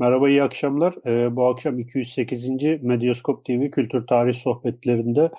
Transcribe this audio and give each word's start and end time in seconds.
Merhaba, 0.00 0.28
iyi 0.28 0.42
akşamlar. 0.42 0.94
Ee, 1.06 1.36
bu 1.36 1.46
akşam 1.46 1.78
208. 1.78 2.48
Medyaskop 2.82 3.44
TV 3.44 3.70
Kültür 3.70 4.06
Tarih 4.06 4.34
Sohbetlerinde 4.34 5.30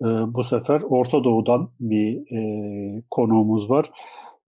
e, 0.00 0.06
bu 0.06 0.44
sefer 0.44 0.80
Orta 0.80 1.24
Doğu'dan 1.24 1.70
bir 1.80 2.36
e, 2.36 3.02
konuğumuz 3.10 3.70
var. 3.70 3.90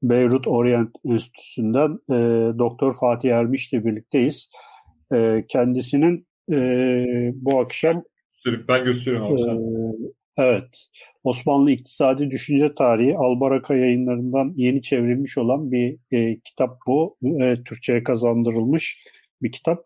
Beyrut 0.03 0.47
Orient 0.47 0.91
Enstitüsü'nden 1.05 1.99
e, 2.11 2.19
Doktor 2.59 2.93
Fatih 2.93 3.31
Ermiş 3.31 3.73
ile 3.73 3.85
birlikteyiz. 3.85 4.51
E, 5.15 5.45
kendisinin 5.49 6.27
e, 6.53 6.59
bu 7.35 7.61
akşam 7.61 8.03
ben 8.69 8.85
gösteriyorum 8.85 9.33
abi. 9.33 9.41
E, 9.41 10.45
evet, 10.45 10.87
Osmanlı 11.25 11.71
İktisadi 11.71 12.31
Düşünce 12.31 12.75
Tarihi 12.75 13.17
Albaraka 13.17 13.75
yayınlarından 13.75 14.53
yeni 14.57 14.83
çevrilmiş 14.83 15.39
olan 15.39 15.73
bir 15.73 15.97
e, 16.13 16.41
kitap 16.41 16.79
bu. 16.87 17.17
E, 17.43 17.55
Türkçe'ye 17.65 18.03
kazandırılmış 18.03 19.05
bir 19.45 19.53
kitap. 19.53 19.83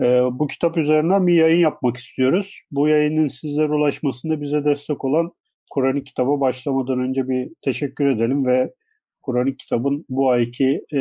E, 0.00 0.04
bu 0.32 0.46
kitap 0.46 0.76
üzerinden 0.76 1.26
bir 1.26 1.34
yayın 1.34 1.60
yapmak 1.60 1.96
istiyoruz. 1.96 2.60
Bu 2.70 2.88
yayının 2.88 3.28
sizlere 3.28 3.72
ulaşmasında 3.72 4.40
bize 4.40 4.64
destek 4.64 5.04
olan 5.04 5.32
Kur'an-ı 5.70 6.04
Kitab'a 6.04 6.40
başlamadan 6.40 6.98
önce 6.98 7.28
bir 7.28 7.50
teşekkür 7.62 8.06
edelim 8.06 8.46
ve 8.46 8.74
Kur'an-ı 9.22 9.56
Kitab'ın 9.56 10.04
bu 10.08 10.30
ayki 10.30 10.80
e, 10.94 11.00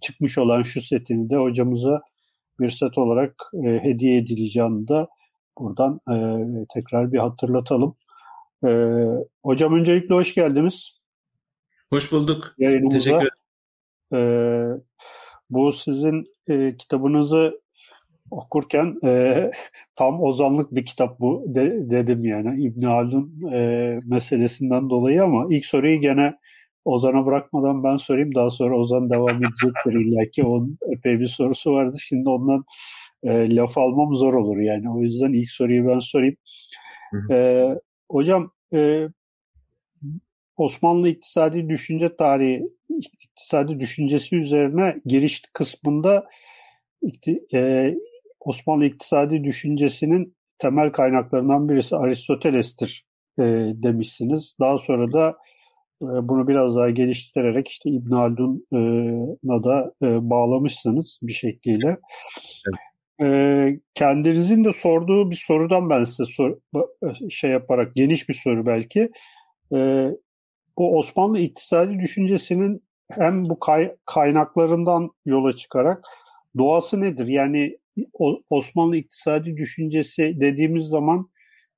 çıkmış 0.00 0.38
olan 0.38 0.62
şu 0.62 0.80
setini 0.80 1.30
de 1.30 1.36
hocamıza 1.36 2.00
bir 2.60 2.70
set 2.70 2.98
olarak 2.98 3.34
e, 3.64 3.68
hediye 3.68 4.18
edileceğini 4.18 4.88
de 4.88 5.06
buradan 5.58 6.00
e, 6.10 6.16
tekrar 6.74 7.12
bir 7.12 7.18
hatırlatalım. 7.18 7.96
E, 8.66 8.70
hocam 9.44 9.74
öncelikle 9.74 10.14
hoş 10.14 10.34
geldiniz. 10.34 11.00
Hoş 11.90 12.12
bulduk. 12.12 12.54
Yayınımıza. 12.58 12.98
Teşekkür 12.98 13.16
ederim. 13.16 13.36
E, 14.14 14.20
bu 15.50 15.72
sizin 15.72 16.31
e, 16.48 16.76
kitabınızı 16.76 17.60
okurken 18.30 18.96
e, 19.04 19.50
tam 19.96 20.22
ozanlık 20.22 20.74
bir 20.74 20.84
kitap 20.84 21.20
bu 21.20 21.44
de, 21.46 21.90
dedim 21.90 22.24
yani 22.24 22.62
İbn 22.62 22.82
Haldun 22.82 23.42
e, 23.52 23.98
meselesinden 24.06 24.90
dolayı 24.90 25.22
ama 25.22 25.46
ilk 25.50 25.66
soruyu 25.66 26.00
gene 26.00 26.34
Ozan'a 26.84 27.26
bırakmadan 27.26 27.84
ben 27.84 27.96
sorayım. 27.96 28.34
Daha 28.34 28.50
sonra 28.50 28.76
Ozan 28.76 29.10
devam 29.10 29.44
edecektir 29.44 29.92
illa 29.92 30.30
ki. 30.30 30.44
Onun 30.44 30.78
epey 30.90 31.20
bir 31.20 31.26
sorusu 31.26 31.72
vardı. 31.72 31.96
Şimdi 32.00 32.28
ondan 32.28 32.64
e, 33.24 33.56
laf 33.56 33.78
almam 33.78 34.14
zor 34.14 34.34
olur 34.34 34.58
yani. 34.58 34.90
O 34.90 35.00
yüzden 35.00 35.32
ilk 35.32 35.50
soruyu 35.50 35.88
ben 35.88 35.98
sorayım. 35.98 36.36
E, 37.30 37.68
hocam 38.10 38.50
e, 38.74 39.08
Osmanlı 40.56 41.08
iktisadi 41.08 41.68
düşünce 41.68 42.16
tarihi 42.16 42.62
iktisadi 42.98 43.80
düşüncesi 43.80 44.36
üzerine 44.36 44.96
giriş 45.06 45.42
kısmında 45.52 46.28
e, 47.54 47.94
Osmanlı 48.40 48.84
iktisadi 48.84 49.44
düşüncesinin 49.44 50.36
temel 50.58 50.92
kaynaklarından 50.92 51.68
birisi 51.68 51.96
Aristoteles'tir 51.96 53.06
e, 53.38 53.42
demişsiniz. 53.74 54.56
Daha 54.60 54.78
sonra 54.78 55.12
da 55.12 55.36
e, 56.02 56.06
bunu 56.06 56.48
biraz 56.48 56.76
daha 56.76 56.90
geliştirerek 56.90 57.68
işte 57.68 57.90
İbn 57.90 58.14
Haldun'a 58.14 59.64
da 59.64 59.94
e, 60.02 60.30
bağlamışsınız 60.30 61.18
bir 61.22 61.32
şekliyle. 61.32 61.98
Evet. 62.68 62.78
E, 63.22 63.80
kendinizin 63.94 64.64
de 64.64 64.72
sorduğu 64.72 65.30
bir 65.30 65.36
sorudan 65.36 65.90
ben 65.90 66.04
size 66.04 66.24
sor, 66.24 66.58
şey 67.30 67.50
yaparak 67.50 67.94
geniş 67.94 68.28
bir 68.28 68.34
soru 68.34 68.66
belki. 68.66 69.10
E, 69.74 70.10
bu 70.78 70.98
Osmanlı 70.98 71.38
iktisadi 71.38 71.98
düşüncesinin 71.98 72.82
hem 73.10 73.50
bu 73.50 73.58
kay, 73.58 73.96
kaynaklarından 74.06 75.10
yola 75.24 75.56
çıkarak 75.56 76.04
doğası 76.58 77.00
nedir? 77.00 77.26
Yani 77.26 77.78
Osmanlı 78.50 78.96
iktisadi 78.96 79.56
düşüncesi 79.56 80.40
dediğimiz 80.40 80.86
zaman 80.86 81.30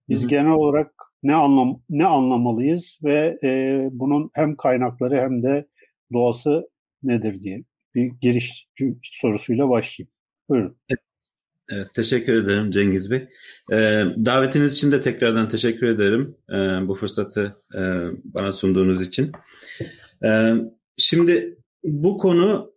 biz 0.08 0.20
Hı-hı. 0.20 0.28
genel 0.28 0.52
olarak 0.52 0.94
ne 1.22 1.34
anlam 1.34 1.80
ne 1.90 2.06
anlamalıyız 2.06 2.98
ve 3.04 3.38
e, 3.42 3.48
bunun 3.92 4.30
hem 4.34 4.56
kaynakları 4.56 5.20
hem 5.20 5.42
de 5.42 5.66
doğası 6.12 6.68
nedir 7.02 7.40
diye 7.40 7.62
bir 7.94 8.12
giriş 8.20 8.68
sorusuyla 9.02 9.68
başlayayım. 9.68 10.12
Buyurun. 10.48 10.76
Evet, 11.68 11.94
teşekkür 11.94 12.32
ederim 12.32 12.70
Cengiz 12.70 13.10
Bey. 13.10 13.28
Ee, 13.72 14.04
davetiniz 14.24 14.74
için 14.74 14.92
de 14.92 15.00
tekrardan 15.00 15.48
teşekkür 15.48 15.86
ederim 15.86 16.36
e, 16.50 16.54
bu 16.88 16.94
fırsatı 16.94 17.56
e, 17.74 17.80
bana 18.24 18.52
sunduğunuz 18.52 19.02
için. 19.02 19.32
E, 20.24 20.54
şimdi 20.96 21.58
bu 21.84 22.16
konu 22.16 22.74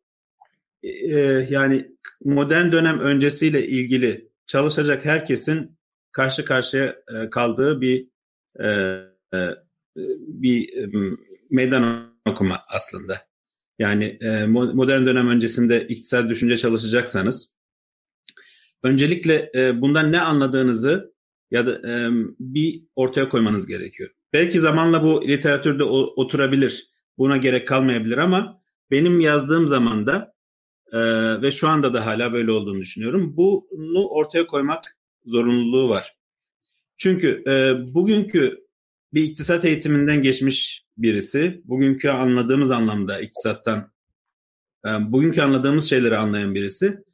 e, 0.84 1.20
yani 1.50 1.92
modern 2.24 2.72
dönem 2.72 3.00
öncesiyle 3.00 3.68
ilgili 3.68 4.30
çalışacak 4.48 5.06
herkesin 5.06 5.78
karşı 6.12 6.46
karşıya 6.46 6.86
e, 6.86 7.30
kaldığı 7.30 7.82
bir 7.82 8.08
e, 8.60 8.68
e, 9.34 9.50
bir 10.28 10.78
e, 10.78 10.90
meydan 11.50 12.14
okuma 12.26 12.60
aslında. 12.68 13.18
Yani 13.80 14.18
e, 14.22 14.46
modern 14.46 15.06
dönem 15.06 15.28
öncesinde 15.28 15.88
iktisal 15.88 16.30
düşünce 16.30 16.58
çalışacaksanız 16.58 17.57
öncelikle 18.84 19.52
e, 19.56 19.82
bundan 19.82 20.12
ne 20.12 20.22
anladığınızı 20.22 21.14
ya 21.52 21.68
da 21.68 21.92
e, 21.92 22.10
bir 22.40 22.84
ortaya 22.96 23.30
koymanız 23.30 23.68
gerekiyor. 23.68 24.10
Belki 24.34 24.60
zamanla 24.60 25.04
bu 25.04 25.28
literatürde 25.28 25.84
oturabilir, 25.84 26.88
buna 27.18 27.38
gerek 27.38 27.68
kalmayabilir 27.68 28.18
ama 28.18 28.62
benim 28.92 29.20
yazdığım 29.20 29.68
zamanda 29.68 30.34
e, 30.92 31.00
ve 31.42 31.52
şu 31.52 31.68
anda 31.68 31.94
da 31.94 32.06
hala 32.06 32.34
böyle 32.34 32.52
olduğunu 32.52 32.82
düşünüyorum. 32.82 33.34
Bunu 33.38 34.08
ortaya 34.08 34.48
koymak 34.48 34.98
zorunluluğu 35.26 35.90
var. 35.90 36.16
Çünkü 36.98 37.44
e, 37.48 37.76
bugünkü 37.94 38.68
bir 39.14 39.24
iktisat 39.24 39.66
eğitiminden 39.66 40.22
geçmiş 40.22 40.86
birisi, 40.98 41.62
bugünkü 41.66 42.10
anladığımız 42.10 42.72
anlamda 42.72 43.22
iktisattan, 43.22 43.92
e, 44.86 44.90
bugünkü 44.90 45.42
anladığımız 45.42 45.90
şeyleri 45.90 46.18
anlayan 46.18 46.56
birisi 46.56 47.07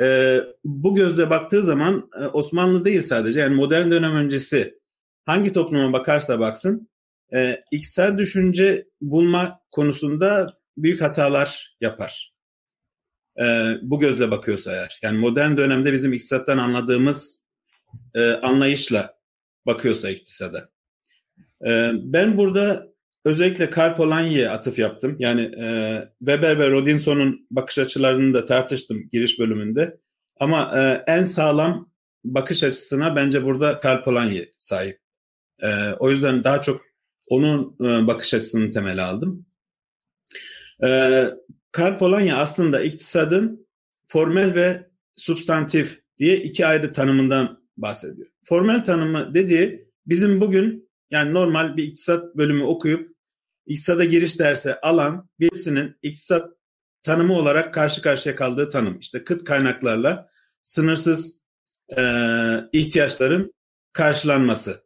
e, 0.00 0.38
bu 0.64 0.94
gözle 0.94 1.30
baktığı 1.30 1.62
zaman 1.62 2.10
e, 2.20 2.26
Osmanlı 2.26 2.84
değil 2.84 3.02
sadece 3.02 3.40
yani 3.40 3.54
modern 3.54 3.90
dönem 3.90 4.16
öncesi 4.16 4.78
hangi 5.26 5.52
topluma 5.52 5.92
bakarsa 5.92 6.40
baksın 6.40 6.88
e, 7.34 7.60
iktisal 7.70 8.18
düşünce 8.18 8.86
bulma 9.00 9.60
konusunda 9.70 10.56
büyük 10.76 11.00
hatalar 11.00 11.76
yapar. 11.80 12.32
E, 13.40 13.44
bu 13.82 13.98
gözle 13.98 14.30
bakıyorsa 14.30 14.72
eğer. 14.72 14.98
Yani 15.02 15.18
modern 15.18 15.56
dönemde 15.56 15.92
bizim 15.92 16.12
iktisattan 16.12 16.58
anladığımız 16.58 17.44
e, 18.14 18.30
anlayışla 18.30 19.14
bakıyorsa 19.66 20.10
iktisada. 20.10 20.70
E, 21.66 21.90
ben 21.94 22.36
burada 22.36 22.89
özellikle 23.24 23.70
Karl 23.70 23.96
Polanyi'ye 23.96 24.50
atıf 24.50 24.78
yaptım. 24.78 25.16
Yani 25.18 25.40
e, 25.42 26.08
Weber 26.18 26.58
ve 26.58 26.70
Rodinson'un 26.70 27.46
bakış 27.50 27.78
açılarını 27.78 28.34
da 28.34 28.46
tartıştım 28.46 29.08
giriş 29.12 29.38
bölümünde. 29.38 30.00
Ama 30.40 30.80
e, 30.80 31.04
en 31.12 31.24
sağlam 31.24 31.90
bakış 32.24 32.62
açısına 32.62 33.16
bence 33.16 33.44
burada 33.44 33.80
Karl 33.80 34.04
Polanyi 34.04 34.50
sahip. 34.58 35.00
E, 35.62 35.90
o 35.98 36.10
yüzden 36.10 36.44
daha 36.44 36.60
çok 36.60 36.82
onun 37.28 37.76
e, 37.80 38.06
bakış 38.06 38.34
açısını 38.34 38.70
temel 38.70 39.04
aldım. 39.04 39.46
E, 40.84 41.24
Karl 41.72 41.98
Polanyi 41.98 42.34
aslında 42.34 42.80
iktisadın 42.80 43.66
formel 44.08 44.54
ve 44.54 44.90
substantif 45.16 46.00
diye 46.18 46.36
iki 46.36 46.66
ayrı 46.66 46.92
tanımından 46.92 47.62
bahsediyor. 47.76 48.28
Formel 48.42 48.84
tanımı 48.84 49.34
dediği 49.34 49.88
bizim 50.06 50.40
bugün 50.40 50.90
yani 51.10 51.34
normal 51.34 51.76
bir 51.76 51.84
iktisat 51.84 52.36
bölümü 52.36 52.64
okuyup 52.64 53.09
iktisada 53.70 54.04
giriş 54.04 54.38
dersi 54.38 54.74
alan 54.74 55.28
birisinin 55.40 55.96
iktisat 56.02 56.50
tanımı 57.02 57.34
olarak 57.34 57.74
karşı 57.74 58.02
karşıya 58.02 58.34
kaldığı 58.34 58.68
tanım. 58.68 58.98
İşte 58.98 59.24
kıt 59.24 59.44
kaynaklarla 59.44 60.30
sınırsız 60.62 61.40
e, 61.96 62.02
ihtiyaçların 62.72 63.54
karşılanması 63.92 64.84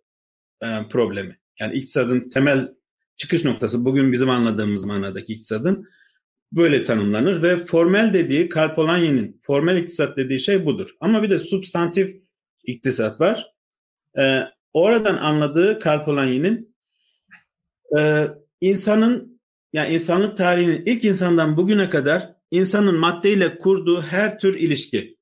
e, 0.62 0.67
problemi. 0.91 1.38
Yani 1.61 1.75
iktisadın 1.75 2.29
temel 2.29 2.75
çıkış 3.17 3.44
noktası 3.44 3.85
bugün 3.85 4.12
bizim 4.12 4.31
anladığımız 4.31 4.85
manadaki 4.85 5.32
iktisadın 5.32 5.88
böyle 6.53 6.85
tanımlanır 6.85 7.43
ve 7.43 7.56
formel 7.56 8.14
dediği 8.14 8.49
Karl 8.49 8.75
Polanyi'nin 8.75 9.41
formel 9.43 9.76
iktisat 9.76 10.17
dediği 10.17 10.41
şey 10.41 10.67
budur. 10.67 10.91
Ama 11.00 11.23
bir 11.23 11.31
de 11.31 11.38
substantif 11.38 12.17
iktisat 12.64 13.20
var. 13.20 13.47
Ee, 14.19 14.41
oradan 14.73 15.17
anladığı 15.17 15.79
Karl 15.79 16.05
Polanyi'nin 16.05 16.76
e, 17.99 18.29
insanın 18.61 19.41
yani 19.73 19.95
insanlık 19.95 20.37
tarihinin 20.37 20.83
ilk 20.87 21.05
insandan 21.05 21.56
bugüne 21.56 21.89
kadar 21.89 22.35
insanın 22.51 22.99
maddeyle 22.99 23.59
kurduğu 23.59 24.03
her 24.03 24.39
tür 24.39 24.55
ilişki. 24.55 25.19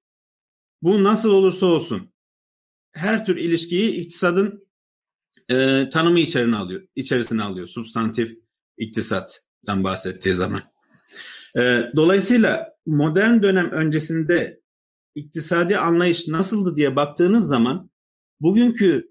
Bu 0.83 1.05
nasıl 1.05 1.31
olursa 1.31 1.67
olsun 1.67 2.13
her 2.93 3.27
tür 3.27 3.37
ilişkiyi 3.37 3.91
iktisadın 3.91 4.69
e, 5.49 5.89
tanımı 5.89 6.21
içerisine 6.21 6.57
alıyor. 6.57 6.83
içerisine 6.97 7.43
alıyor. 7.43 7.67
Substantif 7.67 8.39
iktisattan 8.79 9.85
bahsettiği 9.85 10.35
zaman. 10.35 10.63
E, 11.57 11.83
dolayısıyla 11.97 12.73
modern 12.87 13.43
dönem 13.43 13.71
öncesinde 13.71 14.61
iktisadi 15.15 15.79
anlayış 15.79 16.29
nasıldı 16.29 16.77
diye 16.77 16.97
baktığınız 16.97 17.47
zaman 17.47 17.91
bugünkü 18.41 19.09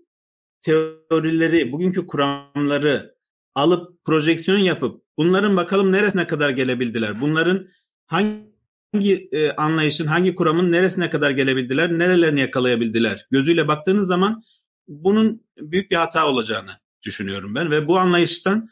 teorileri, 0.62 1.72
bugünkü 1.72 2.08
kuramları 2.08 3.16
alıp 3.56 4.06
projeksiyon 4.06 4.58
yapıp 4.58 5.04
bunların 5.18 5.58
bakalım 5.58 5.92
neresine 5.92 6.28
kadar 6.28 6.50
gelebildiler? 6.50 7.22
Bunların 7.22 7.68
hangi 8.08 9.30
e, 9.32 9.52
anlayışın, 9.52 10.06
hangi 10.06 10.36
kuramın 10.36 10.72
neresine 10.72 11.10
kadar 11.10 11.32
gelebildiler? 11.32 12.00
Nerelerini 12.00 12.40
yakalayabildiler? 12.40 13.28
Gözüyle 13.32 13.68
baktığınız 13.68 14.08
zaman 14.08 14.44
bunun 14.88 15.44
büyük 15.58 15.92
bir 15.92 15.96
hata 15.96 16.30
olacağını 16.30 16.72
düşünüyorum 17.04 17.56
ben 17.56 17.72
ve 17.72 17.88
bu 17.88 17.98
anlayıştan 17.98 18.70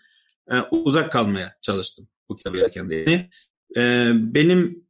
e, 0.51 0.59
uzak 0.71 1.11
kalmaya 1.11 1.55
çalıştım 1.61 2.07
bu 2.29 2.35
kitabı 2.35 2.57
yazarken. 2.57 2.89
Yani, 2.89 3.29
e, 3.77 4.11
benim 4.13 4.85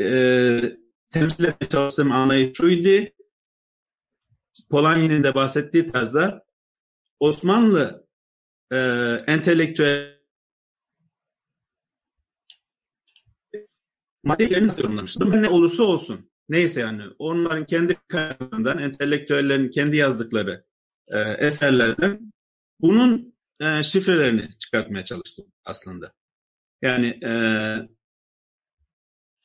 e, 0.00 0.78
temsil 1.10 1.44
etmeye 1.44 1.68
çalıştığım 1.70 2.12
anlayış 2.12 2.56
şuydu. 2.56 3.08
Polanyi'nin 4.70 5.22
de 5.22 5.34
bahsettiği 5.34 5.86
tarzda 5.86 6.44
Osmanlı 7.20 8.03
e, 8.72 8.78
entelektüel 9.26 10.14
maddeyi 14.22 14.66
nasıl 14.66 14.82
yorumlamıştır? 14.82 15.42
Ne 15.42 15.48
olursa 15.48 15.82
olsun. 15.82 16.30
Neyse 16.48 16.80
yani 16.80 17.02
onların 17.18 17.66
kendi 17.66 17.96
kaynaklarından, 18.08 18.78
entelektüellerin 18.78 19.70
kendi 19.70 19.96
yazdıkları 19.96 20.64
e, 21.08 21.18
eserlerden 21.20 22.32
bunun 22.80 23.34
e, 23.60 23.82
şifrelerini 23.82 24.58
çıkartmaya 24.58 25.04
çalıştım 25.04 25.46
aslında. 25.64 26.12
Yani 26.82 27.06
e, 27.06 27.32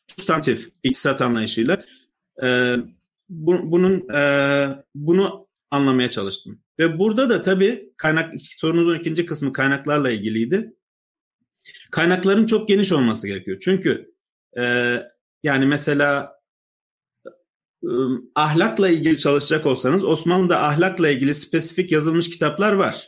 substantif 0.07 0.69
iktisat 0.83 1.21
anlayışıyla 1.21 1.83
e, 2.43 2.75
bu, 3.29 3.71
bunun 3.71 4.09
e, 4.13 4.83
bunu 4.95 5.48
anlamaya 5.71 6.11
çalıştım. 6.11 6.61
Ve 6.79 6.99
burada 6.99 7.29
da 7.29 7.41
tabii 7.41 7.93
kaynak 7.97 8.33
sorunuzun 8.41 8.99
ikinci 8.99 9.25
kısmı 9.25 9.53
kaynaklarla 9.53 10.11
ilgiliydi. 10.11 10.73
Kaynakların 11.91 12.45
çok 12.45 12.67
geniş 12.67 12.91
olması 12.91 13.27
gerekiyor. 13.27 13.57
Çünkü 13.61 14.13
e, 14.57 14.95
yani 15.43 15.65
mesela 15.65 16.33
e, 17.83 17.89
ahlakla 18.35 18.89
ilgili 18.89 19.17
çalışacak 19.17 19.65
olsanız 19.65 20.03
Osmanlı'da 20.03 20.63
ahlakla 20.63 21.09
ilgili 21.09 21.33
spesifik 21.33 21.91
yazılmış 21.91 22.29
kitaplar 22.29 22.73
var. 22.73 23.07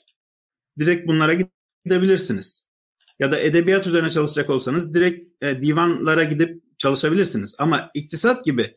Direkt 0.79 1.07
bunlara 1.07 1.37
gidebilirsiniz. 1.85 2.71
Ya 3.19 3.31
da 3.31 3.39
edebiyat 3.39 3.87
üzerine 3.87 4.09
çalışacak 4.09 4.49
olsanız 4.49 4.93
direkt 4.93 5.43
e, 5.43 5.61
divanlara 5.61 6.23
gidip 6.23 6.63
çalışabilirsiniz. 6.77 7.55
Ama 7.57 7.91
iktisat 7.93 8.45
gibi 8.45 8.75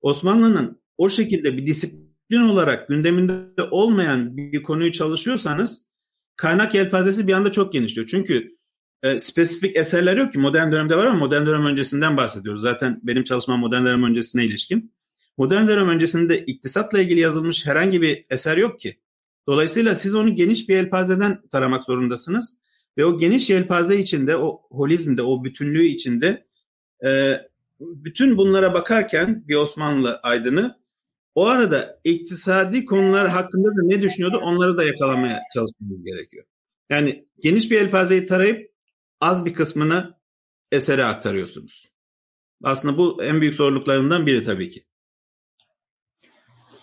Osmanlı'nın 0.00 0.82
o 0.98 1.08
şekilde 1.08 1.56
bir 1.56 1.66
disiplin 1.66 2.11
olarak 2.40 2.88
gündeminde 2.88 3.62
olmayan 3.70 4.36
bir 4.36 4.62
konuyu 4.62 4.92
çalışıyorsanız 4.92 5.86
kaynak 6.36 6.74
yelpazesi 6.74 7.26
bir 7.26 7.32
anda 7.32 7.52
çok 7.52 7.72
genişliyor. 7.72 8.06
Çünkü 8.06 8.56
e, 9.02 9.18
spesifik 9.18 9.76
eserler 9.76 10.16
yok 10.16 10.32
ki 10.32 10.38
modern 10.38 10.72
dönemde 10.72 10.96
var 10.96 11.06
ama 11.06 11.18
modern 11.18 11.46
dönem 11.46 11.66
öncesinden 11.66 12.16
bahsediyoruz. 12.16 12.60
Zaten 12.60 13.00
benim 13.02 13.24
çalışmam 13.24 13.60
modern 13.60 13.84
dönem 13.84 14.04
öncesine 14.04 14.44
ilişkin. 14.44 14.94
Modern 15.38 15.68
dönem 15.68 15.88
öncesinde 15.88 16.38
iktisatla 16.38 17.00
ilgili 17.00 17.20
yazılmış 17.20 17.66
herhangi 17.66 18.02
bir 18.02 18.24
eser 18.30 18.56
yok 18.56 18.80
ki. 18.80 18.98
Dolayısıyla 19.48 19.94
siz 19.94 20.14
onu 20.14 20.34
geniş 20.34 20.68
bir 20.68 20.74
yelpazeden 20.74 21.42
taramak 21.50 21.84
zorundasınız. 21.84 22.54
Ve 22.98 23.04
o 23.04 23.18
geniş 23.18 23.50
yelpaze 23.50 23.96
içinde, 23.96 24.36
o 24.36 24.62
holizmde, 24.70 25.22
o 25.22 25.44
bütünlüğü 25.44 25.84
içinde 25.84 26.46
e, 27.04 27.40
bütün 27.80 28.36
bunlara 28.36 28.74
bakarken 28.74 29.48
bir 29.48 29.54
Osmanlı 29.54 30.20
aydını 30.22 30.81
o 31.34 31.46
arada 31.46 32.00
iktisadi 32.04 32.84
konular 32.84 33.28
hakkında 33.28 33.68
da 33.68 33.82
ne 33.82 34.02
düşünüyordu 34.02 34.38
onları 34.38 34.76
da 34.76 34.84
yakalamaya 34.84 35.40
çalışmamız 35.54 36.04
gerekiyor. 36.04 36.44
Yani 36.90 37.26
geniş 37.42 37.70
bir 37.70 37.80
elpazeyi 37.80 38.26
tarayıp 38.26 38.70
az 39.20 39.44
bir 39.44 39.54
kısmını 39.54 40.14
esere 40.72 41.04
aktarıyorsunuz. 41.04 41.92
Aslında 42.62 42.98
bu 42.98 43.24
en 43.24 43.40
büyük 43.40 43.54
zorluklarından 43.54 44.26
biri 44.26 44.42
tabii 44.42 44.70
ki. 44.70 44.84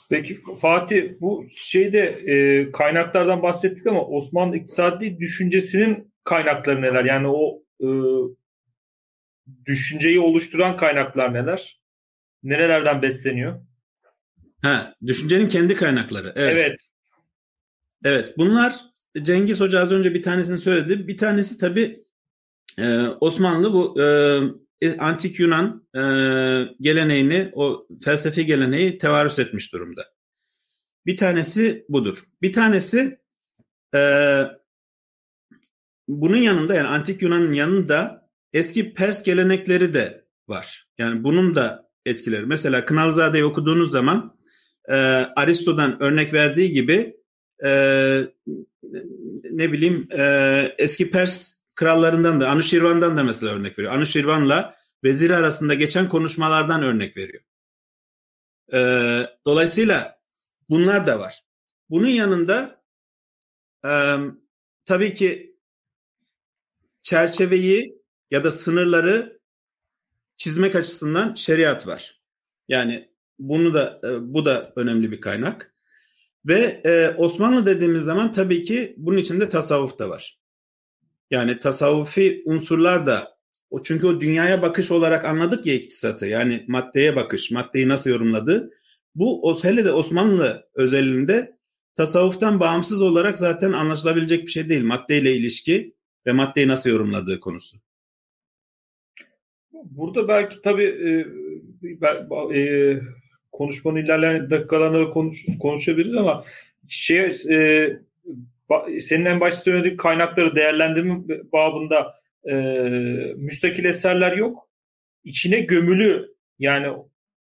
Peki 0.09 0.39
Fatih 0.61 1.11
bu 1.21 1.45
şeyde 1.55 1.99
e, 1.99 2.71
kaynaklardan 2.71 3.43
bahsettik 3.43 3.87
ama 3.87 4.05
Osmanlı 4.05 4.57
iktisadi 4.57 5.19
düşüncesinin 5.19 6.13
kaynakları 6.23 6.81
neler? 6.81 7.05
Yani 7.05 7.27
o 7.27 7.63
e, 7.81 7.87
düşünceyi 9.65 10.19
oluşturan 10.19 10.77
kaynaklar 10.77 11.33
neler? 11.33 11.79
Nerelerden 12.43 13.01
besleniyor? 13.01 13.61
Ha, 14.61 14.95
düşüncenin 15.05 15.47
kendi 15.47 15.75
kaynakları. 15.75 16.33
Evet. 16.35 16.57
Evet. 16.57 16.79
Evet. 18.03 18.37
Bunlar 18.37 18.75
Cengiz 19.21 19.59
Hoca 19.59 19.79
az 19.79 19.91
önce 19.91 20.13
bir 20.13 20.23
tanesini 20.23 20.57
söyledi. 20.57 21.07
Bir 21.07 21.17
tanesi 21.17 21.57
tabii 21.57 22.03
e, 22.77 22.99
Osmanlı 22.99 23.73
bu 23.73 24.01
e, 24.81 24.97
antik 24.97 25.39
Yunan 25.39 25.87
e, 25.95 26.01
geleneğini, 26.81 27.51
o 27.53 27.87
felsefi 28.03 28.45
geleneği 28.45 28.97
tevarüs 28.97 29.39
etmiş 29.39 29.73
durumda. 29.73 30.05
Bir 31.05 31.17
tanesi 31.17 31.85
budur. 31.89 32.23
Bir 32.41 32.53
tanesi 32.53 33.19
e, 33.95 34.01
bunun 36.07 36.37
yanında 36.37 36.75
yani 36.75 36.87
antik 36.87 37.21
Yunan'ın 37.21 37.53
yanında 37.53 38.29
eski 38.53 38.93
Pers 38.93 39.23
gelenekleri 39.23 39.93
de 39.93 40.25
var. 40.47 40.87
Yani 40.97 41.23
bunun 41.23 41.55
da 41.55 41.89
etkileri. 42.05 42.45
Mesela 42.45 42.85
Kınalzade'yi 42.85 43.45
okuduğunuz 43.45 43.91
zaman 43.91 44.38
e, 44.89 44.95
Aristo'dan 45.35 46.03
örnek 46.03 46.33
verdiği 46.33 46.71
gibi 46.71 47.17
e, 47.63 47.69
ne 49.51 49.71
bileyim 49.71 50.07
e, 50.11 50.75
eski 50.77 51.11
Pers 51.11 51.53
krallarından 51.75 52.41
da 52.41 52.49
Anuşirvan'dan 52.49 53.17
da 53.17 53.23
mesela 53.23 53.53
örnek 53.53 53.79
veriyor. 53.79 53.93
Anuşirvan'la 53.93 54.75
veziri 55.03 55.35
arasında 55.35 55.73
geçen 55.73 56.09
konuşmalardan 56.09 56.83
örnek 56.83 57.17
veriyor. 57.17 57.43
E, 58.73 58.79
dolayısıyla 59.45 60.19
bunlar 60.69 61.07
da 61.07 61.19
var. 61.19 61.43
Bunun 61.89 62.07
yanında 62.07 62.83
e, 63.85 63.91
tabii 64.85 65.13
ki 65.13 65.55
çerçeveyi 67.01 68.01
ya 68.31 68.43
da 68.43 68.51
sınırları 68.51 69.39
çizmek 70.37 70.75
açısından 70.75 71.35
şeriat 71.35 71.87
var. 71.87 72.21
Yani 72.67 73.09
bunu 73.39 73.73
da 73.73 74.01
e, 74.03 74.33
bu 74.33 74.45
da 74.45 74.73
önemli 74.75 75.11
bir 75.11 75.21
kaynak. 75.21 75.73
Ve 76.45 76.81
e, 76.85 77.09
Osmanlı 77.17 77.65
dediğimiz 77.65 78.03
zaman 78.03 78.31
tabii 78.31 78.63
ki 78.63 78.93
bunun 78.97 79.17
içinde 79.17 79.49
tasavvuf 79.49 79.99
da 79.99 80.09
var. 80.09 80.39
Yani 81.31 81.59
tasavvufi 81.59 82.43
unsurlar 82.45 83.05
da 83.05 83.39
o 83.69 83.83
çünkü 83.83 84.07
o 84.07 84.21
dünyaya 84.21 84.61
bakış 84.61 84.91
olarak 84.91 85.25
anladık 85.25 85.65
ya 85.65 85.73
iktisatı. 85.73 86.25
Yani 86.25 86.65
maddeye 86.67 87.15
bakış, 87.15 87.51
maddeyi 87.51 87.87
nasıl 87.87 88.09
yorumladı. 88.09 88.71
Bu 89.15 89.59
hele 89.63 89.85
de 89.85 89.91
Osmanlı 89.91 90.69
özelinde 90.75 91.57
tasavvuftan 91.95 92.59
bağımsız 92.59 93.01
olarak 93.01 93.37
zaten 93.37 93.71
anlaşılabilecek 93.71 94.45
bir 94.45 94.51
şey 94.51 94.69
değil. 94.69 94.83
Maddeyle 94.83 95.35
ilişki 95.35 95.95
ve 96.25 96.31
maddeyi 96.31 96.67
nasıl 96.67 96.89
yorumladığı 96.89 97.39
konusu. 97.39 97.77
Burada 99.71 100.27
belki 100.27 100.61
tabii 100.61 100.83
e, 100.83 102.59
e, 102.59 103.01
konuşmanın 103.51 103.97
ilerleyen 103.97 104.49
dakikalarında 104.49 105.09
konuş, 105.09 105.45
konuşabiliriz 105.59 106.15
ama 106.15 106.45
şey 106.87 107.25
e, 107.49 107.89
senin 109.01 109.25
en 109.25 109.39
başta 109.39 109.61
söylediğin 109.61 109.97
kaynakları 109.97 110.55
değerlendirme 110.55 111.19
babında 111.53 112.15
e, 112.49 112.53
müstakil 113.35 113.85
eserler 113.85 114.37
yok. 114.37 114.69
İçine 115.23 115.59
gömülü 115.59 116.35
yani 116.59 116.87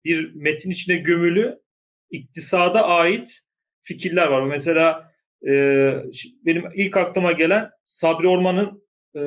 bir 0.04 0.34
metin 0.34 0.70
içine 0.70 0.96
gömülü 0.96 1.58
iktisada 2.10 2.86
ait 2.86 3.40
fikirler 3.82 4.26
var. 4.26 4.42
Mesela 4.42 5.12
e, 5.46 5.52
benim 6.46 6.64
ilk 6.74 6.96
aklıma 6.96 7.32
gelen 7.32 7.70
Sabri 7.86 8.28
Orman'ın 8.28 8.82
e, 9.14 9.20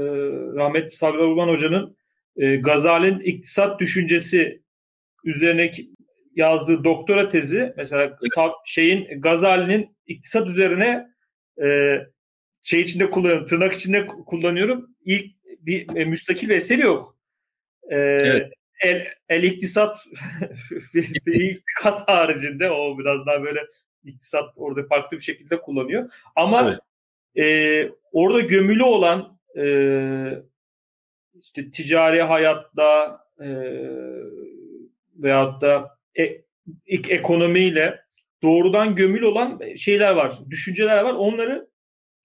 rahmetli 0.55 0.91
Sabri 0.91 1.17
Orman 1.17 1.50
Hoca'nın 1.50 1.98
e, 2.38 2.55
Gazali'nin 2.55 3.20
iktisat 3.20 3.79
düşüncesi 3.79 4.62
üzerine 5.24 5.72
yazdığı 6.36 6.84
doktora 6.84 7.30
tezi 7.30 7.74
mesela 7.77 8.18
şeyin 8.65 9.22
Gazali'nin 9.22 9.98
iktisat 10.08 10.48
üzerine 10.48 11.08
e, 11.63 11.98
şey 12.63 12.82
içinde 12.82 13.10
kullanıyorum, 13.10 13.46
tırnak 13.46 13.74
içinde 13.74 14.08
kullanıyorum. 14.08 14.89
İlk 15.06 15.36
bir 15.60 15.96
e, 15.96 16.06
müstakil 16.06 16.50
bir 16.50 16.56
eseri 16.56 16.82
yok. 16.82 17.18
E, 17.89 17.96
evet. 17.96 18.54
El, 18.82 19.08
el 19.30 19.44
iktisat 19.44 20.06
bir, 20.94 21.13
bir 21.25 21.62
kat 21.82 22.08
haricinde 22.08 22.72
o 22.72 23.00
biraz 23.00 23.25
daha 23.25 23.44
böyle 23.44 23.68
iktisat 24.04 24.54
orada 24.56 24.88
farklı 24.88 25.18
bir 25.18 25.24
şekilde 25.24 25.62
kullanıyor. 25.62 26.12
Ama 26.36 26.80
evet. 27.36 27.46
e, 27.46 27.92
orada 28.12 28.39
gömülü 28.39 28.84
olan 28.84 29.39
e, 29.58 29.65
işte 31.42 31.72
ticari 31.72 32.22
hayatta 32.22 33.20
e, 33.39 33.48
veyahut 35.15 35.62
da 35.62 35.95
ekonomiyle 36.88 38.00
doğrudan 38.44 38.96
gömül 38.96 39.22
olan 39.22 39.62
şeyler 39.78 40.12
var, 40.12 40.40
düşünceler 40.50 41.02
var. 41.02 41.14
Onları 41.14 41.68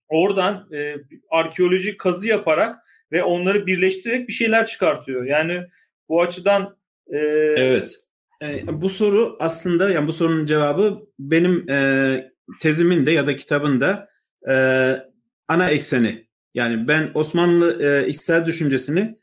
oradan 0.08 0.68
e, 0.72 0.94
arkeolojik 1.30 1.98
kazı 1.98 2.28
yaparak 2.28 2.78
ve 3.12 3.22
onları 3.22 3.66
birleştirerek 3.66 4.28
bir 4.28 4.32
şeyler 4.32 4.66
çıkartıyor. 4.66 5.24
Yani 5.24 5.62
bu 6.08 6.22
açıdan 6.22 6.76
e, 7.12 7.18
evet. 7.56 7.96
E, 8.42 8.80
bu 8.80 8.88
soru 8.88 9.36
aslında 9.40 9.90
yani 9.90 10.06
bu 10.06 10.12
sorunun 10.12 10.46
cevabı 10.46 11.00
benim 11.18 11.70
e, 11.70 12.30
tezimin 12.60 13.06
de 13.06 13.10
ya 13.10 13.26
da 13.26 13.36
kitabın 13.36 13.80
da 13.80 14.08
e, 14.48 14.54
ana 15.48 15.70
ekseni. 15.70 16.26
Yani 16.54 16.88
ben 16.88 17.10
Osmanlı 17.14 17.82
e, 17.82 18.08
iktisat 18.08 18.46
düşüncesini 18.46 19.18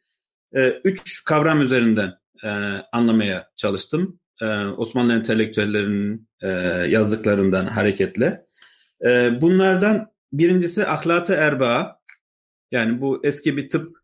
e, 0.56 0.70
üç 0.84 1.24
kavram 1.24 1.62
üzerinden 1.62 2.14
e, 2.44 2.50
anlamaya 2.92 3.50
çalıştım. 3.56 4.20
E, 4.42 4.46
Osmanlı 4.66 5.14
entelektüellerinin 5.14 6.28
e, 6.42 6.50
yazdıklarından 6.90 7.66
hareketle. 7.66 8.46
E, 9.06 9.42
bunlardan 9.42 10.12
birincisi 10.34 10.88
ahlakı 10.88 11.34
erbaa. 11.34 12.00
Yani 12.72 13.02
bu 13.02 13.22
eski 13.24 13.58
bir 13.58 13.70
tıp 13.70 13.98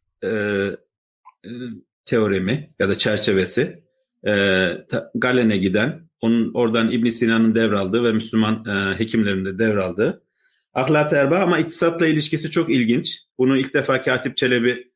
teoremi 2.06 2.74
ya 2.80 2.90
da 2.90 2.98
çerçevesi. 2.98 3.84
Galen'e 5.16 5.58
giden, 5.58 6.10
onun 6.22 6.52
oradan 6.54 6.92
İbn 6.92 7.10
Sina'nın 7.10 7.56
devraldığı 7.56 8.04
ve 8.04 8.12
Müslüman 8.12 8.66
e, 8.66 9.00
hekimlerin 9.00 9.46
de 9.46 9.60
devraldığı. 9.60 10.24
Ahlak 10.74 11.14
erba 11.14 11.40
ama 11.40 11.60
iktisatla 11.60 12.08
ilişkisi 12.08 12.52
çok 12.52 12.70
ilginç. 12.70 13.20
Bunu 13.38 13.58
ilk 13.58 13.74
defa 13.74 14.02
Katip 14.02 14.38
Çelebi 14.38 14.92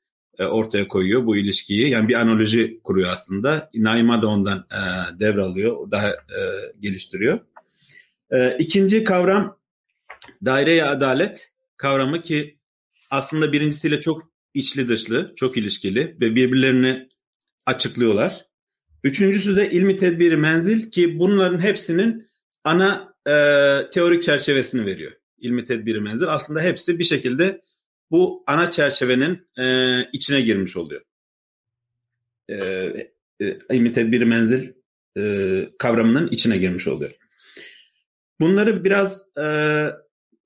ortaya 0.45 0.87
koyuyor 0.87 1.25
bu 1.25 1.37
ilişkiyi. 1.37 1.89
Yani 1.89 2.07
bir 2.07 2.13
analoji 2.13 2.79
kuruyor 2.83 3.09
aslında. 3.09 3.69
Naima 3.73 4.21
da 4.21 4.27
ondan 4.27 4.57
e, 4.57 4.79
devralıyor, 5.19 5.91
daha 5.91 6.09
e, 6.09 6.39
geliştiriyor. 6.79 7.39
E, 8.31 8.57
ikinci 8.57 9.03
kavram 9.03 9.57
daire 10.45 10.83
adalet 10.83 11.51
kavramı 11.77 12.21
ki 12.21 12.57
aslında 13.09 13.51
birincisiyle 13.51 14.01
çok 14.01 14.31
içli 14.53 14.89
dışlı, 14.89 15.33
çok 15.35 15.57
ilişkili 15.57 16.17
ve 16.21 16.35
birbirlerini 16.35 17.07
açıklıyorlar. 17.65 18.45
Üçüncüsü 19.03 19.55
de 19.55 19.71
ilmi 19.71 19.97
tedbiri 19.97 20.37
menzil 20.37 20.91
ki 20.91 21.19
bunların 21.19 21.59
hepsinin 21.59 22.27
ana 22.63 23.13
e, 23.27 23.33
teorik 23.89 24.23
çerçevesini 24.23 24.85
veriyor. 24.85 25.11
İlmi 25.37 25.65
tedbiri 25.65 26.01
menzil 26.01 26.27
aslında 26.27 26.61
hepsi 26.61 26.99
bir 26.99 27.03
şekilde 27.03 27.61
bu 28.11 28.43
ana 28.47 28.71
çerçevenin 28.71 29.47
e, 29.59 30.01
içine 30.13 30.41
girmiş 30.41 30.77
oluyor. 30.77 31.01
E, 32.49 32.55
e, 33.41 33.57
ilmi 33.71 33.91
tedbiri 33.91 34.25
menzil 34.25 34.73
e, 35.17 35.63
kavramının 35.79 36.27
içine 36.27 36.57
girmiş 36.57 36.87
oluyor. 36.87 37.11
Bunları 38.39 38.83
biraz 38.83 39.37
e, 39.37 39.45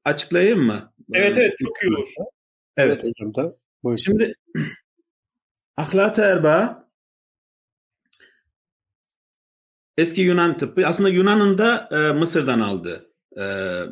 açıklayayım 0.06 0.60
mı? 0.66 0.94
Evet 1.14 1.38
evet 1.38 1.54
çok 1.60 1.84
iyi 1.84 1.88
olur. 1.88 2.08
Evet. 2.78 3.04
evet 3.04 3.14
hocam 3.20 3.36
da. 3.36 3.58
Şimdi 3.98 4.34
ahlak-ı 5.78 6.22
erba 6.22 6.90
eski 9.98 10.22
Yunan 10.22 10.58
tıbbı 10.58 10.88
aslında 10.88 11.10
Yunan'ın 11.10 11.58
da 11.58 11.90
e, 11.92 12.14
Mısır'dan 12.20 12.60
aldığı 12.60 13.14
e, 13.38 13.44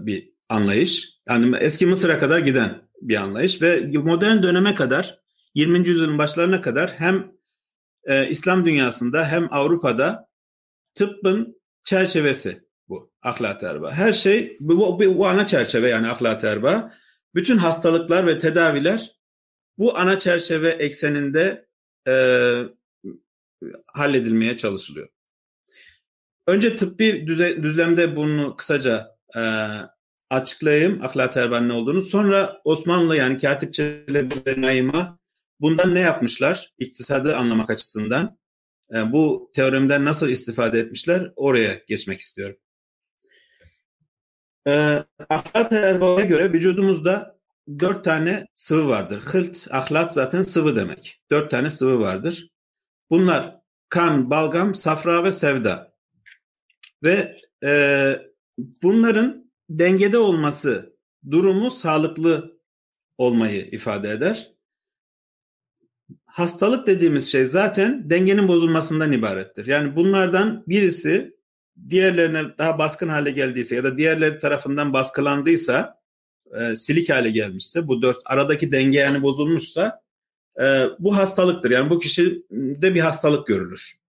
bir 0.05 0.33
anlayış. 0.49 1.19
Yani 1.29 1.57
eski 1.57 1.85
Mısır'a 1.85 2.19
kadar 2.19 2.39
giden 2.39 2.88
bir 3.01 3.15
anlayış 3.15 3.61
ve 3.61 3.87
modern 3.97 4.43
döneme 4.43 4.75
kadar 4.75 5.19
20. 5.53 5.87
yüzyılın 5.87 6.17
başlarına 6.17 6.61
kadar 6.61 6.91
hem 6.91 7.31
e, 8.03 8.29
İslam 8.29 8.65
dünyasında 8.65 9.27
hem 9.27 9.47
Avrupa'da 9.53 10.29
tıbbın 10.93 11.61
çerçevesi 11.83 12.63
bu 12.89 13.11
ahlak 13.21 13.63
erba. 13.63 13.91
Her 13.91 14.13
şey 14.13 14.57
bu, 14.59 14.99
bu, 14.99 15.17
bu 15.17 15.27
ana 15.27 15.47
çerçeve 15.47 15.89
yani 15.89 16.07
ahlak 16.07 16.43
erba. 16.43 16.93
Bütün 17.35 17.57
hastalıklar 17.57 18.27
ve 18.27 18.39
tedaviler 18.39 19.11
bu 19.77 19.97
ana 19.97 20.19
çerçeve 20.19 20.69
ekseninde 20.69 21.67
e, 22.07 22.13
halledilmeye 23.93 24.57
çalışılıyor. 24.57 25.09
Önce 26.47 26.75
tıbbi 26.75 27.27
düze, 27.27 27.63
düzlemde 27.63 28.15
bunu 28.15 28.55
kısaca 28.55 29.15
e, 29.35 29.41
açıklayayım 30.29 31.01
ahlak 31.01 31.35
ne 31.35 31.73
olduğunu. 31.73 32.01
Sonra 32.01 32.61
Osmanlı 32.63 33.17
yani 33.17 33.37
Katip 33.37 33.73
Çelebi 33.73 34.61
Naima 34.61 35.19
bundan 35.59 35.95
ne 35.95 35.99
yapmışlar? 35.99 36.73
İktisadı 36.79 37.35
anlamak 37.37 37.69
açısından. 37.69 38.37
E, 38.93 39.11
bu 39.11 39.51
teoremden 39.55 40.05
nasıl 40.05 40.29
istifade 40.29 40.79
etmişler? 40.79 41.31
Oraya 41.35 41.81
geçmek 41.87 42.19
istiyorum. 42.19 42.57
E, 44.67 45.03
ahlak 45.29 45.69
terbiyeye 45.69 46.25
göre 46.25 46.53
vücudumuzda 46.53 47.39
dört 47.79 48.03
tane 48.03 48.45
sıvı 48.55 48.87
vardır. 48.87 49.21
Hılt, 49.21 49.67
ahlak 49.71 50.11
zaten 50.11 50.41
sıvı 50.41 50.75
demek. 50.75 51.21
Dört 51.31 51.51
tane 51.51 51.69
sıvı 51.69 51.99
vardır. 51.99 52.49
Bunlar 53.09 53.55
kan, 53.89 54.29
balgam, 54.29 54.75
safra 54.75 55.23
ve 55.23 55.31
sevda. 55.31 55.93
Ve 57.03 57.35
e, 57.63 57.71
bunların 58.83 59.48
dengede 59.69 60.17
olması 60.17 60.95
durumu 61.31 61.71
sağlıklı 61.71 62.59
olmayı 63.17 63.65
ifade 63.65 64.11
eder. 64.11 64.51
Hastalık 66.25 66.87
dediğimiz 66.87 67.31
şey 67.31 67.45
zaten 67.45 68.09
dengenin 68.09 68.47
bozulmasından 68.47 69.11
ibarettir. 69.11 69.65
Yani 69.65 69.95
bunlardan 69.95 70.63
birisi 70.67 71.39
diğerlerine 71.89 72.57
daha 72.57 72.77
baskın 72.77 73.09
hale 73.09 73.31
geldiyse 73.31 73.75
ya 73.75 73.83
da 73.83 73.97
diğerleri 73.97 74.39
tarafından 74.39 74.93
baskılandıysa, 74.93 75.99
e, 76.61 76.75
silik 76.75 77.09
hale 77.09 77.29
gelmişse, 77.29 77.87
bu 77.87 78.01
dört 78.01 78.17
aradaki 78.25 78.71
denge 78.71 78.99
yani 78.99 79.21
bozulmuşsa 79.21 80.01
e, 80.59 80.85
bu 80.99 81.17
hastalıktır. 81.17 81.71
Yani 81.71 81.89
bu 81.89 81.99
kişide 81.99 82.95
bir 82.95 82.99
hastalık 82.99 83.47
görülür. 83.47 83.99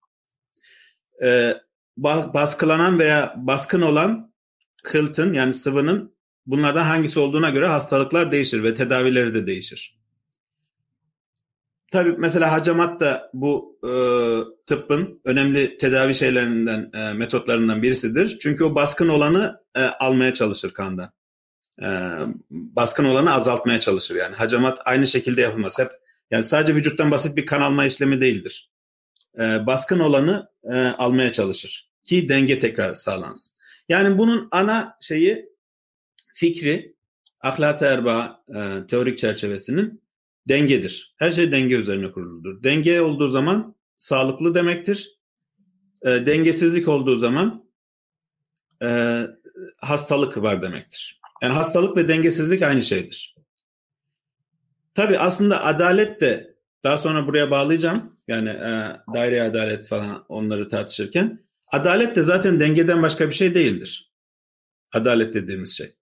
E, 1.23 1.61
baskılanan 1.97 2.99
veya 2.99 3.35
baskın 3.37 3.81
olan 3.81 4.30
kıltın 4.83 5.33
yani 5.33 5.55
sıvının 5.55 6.15
bunlardan 6.47 6.85
hangisi 6.85 7.19
olduğuna 7.19 7.51
göre 7.51 7.67
hastalıklar 7.67 8.33
değişir 8.33 8.63
ve 8.63 8.75
tedavileri 8.75 9.35
de 9.35 9.47
değişir. 9.47 10.01
Tabii 11.93 12.15
mesela 12.19 12.53
hacamat 12.53 13.01
da 13.01 13.31
bu 13.35 13.79
e, 13.85 13.93
tıbbın 14.67 15.21
önemli 15.25 15.77
tedavi 15.77 16.15
şeylerinden, 16.15 16.91
e, 16.95 17.13
metotlarından 17.13 17.83
birisidir. 17.83 18.39
Çünkü 18.39 18.65
o 18.65 18.75
baskın 18.75 19.09
olanı 19.09 19.61
e, 19.77 19.83
almaya 19.83 20.35
çalışır 20.35 20.71
kandan. 20.71 21.13
E, 21.83 21.89
baskın 22.51 23.05
olanı 23.05 23.33
azaltmaya 23.33 23.81
çalışır 23.81 24.15
yani. 24.15 24.35
Hacamat 24.35 24.79
aynı 24.85 25.07
şekilde 25.07 25.41
yapılmaz. 25.41 25.79
Hep 25.79 25.91
yani 26.31 26.45
sadece 26.45 26.75
vücuttan 26.75 27.11
basit 27.11 27.37
bir 27.37 27.47
kan 27.47 27.61
alma 27.61 27.85
işlemi 27.85 28.21
değildir. 28.21 28.71
E, 29.39 29.67
baskın 29.67 29.99
olanı 29.99 30.49
e, 30.65 30.77
almaya 30.77 31.33
çalışır 31.33 31.91
ki 32.05 32.29
denge 32.29 32.59
tekrar 32.59 32.95
sağlansın. 32.95 33.60
Yani 33.91 34.19
bunun 34.19 34.49
ana 34.51 34.97
şeyi 35.01 35.49
fikri 36.35 36.97
ahlak 37.41 37.83
erba 37.83 38.45
e, 38.49 38.87
teorik 38.87 39.19
çerçevesinin 39.19 40.03
dengedir. 40.49 41.15
Her 41.19 41.31
şey 41.31 41.53
denge 41.53 41.75
üzerine 41.75 42.13
kuruludur. 42.13 42.63
Denge 42.63 43.01
olduğu 43.01 43.29
zaman 43.29 43.77
sağlıklı 43.99 44.55
demektir. 44.55 45.19
E, 46.03 46.09
dengesizlik 46.09 46.89
olduğu 46.89 47.17
zaman 47.17 47.65
e, 48.83 49.21
hastalık 49.77 50.37
var 50.37 50.63
demektir. 50.63 51.21
Yani 51.43 51.55
hastalık 51.55 51.97
ve 51.97 52.09
dengesizlik 52.09 52.63
aynı 52.63 52.83
şeydir. 52.83 53.37
Tabi 54.95 55.19
aslında 55.19 55.65
adalet 55.65 56.21
de 56.21 56.55
daha 56.85 56.99
sonra 56.99 57.27
buraya 57.27 57.51
bağlayacağım. 57.51 58.17
Yani 58.29 58.49
e, 58.49 58.97
daire 59.15 59.43
adalet 59.43 59.89
falan 59.89 60.25
onları 60.29 60.69
tartışırken. 60.69 61.41
Adalet 61.73 62.17
de 62.17 62.23
zaten 62.23 62.61
dengeden 62.61 63.03
başka 63.03 63.29
bir 63.29 63.35
şey 63.35 63.55
değildir. 63.55 64.13
Adalet 64.93 65.35
dediğimiz 65.35 65.77
şey. 65.77 65.95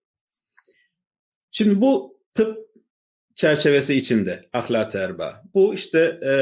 Şimdi 1.50 1.80
bu 1.80 2.20
tıp 2.34 2.58
çerçevesi 3.34 3.94
içinde 3.94 4.48
ahlak 4.52 4.94
erba. 4.94 5.42
Bu 5.54 5.74
işte 5.74 5.98
e, 6.22 6.32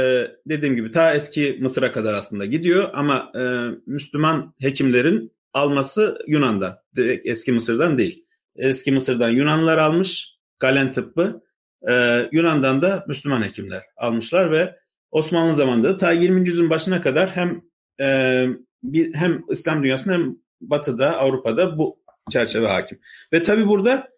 dediğim 0.46 0.76
gibi 0.76 0.92
ta 0.92 1.14
eski 1.14 1.58
Mısır'a 1.60 1.92
kadar 1.92 2.14
aslında 2.14 2.44
gidiyor 2.44 2.90
ama 2.94 3.32
e, 3.34 3.42
Müslüman 3.86 4.54
hekimlerin 4.60 5.32
alması 5.52 6.18
Yunan'dan. 6.26 6.78
Direkt 6.96 7.26
eski 7.26 7.52
Mısır'dan 7.52 7.98
değil. 7.98 8.26
Eski 8.56 8.92
Mısır'dan 8.92 9.30
Yunanlılar 9.30 9.78
almış 9.78 10.36
Galen 10.58 10.92
tıbbı. 10.92 11.42
E, 11.88 12.22
Yunan'dan 12.32 12.82
da 12.82 13.04
Müslüman 13.08 13.42
hekimler 13.42 13.82
almışlar 13.96 14.50
ve 14.50 14.76
Osmanlı 15.10 15.54
zamanında 15.54 15.96
ta 15.96 16.12
20. 16.12 16.48
yüzyılın 16.48 16.70
başına 16.70 17.00
kadar 17.00 17.30
hem 17.30 17.62
e, 18.00 18.46
bir, 18.82 19.14
hem 19.14 19.42
İslam 19.50 19.82
dünyasında 19.82 20.14
hem 20.14 20.36
Batı'da, 20.60 21.18
Avrupa'da 21.18 21.78
bu 21.78 22.02
çerçeve 22.30 22.66
hakim. 22.66 23.00
Ve 23.32 23.42
tabi 23.42 23.68
burada 23.68 24.08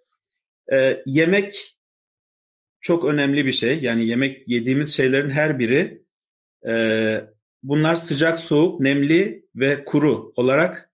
e, 0.73 1.03
yemek 1.07 1.79
çok 2.81 3.05
önemli 3.05 3.47
bir 3.47 3.53
şey. 3.53 3.81
Yani 3.81 4.07
yemek 4.07 4.49
yediğimiz 4.49 4.97
şeylerin 4.97 5.31
her 5.31 5.59
biri 5.59 6.03
e, 6.69 7.25
bunlar 7.63 7.95
sıcak, 7.95 8.39
soğuk, 8.39 8.81
nemli 8.81 9.47
ve 9.55 9.85
kuru 9.85 10.33
olarak 10.37 10.91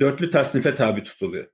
dörtlü 0.00 0.30
tasnife 0.30 0.74
tabi 0.74 1.02
tutuluyor. 1.02 1.46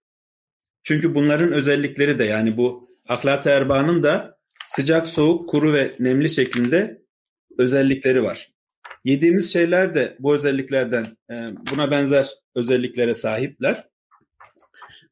Çünkü 0.82 1.14
bunların 1.14 1.52
özellikleri 1.52 2.18
de 2.18 2.24
yani 2.24 2.56
bu 2.56 2.90
ahlat-ı 3.08 3.50
erbanın 3.50 4.02
da 4.02 4.38
sıcak, 4.66 5.06
soğuk, 5.06 5.48
kuru 5.48 5.72
ve 5.72 5.92
nemli 5.98 6.30
şeklinde 6.30 7.02
özellikleri 7.58 8.22
var. 8.22 8.48
Yediğimiz 9.04 9.52
şeyler 9.52 9.94
de 9.94 10.16
bu 10.18 10.34
özelliklerden 10.34 11.16
e, 11.30 11.34
buna 11.70 11.90
benzer 11.90 12.28
özelliklere 12.54 13.14
sahipler. 13.14 13.88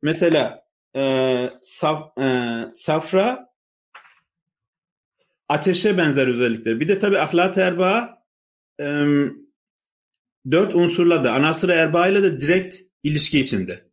Mesela 0.03 0.65
e, 0.97 1.51
saf, 1.63 2.19
e, 2.19 2.59
safra 2.73 3.51
ateşe 5.49 5.99
benzer 5.99 6.27
özellikleri. 6.27 6.81
Bir 6.81 6.89
de 6.89 6.99
tabii 6.99 7.19
ahlat-ı 7.19 7.61
erbaa 7.61 8.25
e, 8.81 8.85
dört 10.51 10.75
unsurla 10.75 11.25
da 11.25 11.33
anasır-ı 11.33 11.73
erbaa 11.73 12.09
ile 12.09 12.23
de 12.23 12.41
direkt 12.41 12.77
ilişki 13.03 13.41
içinde. 13.41 13.91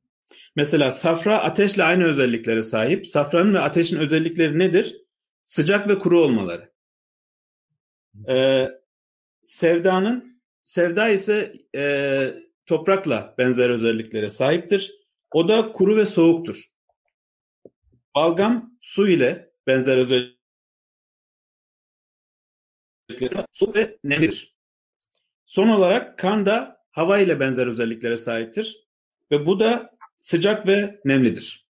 Mesela 0.55 0.91
safra 0.91 1.43
ateşle 1.43 1.83
aynı 1.83 2.03
özelliklere 2.03 2.61
sahip. 2.61 3.07
Safranın 3.07 3.53
ve 3.53 3.59
ateşin 3.59 3.97
özellikleri 3.97 4.59
nedir? 4.59 5.05
Sıcak 5.43 5.87
ve 5.87 5.97
kuru 5.97 6.21
olmaları. 6.21 6.71
Ee, 8.29 8.67
sevdanın 9.47 10.41
sevda 10.63 11.09
ise 11.09 11.53
e, 11.75 12.33
toprakla 12.65 13.35
benzer 13.37 13.69
özelliklere 13.69 14.29
sahiptir. 14.29 14.95
O 15.31 15.47
da 15.47 15.71
kuru 15.71 15.97
ve 15.97 16.05
soğuktur. 16.05 16.63
Balgam 18.15 18.77
su 18.81 19.07
ile 19.07 19.51
benzer 19.67 19.97
özelliklere 19.97 20.37
su 23.51 23.73
ve 23.73 23.97
nemlidir. 24.03 24.55
Son 25.45 25.67
olarak 25.67 26.17
kan 26.17 26.45
da 26.45 26.85
hava 26.91 27.19
ile 27.19 27.39
benzer 27.39 27.67
özelliklere 27.67 28.17
sahiptir. 28.17 28.87
Ve 29.31 29.45
bu 29.45 29.59
da 29.59 29.97
sıcak 30.19 30.67
ve 30.67 30.99
nemlidir. 31.05 31.67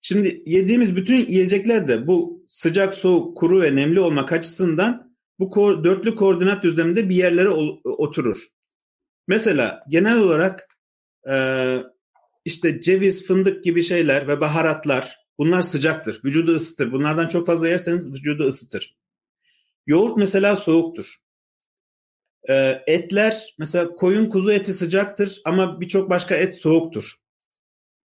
Şimdi 0.00 0.42
yediğimiz 0.46 0.96
bütün 0.96 1.30
yiyecekler 1.30 1.88
de 1.88 2.06
bu 2.06 2.46
sıcak, 2.48 2.94
soğuk, 2.94 3.36
kuru 3.36 3.62
ve 3.62 3.76
nemli 3.76 4.00
olmak 4.00 4.32
açısından 4.32 5.07
bu 5.38 5.50
ko 5.50 5.84
dörtlü 5.84 6.14
koordinat 6.14 6.62
düzleminde 6.64 7.08
bir 7.08 7.16
yerlere 7.16 7.48
oturur. 7.84 8.46
Mesela 9.26 9.84
genel 9.88 10.20
olarak 10.20 10.68
e, 11.30 11.34
işte 12.44 12.80
ceviz, 12.80 13.26
fındık 13.26 13.64
gibi 13.64 13.82
şeyler 13.82 14.28
ve 14.28 14.40
baharatlar 14.40 15.16
bunlar 15.38 15.62
sıcaktır. 15.62 16.20
Vücudu 16.24 16.54
ısıtır. 16.54 16.92
Bunlardan 16.92 17.28
çok 17.28 17.46
fazla 17.46 17.68
yerseniz 17.68 18.14
vücudu 18.14 18.46
ısıtır. 18.46 18.96
Yoğurt 19.86 20.16
mesela 20.16 20.56
soğuktur. 20.56 21.16
E, 22.48 22.82
etler 22.86 23.54
mesela 23.58 23.94
koyun 23.94 24.26
kuzu 24.26 24.52
eti 24.52 24.72
sıcaktır 24.72 25.40
ama 25.44 25.80
birçok 25.80 26.10
başka 26.10 26.34
et 26.34 26.54
soğuktur. 26.54 27.14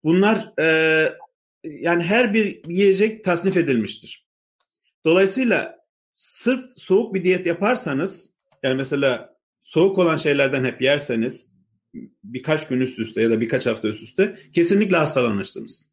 Bunlar 0.04 0.60
e, 0.60 1.10
yani 1.64 2.04
her 2.04 2.34
bir 2.34 2.62
yiyecek 2.68 3.24
tasnif 3.24 3.58
edilmiştir. 3.58 4.28
Dolayısıyla 5.06 5.83
sırf 6.16 6.66
soğuk 6.76 7.14
bir 7.14 7.24
diyet 7.24 7.46
yaparsanız 7.46 8.34
yani 8.64 8.76
mesela 8.76 9.38
soğuk 9.62 9.98
olan 9.98 10.18
şeylerden 10.18 10.64
hep 10.64 10.82
yerseniz 10.82 11.54
birkaç 12.24 12.68
gün 12.68 12.82
üst 12.82 13.00
üste 13.00 13.22
ya 13.22 13.30
da 13.30 13.42
birkaç 13.42 13.66
hafta 13.66 13.88
üst 13.88 14.04
üste 14.04 14.36
kesinlikle 14.54 14.98
hastalanırsınız. 14.98 15.90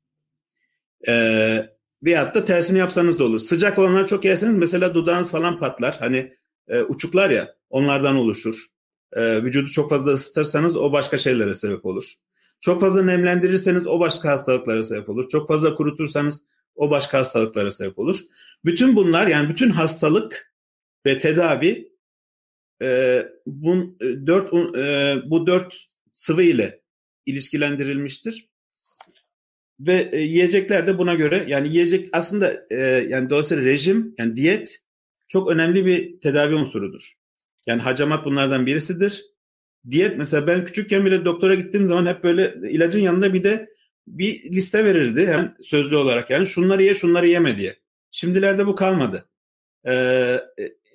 Ee, 1.09 1.69
veyahut 2.03 2.35
da 2.35 2.45
tersini 2.45 2.79
yapsanız 2.79 3.19
da 3.19 3.25
olur. 3.25 3.39
Sıcak 3.39 3.79
olanları 3.79 4.07
çok 4.07 4.25
yerseniz 4.25 4.57
mesela 4.57 4.95
dudağınız 4.95 5.31
falan 5.31 5.59
patlar. 5.59 5.97
Hani 5.99 6.37
e, 6.69 6.83
uçuklar 6.83 7.31
ya 7.31 7.55
onlardan 7.71 8.17
oluşur. 8.17 8.67
E, 9.13 9.43
vücudu 9.43 9.71
çok 9.71 9.91
fazla 9.91 10.13
ısıtırsanız 10.13 10.77
o 10.77 10.93
başka 10.93 11.19
şeylere 11.19 11.55
sebep 11.55 11.87
olur. 11.87 12.15
Çok 12.61 12.81
fazla 12.81 13.03
nemlendirirseniz 13.03 13.87
o 13.87 14.01
başka 14.01 14.31
hastalıklara 14.31 14.83
sebep 14.83 15.09
olur. 15.09 15.29
Çok 15.29 15.49
fazla 15.49 15.75
kurutursanız 15.75 16.43
o 16.75 16.91
başka 16.91 17.19
hastalıklara 17.19 17.71
sebep 17.71 17.99
olur. 17.99 18.21
Bütün 18.65 18.97
bunlar 18.97 19.27
yani 19.27 19.49
bütün 19.49 19.71
hastalık 19.71 20.55
ve 21.07 21.19
tedavi 21.19 21.93
e, 22.83 23.23
bu, 23.47 23.97
dört, 24.27 24.55
e, 24.77 25.17
bu 25.31 25.47
dört 25.47 25.85
sıvı 26.13 26.43
ile 26.43 26.81
ilişkilendirilmiştir. 27.27 28.51
Ve 29.81 30.09
e, 30.13 30.21
yiyecekler 30.21 30.87
de 30.87 30.99
buna 30.99 31.15
göre 31.15 31.45
yani 31.49 31.69
yiyecek 31.69 32.09
aslında 32.13 32.67
e, 32.71 32.77
yani 33.09 33.31
dolayısıyla 33.31 33.65
rejim 33.65 34.15
yani 34.19 34.37
diyet 34.37 34.79
çok 35.29 35.51
önemli 35.51 35.87
bir 35.87 36.21
tedavi 36.21 36.55
unsurudur. 36.55 37.13
Yani 37.67 37.83
hacamat 37.83 38.25
bunlardan 38.25 38.67
birisidir 38.67 39.25
diyet 39.91 40.19
mesela 40.19 40.47
ben 40.47 40.65
küçükken 40.65 41.05
bile 41.05 41.25
doktora 41.25 41.55
gittiğim 41.55 41.87
zaman 41.87 42.07
hep 42.07 42.25
böyle 42.25 42.55
ilacın 42.71 43.01
yanında 43.01 43.35
bir 43.35 43.45
de 43.45 43.71
bir 44.09 44.53
liste 44.53 44.85
verirdi 44.85 45.27
hem 45.27 45.57
sözlü 45.61 45.97
olarak 45.97 46.31
yani 46.31 46.47
şunları 46.47 46.83
ye 46.83 46.95
şunları 46.95 47.29
yeme 47.29 47.59
diye. 47.59 47.77
Şimdilerde 48.11 48.67
bu 48.67 48.75
kalmadı. 48.75 49.29
Ee, 49.87 50.41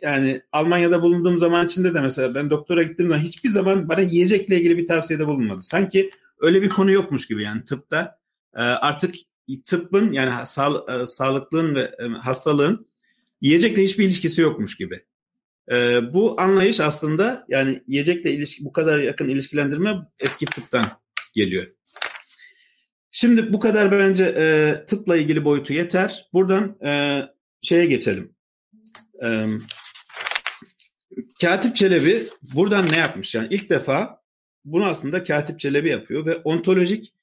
yani 0.02 0.42
Almanya'da 0.52 1.02
bulunduğum 1.02 1.40
zaman 1.40 1.66
içinde 1.66 1.94
de 1.94 2.02
mesela 2.02 2.36
ben 2.36 2.50
doktora 2.50 2.84
gittiğim 2.84 3.10
zaman 3.10 3.24
hiçbir 3.24 3.50
zaman 3.50 3.90
bana 3.90 4.02
yiyecekle 4.02 4.58
ilgili 4.58 4.78
bir 4.78 4.88
tavsiyede 4.88 5.28
bulunmadı. 5.28 5.62
Sanki 5.62 6.10
öyle 6.40 6.62
bir 6.62 6.70
konu 6.70 6.92
yokmuş 6.92 7.28
gibi 7.28 7.44
yani 7.44 7.64
tıpta 7.64 8.20
e, 8.56 8.62
artık 8.62 9.16
tıbbın 9.66 10.12
yani 10.12 10.46
sağ, 10.46 10.86
e, 10.90 11.06
sağlıklığın 11.06 11.76
ve 11.76 11.82
e, 11.82 12.04
hastalığın 12.08 12.88
yiyecekle 13.42 13.84
hiçbir 13.84 14.06
ilişkisi 14.06 14.42
yokmuş 14.42 14.78
gibi. 14.78 15.06
E, 15.72 16.00
bu 16.14 16.42
anlayış 16.42 16.80
aslında 16.80 17.46
yani 17.50 17.84
yiyecekle 17.88 18.32
ilişki 18.32 18.66
bu 18.66 18.72
kadar 18.72 19.00
yakın 19.00 19.30
ilişkilendirme 19.30 20.08
eski 20.20 20.46
tıptan 20.46 20.88
geliyor. 21.34 21.68
Şimdi 23.18 23.54
bu 23.54 23.60
kadar 23.60 23.92
bence 23.92 24.24
e, 24.24 24.76
tıpla 24.86 25.18
ilgili 25.18 25.46
boyutu 25.46 25.74
yeter. 25.74 26.30
Buradan 26.34 26.78
e, 26.86 27.22
şeye 27.62 27.86
geçelim. 27.86 28.36
E, 29.24 29.48
Katip 31.42 31.76
Çelebi 31.76 32.28
buradan 32.42 32.92
ne 32.92 32.98
yapmış? 32.98 33.36
Yani 33.36 33.48
ilk 33.52 33.70
defa 33.70 34.24
bunu 34.66 34.86
aslında 34.86 35.24
Katip 35.24 35.60
Çelebi 35.60 35.90
yapıyor 35.90 36.26
ve 36.26 36.36
ontolojik 36.36 37.14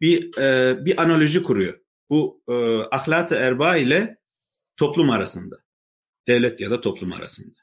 bir 0.00 0.38
e, 0.38 0.76
bir 0.84 1.02
analoji 1.02 1.42
kuruyor. 1.42 1.80
Bu 2.10 2.42
e, 2.48 2.52
ahlak-ı 2.96 3.34
erba 3.34 3.76
ile 3.76 4.18
toplum 4.76 5.10
arasında. 5.10 5.56
Devlet 6.26 6.60
ya 6.60 6.70
da 6.70 6.80
toplum 6.80 7.12
arasında. 7.12 7.58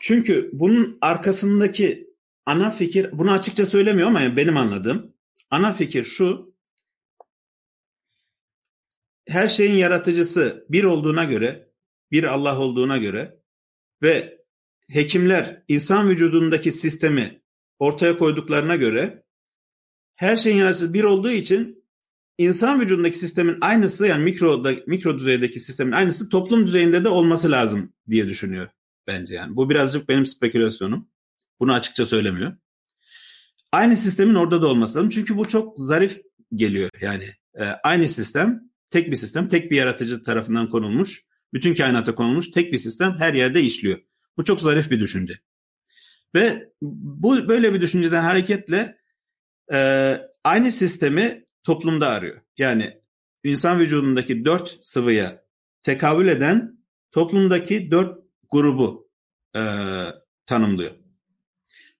Çünkü 0.00 0.50
bunun 0.52 0.98
arkasındaki 1.00 2.15
ana 2.46 2.70
fikir, 2.70 3.10
bunu 3.12 3.30
açıkça 3.30 3.66
söylemiyor 3.66 4.08
ama 4.08 4.36
benim 4.36 4.56
anladığım 4.56 5.14
ana 5.50 5.72
fikir 5.72 6.04
şu. 6.04 6.56
Her 9.28 9.48
şeyin 9.48 9.74
yaratıcısı 9.74 10.66
bir 10.68 10.84
olduğuna 10.84 11.24
göre, 11.24 11.72
bir 12.10 12.24
Allah 12.24 12.58
olduğuna 12.58 12.98
göre 12.98 13.40
ve 14.02 14.38
hekimler 14.88 15.62
insan 15.68 16.08
vücudundaki 16.08 16.72
sistemi 16.72 17.42
ortaya 17.78 18.18
koyduklarına 18.18 18.76
göre 18.76 19.24
her 20.16 20.36
şeyin 20.36 20.56
yaratıcısı 20.56 20.94
bir 20.94 21.04
olduğu 21.04 21.30
için 21.30 21.84
insan 22.38 22.80
vücudundaki 22.80 23.18
sistemin 23.18 23.58
aynısı 23.60 24.06
yani 24.06 24.24
mikro, 24.24 24.64
mikro 24.86 25.18
düzeydeki 25.18 25.60
sistemin 25.60 25.92
aynısı 25.92 26.28
toplum 26.28 26.66
düzeyinde 26.66 27.04
de 27.04 27.08
olması 27.08 27.50
lazım 27.50 27.92
diye 28.10 28.28
düşünüyor 28.28 28.68
bence 29.06 29.34
yani. 29.34 29.56
Bu 29.56 29.70
birazcık 29.70 30.08
benim 30.08 30.26
spekülasyonum. 30.26 31.08
Bunu 31.60 31.74
açıkça 31.74 32.06
söylemiyor. 32.06 32.56
Aynı 33.72 33.96
sistemin 33.96 34.34
orada 34.34 34.62
da 34.62 34.66
olması 34.66 34.98
lazım. 34.98 35.10
Çünkü 35.10 35.36
bu 35.36 35.48
çok 35.48 35.74
zarif 35.78 36.22
geliyor 36.54 36.90
yani. 37.00 37.34
E, 37.54 37.64
aynı 37.64 38.08
sistem, 38.08 38.60
tek 38.90 39.10
bir 39.10 39.16
sistem, 39.16 39.48
tek 39.48 39.70
bir 39.70 39.76
yaratıcı 39.76 40.22
tarafından 40.22 40.70
konulmuş, 40.70 41.24
bütün 41.54 41.74
kainata 41.74 42.14
konulmuş 42.14 42.50
tek 42.50 42.72
bir 42.72 42.78
sistem 42.78 43.16
her 43.18 43.34
yerde 43.34 43.62
işliyor. 43.62 43.98
Bu 44.36 44.44
çok 44.44 44.60
zarif 44.60 44.90
bir 44.90 45.00
düşünce. 45.00 45.40
Ve 46.34 46.72
bu 46.82 47.48
böyle 47.48 47.74
bir 47.74 47.80
düşünceden 47.80 48.22
hareketle 48.22 48.98
e, 49.72 49.78
aynı 50.44 50.72
sistemi 50.72 51.44
toplumda 51.64 52.08
arıyor. 52.08 52.40
Yani 52.58 53.00
insan 53.44 53.78
vücudundaki 53.78 54.44
dört 54.44 54.78
sıvıya 54.80 55.44
tekabül 55.82 56.28
eden 56.28 56.78
toplumdaki 57.12 57.90
dört 57.90 58.18
grubu 58.50 59.10
e, 59.56 59.60
tanımlıyor. 60.46 61.05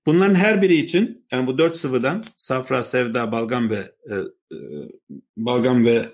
Bunların 0.06 0.34
her 0.34 0.62
biri 0.62 0.74
için 0.74 1.26
yani 1.32 1.46
bu 1.46 1.58
dört 1.58 1.76
sıvıdan 1.76 2.24
safra, 2.36 2.82
sevda, 2.82 3.32
balgam 3.32 3.70
ve 3.70 3.94
e, 4.10 4.14
e, 4.52 4.58
balgam 5.36 5.84
ve 5.84 6.06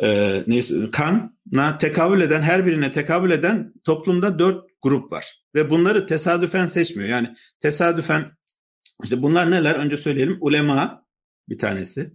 e, 0.00 0.42
neyse, 0.46 0.74
kana 0.92 1.78
tekabül 1.78 2.20
eden 2.20 2.42
her 2.42 2.66
birine 2.66 2.92
tekabül 2.92 3.30
eden 3.30 3.72
toplumda 3.84 4.38
dört 4.38 4.68
grup 4.82 5.12
var 5.12 5.42
ve 5.54 5.70
bunları 5.70 6.06
tesadüfen 6.06 6.66
seçmiyor. 6.66 7.08
Yani 7.08 7.34
tesadüfen 7.60 8.30
işte 9.04 9.22
bunlar 9.22 9.50
neler? 9.50 9.74
Önce 9.74 9.96
söyleyelim. 9.96 10.38
Ulema 10.40 11.06
bir 11.48 11.58
tanesi. 11.58 12.12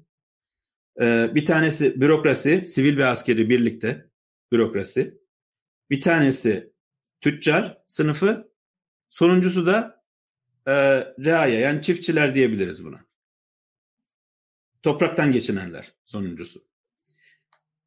Ee, 1.02 1.32
bir 1.36 1.46
tanesi 1.46 2.02
bürokrasi, 2.02 2.64
sivil 2.64 2.98
ve 2.98 3.06
askeri 3.06 3.50
birlikte 3.50 4.06
bürokrasi. 4.52 5.18
Bir 5.90 6.02
tanesi 6.02 6.74
tüccar 7.22 7.78
sınıfı, 7.88 8.52
sonuncusu 9.10 9.66
da 9.66 10.03
e, 10.68 10.74
reaya 11.26 11.60
yani 11.60 11.82
çiftçiler 11.82 12.36
diyebiliriz 12.36 12.86
buna. 12.86 13.06
Topraktan 14.84 15.32
geçinenler 15.32 15.94
sonuncusu. 16.06 16.64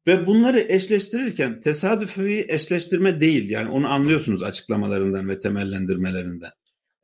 Ve 0.07 0.27
bunları 0.27 0.59
eşleştirirken 0.59 1.61
tesadüfi 1.61 2.45
eşleştirme 2.47 3.21
değil. 3.21 3.49
Yani 3.49 3.69
onu 3.69 3.87
anlıyorsunuz 3.87 4.43
açıklamalarından 4.43 5.29
ve 5.29 5.39
temellendirmelerinden. 5.39 6.51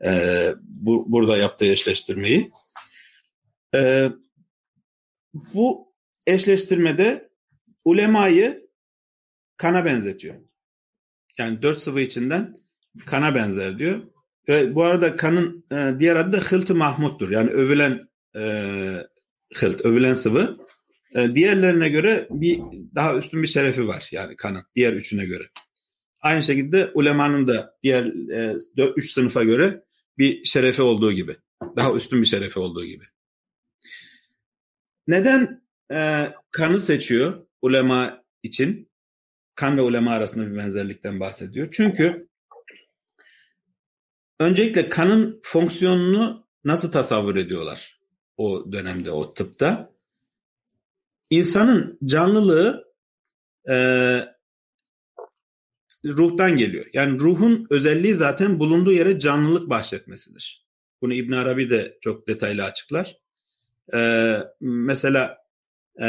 Ee, 0.05 0.53
bu, 0.62 1.12
burada 1.12 1.38
yaptığı 1.38 1.65
eşleştirmeyi. 1.65 2.51
Ee, 3.75 4.09
bu 5.33 5.93
eşleştirmede 6.27 7.29
ulemayı 7.86 8.69
kana 9.57 9.86
benzetiyor. 9.86 10.36
Yani 11.39 11.62
dört 11.62 11.79
sıvı 11.79 12.01
içinden 12.01 12.55
kana 13.05 13.36
benzer 13.36 13.79
diyor. 13.79 14.12
Ve 14.49 14.75
bu 14.75 14.84
arada 14.84 15.15
kanın 15.15 15.65
e, 15.71 15.99
diğer 15.99 16.15
adı 16.15 16.38
da 16.38 16.38
hıltı 16.38 16.75
mahmuttur. 16.75 17.32
Yani 17.32 17.49
övülen 17.49 18.10
e, 18.36 18.63
hılt, 19.56 19.82
övülen 19.86 20.13
sıvı. 20.13 20.58
E, 21.15 21.36
diğerlerine 21.36 21.89
göre 21.89 22.27
bir 22.29 22.60
daha 22.95 23.17
üstün 23.17 23.41
bir 23.41 23.47
şerefi 23.47 23.88
var 23.88 24.10
yani 24.12 24.36
kanın. 24.36 24.63
Diğer 24.75 24.93
üçüne 24.93 25.25
göre. 25.25 25.49
Aynı 26.21 26.43
şekilde 26.43 26.91
ulemanın 26.93 27.47
da 27.47 27.77
diğer 27.84 28.06
e, 28.32 28.58
üç 28.95 29.12
sınıfa 29.12 29.43
göre 29.43 29.84
bir 30.17 30.43
şerefi 30.43 30.82
olduğu 30.82 31.12
gibi. 31.12 31.38
Daha 31.75 31.93
üstün 31.93 32.21
bir 32.21 32.27
şerefi 32.27 32.60
olduğu 32.60 32.86
gibi. 32.86 33.03
Neden 35.08 35.62
e, 35.91 36.32
kanı 36.51 36.79
seçiyor 36.79 37.47
ulema 37.62 38.23
için? 38.43 38.93
Kan 39.56 39.77
ve 39.77 39.82
ulema 39.82 40.12
arasında 40.12 40.51
bir 40.51 40.58
benzerlikten 40.58 41.19
bahsediyor. 41.19 41.67
Çünkü 41.71 42.27
öncelikle 44.43 44.89
kanın 44.89 45.39
fonksiyonunu 45.43 46.47
nasıl 46.65 46.91
tasavvur 46.91 47.36
ediyorlar 47.36 47.99
o 48.38 48.71
dönemde, 48.71 49.12
o 49.12 49.34
tıpta? 49.34 49.93
İnsanın 51.29 51.99
canlılığı 52.06 52.93
e, 53.69 53.75
ruhtan 56.06 56.58
geliyor. 56.58 56.86
Yani 56.93 57.19
ruhun 57.19 57.67
özelliği 57.69 58.13
zaten 58.13 58.60
bulunduğu 58.60 58.91
yere 58.91 59.19
canlılık 59.19 59.69
bahşetmesidir. 59.69 60.65
Bunu 61.01 61.13
İbn 61.13 61.32
Arabi 61.32 61.69
de 61.69 61.97
çok 62.01 62.27
detaylı 62.27 62.63
açıklar. 62.63 63.17
Ee, 63.93 64.38
mesela 64.60 65.38
e, 66.01 66.08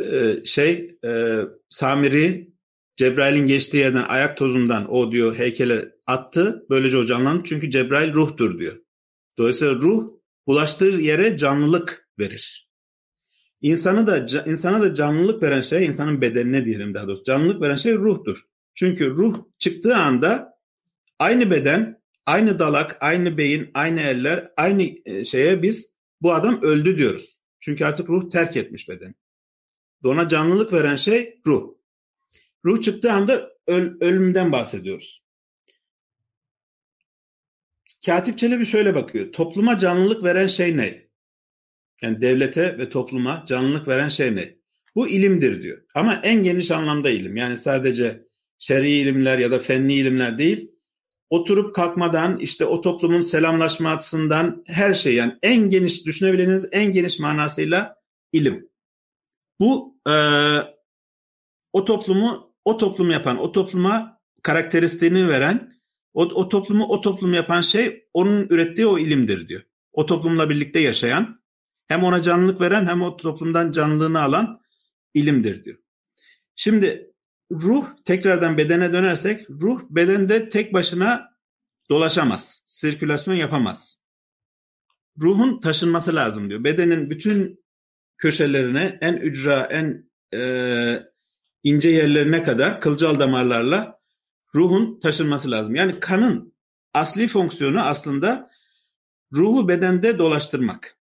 e, 0.00 0.44
şey 0.44 0.98
e, 1.04 1.40
Samiri 1.68 2.53
Cebrail'in 2.96 3.46
geçtiği 3.46 3.76
yerden 3.76 4.04
ayak 4.08 4.36
tozundan 4.36 4.92
o 4.92 5.12
diyor 5.12 5.38
heykele 5.38 5.92
attı. 6.06 6.66
Böylece 6.70 6.96
o 6.96 7.06
canlandı. 7.06 7.42
Çünkü 7.44 7.70
Cebrail 7.70 8.14
ruhtur 8.14 8.58
diyor. 8.58 8.76
Dolayısıyla 9.38 9.74
ruh 9.74 10.08
ulaştığı 10.46 10.84
yere 10.84 11.36
canlılık 11.36 12.08
verir. 12.18 12.70
İnsanı 13.62 14.06
da 14.06 14.26
insana 14.46 14.82
da 14.82 14.94
canlılık 14.94 15.42
veren 15.42 15.60
şey, 15.60 15.86
insanın 15.86 16.20
bedenine 16.20 16.64
diyelim 16.64 16.94
daha 16.94 17.08
doğrusu. 17.08 17.24
Canlılık 17.24 17.62
veren 17.62 17.74
şey 17.74 17.94
ruhtur. 17.94 18.42
Çünkü 18.74 19.10
ruh 19.10 19.38
çıktığı 19.58 19.96
anda 19.96 20.58
aynı 21.18 21.50
beden, 21.50 22.02
aynı 22.26 22.58
dalak, 22.58 22.96
aynı 23.00 23.38
beyin, 23.38 23.70
aynı 23.74 24.00
eller, 24.00 24.52
aynı 24.56 24.82
e, 25.04 25.24
şeye 25.24 25.62
biz 25.62 25.94
bu 26.20 26.32
adam 26.32 26.62
öldü 26.62 26.96
diyoruz. 26.96 27.38
Çünkü 27.60 27.84
artık 27.84 28.08
ruh 28.10 28.30
terk 28.30 28.56
etmiş 28.56 28.88
beden. 28.88 29.14
Ona 30.04 30.28
canlılık 30.28 30.72
veren 30.72 30.94
şey 30.94 31.40
ruh. 31.46 31.74
Ruh 32.64 32.82
çıktığı 32.82 33.12
anda 33.12 33.50
öl, 33.66 33.92
ölümden 34.00 34.52
bahsediyoruz. 34.52 35.24
Katip 38.06 38.38
Çelebi 38.38 38.66
şöyle 38.66 38.94
bakıyor. 38.94 39.32
Topluma 39.32 39.78
canlılık 39.78 40.24
veren 40.24 40.46
şey 40.46 40.76
ne? 40.76 41.08
Yani 42.02 42.20
devlete 42.20 42.78
ve 42.78 42.88
topluma 42.88 43.44
canlılık 43.46 43.88
veren 43.88 44.08
şey 44.08 44.36
ne? 44.36 44.56
Bu 44.94 45.08
ilimdir 45.08 45.62
diyor. 45.62 45.82
Ama 45.94 46.14
en 46.14 46.42
geniş 46.42 46.70
anlamda 46.70 47.10
ilim. 47.10 47.36
Yani 47.36 47.56
sadece 47.56 48.26
şer'i 48.58 48.90
ilimler 48.90 49.38
ya 49.38 49.50
da 49.50 49.58
fenli 49.58 49.92
ilimler 49.92 50.38
değil. 50.38 50.70
Oturup 51.30 51.74
kalkmadan 51.74 52.38
işte 52.38 52.64
o 52.64 52.80
toplumun 52.80 53.20
selamlaşmasından 53.20 54.64
her 54.66 54.94
şey 54.94 55.14
yani 55.14 55.34
en 55.42 55.70
geniş 55.70 56.06
düşünebileceğiniz 56.06 56.68
en 56.72 56.92
geniş 56.92 57.18
manasıyla 57.18 57.96
ilim. 58.32 58.68
Bu 59.60 59.98
e, 60.08 60.14
o 61.72 61.84
toplumu 61.84 62.53
o 62.64 62.76
toplum 62.76 63.10
yapan, 63.10 63.38
o 63.38 63.52
topluma 63.52 64.20
karakteristiğini 64.42 65.28
veren, 65.28 65.72
o, 66.14 66.22
o 66.22 66.48
toplumu 66.48 66.84
o 66.84 67.00
toplum 67.00 67.32
yapan 67.32 67.60
şey 67.60 68.08
onun 68.14 68.48
ürettiği 68.48 68.86
o 68.86 68.98
ilimdir 68.98 69.48
diyor. 69.48 69.62
O 69.92 70.06
toplumla 70.06 70.50
birlikte 70.50 70.80
yaşayan 70.80 71.40
hem 71.86 72.04
ona 72.04 72.22
canlılık 72.22 72.60
veren 72.60 72.86
hem 72.86 73.02
o 73.02 73.16
toplumdan 73.16 73.70
canlılığını 73.70 74.22
alan 74.22 74.60
ilimdir 75.14 75.64
diyor. 75.64 75.78
Şimdi 76.54 77.14
ruh 77.52 77.86
tekrardan 78.04 78.58
bedene 78.58 78.92
dönersek 78.92 79.50
ruh 79.50 79.82
bedende 79.90 80.48
tek 80.48 80.72
başına 80.72 81.30
dolaşamaz. 81.90 82.62
Sirkülasyon 82.66 83.34
yapamaz. 83.34 84.04
Ruhun 85.20 85.60
taşınması 85.60 86.14
lazım 86.14 86.50
diyor. 86.50 86.64
Bedenin 86.64 87.10
bütün 87.10 87.64
köşelerine 88.18 88.98
en 89.00 89.14
ücra 89.14 89.68
en 89.70 90.10
e, 90.34 91.13
ince 91.64 91.90
yerlerine 91.90 92.42
kadar 92.42 92.80
kılcal 92.80 93.18
damarlarla 93.18 94.00
ruhun 94.54 95.00
taşınması 95.00 95.50
lazım. 95.50 95.74
Yani 95.74 96.00
kanın 96.00 96.54
asli 96.94 97.28
fonksiyonu 97.28 97.80
aslında 97.80 98.50
ruhu 99.32 99.68
bedende 99.68 100.18
dolaştırmak. 100.18 100.98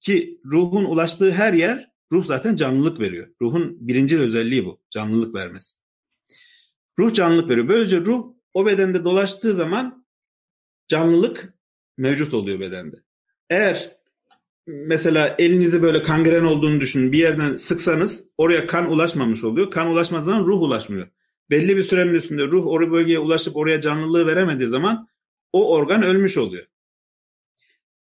Ki 0.00 0.40
ruhun 0.44 0.84
ulaştığı 0.84 1.32
her 1.32 1.52
yer 1.52 1.90
ruh 2.12 2.24
zaten 2.24 2.56
canlılık 2.56 3.00
veriyor. 3.00 3.28
Ruhun 3.42 3.76
birinci 3.80 4.18
özelliği 4.18 4.64
bu. 4.64 4.80
Canlılık 4.90 5.34
vermesi. 5.34 5.76
Ruh 6.98 7.14
canlılık 7.14 7.50
veriyor. 7.50 7.68
Böylece 7.68 8.00
ruh 8.00 8.34
o 8.54 8.66
bedende 8.66 9.04
dolaştığı 9.04 9.54
zaman 9.54 10.06
canlılık 10.88 11.54
mevcut 11.96 12.34
oluyor 12.34 12.60
bedende. 12.60 12.96
Eğer 13.50 13.96
mesela 14.66 15.34
elinizi 15.38 15.82
böyle 15.82 16.02
kangren 16.02 16.44
olduğunu 16.44 16.80
düşünün. 16.80 17.12
Bir 17.12 17.18
yerden 17.18 17.56
sıksanız 17.56 18.30
oraya 18.38 18.66
kan 18.66 18.90
ulaşmamış 18.90 19.44
oluyor. 19.44 19.70
Kan 19.70 19.86
ulaşmadığı 19.86 20.24
zaman 20.24 20.44
ruh 20.44 20.62
ulaşmıyor. 20.62 21.08
Belli 21.50 21.76
bir 21.76 21.82
sürenin 21.82 22.14
üstünde 22.14 22.46
ruh 22.46 22.66
o 22.66 22.80
bölgeye 22.80 23.18
ulaşıp 23.18 23.56
oraya 23.56 23.80
canlılığı 23.80 24.26
veremediği 24.26 24.68
zaman 24.68 25.08
o 25.52 25.76
organ 25.76 26.02
ölmüş 26.02 26.36
oluyor. 26.36 26.66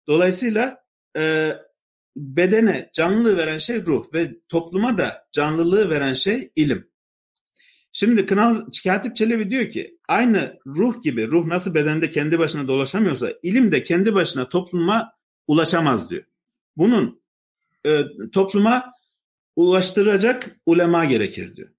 Dolayısıyla 0.07 0.83
e, 1.17 1.53
bedene 2.15 2.89
canlılığı 2.93 3.37
veren 3.37 3.57
şey 3.57 3.85
ruh 3.85 4.13
ve 4.13 4.31
topluma 4.49 4.97
da 4.97 5.27
canlılığı 5.31 5.89
veren 5.89 6.13
şey 6.13 6.51
ilim. 6.55 6.91
Şimdi 7.93 8.25
Kınal 8.25 8.65
Katip 8.83 9.15
Çelebi 9.15 9.49
diyor 9.49 9.69
ki 9.69 9.97
aynı 10.07 10.59
ruh 10.65 11.01
gibi 11.01 11.27
ruh 11.27 11.45
nasıl 11.45 11.73
bedende 11.73 12.09
kendi 12.09 12.39
başına 12.39 12.67
dolaşamıyorsa 12.67 13.33
ilim 13.43 13.71
de 13.71 13.83
kendi 13.83 14.13
başına 14.13 14.49
topluma 14.49 15.13
ulaşamaz 15.47 16.09
diyor. 16.09 16.23
Bunun 16.77 17.21
e, 17.85 18.03
topluma 18.33 18.93
ulaştıracak 19.55 20.49
ulema 20.65 21.05
gerekir 21.05 21.55
diyor. 21.55 21.69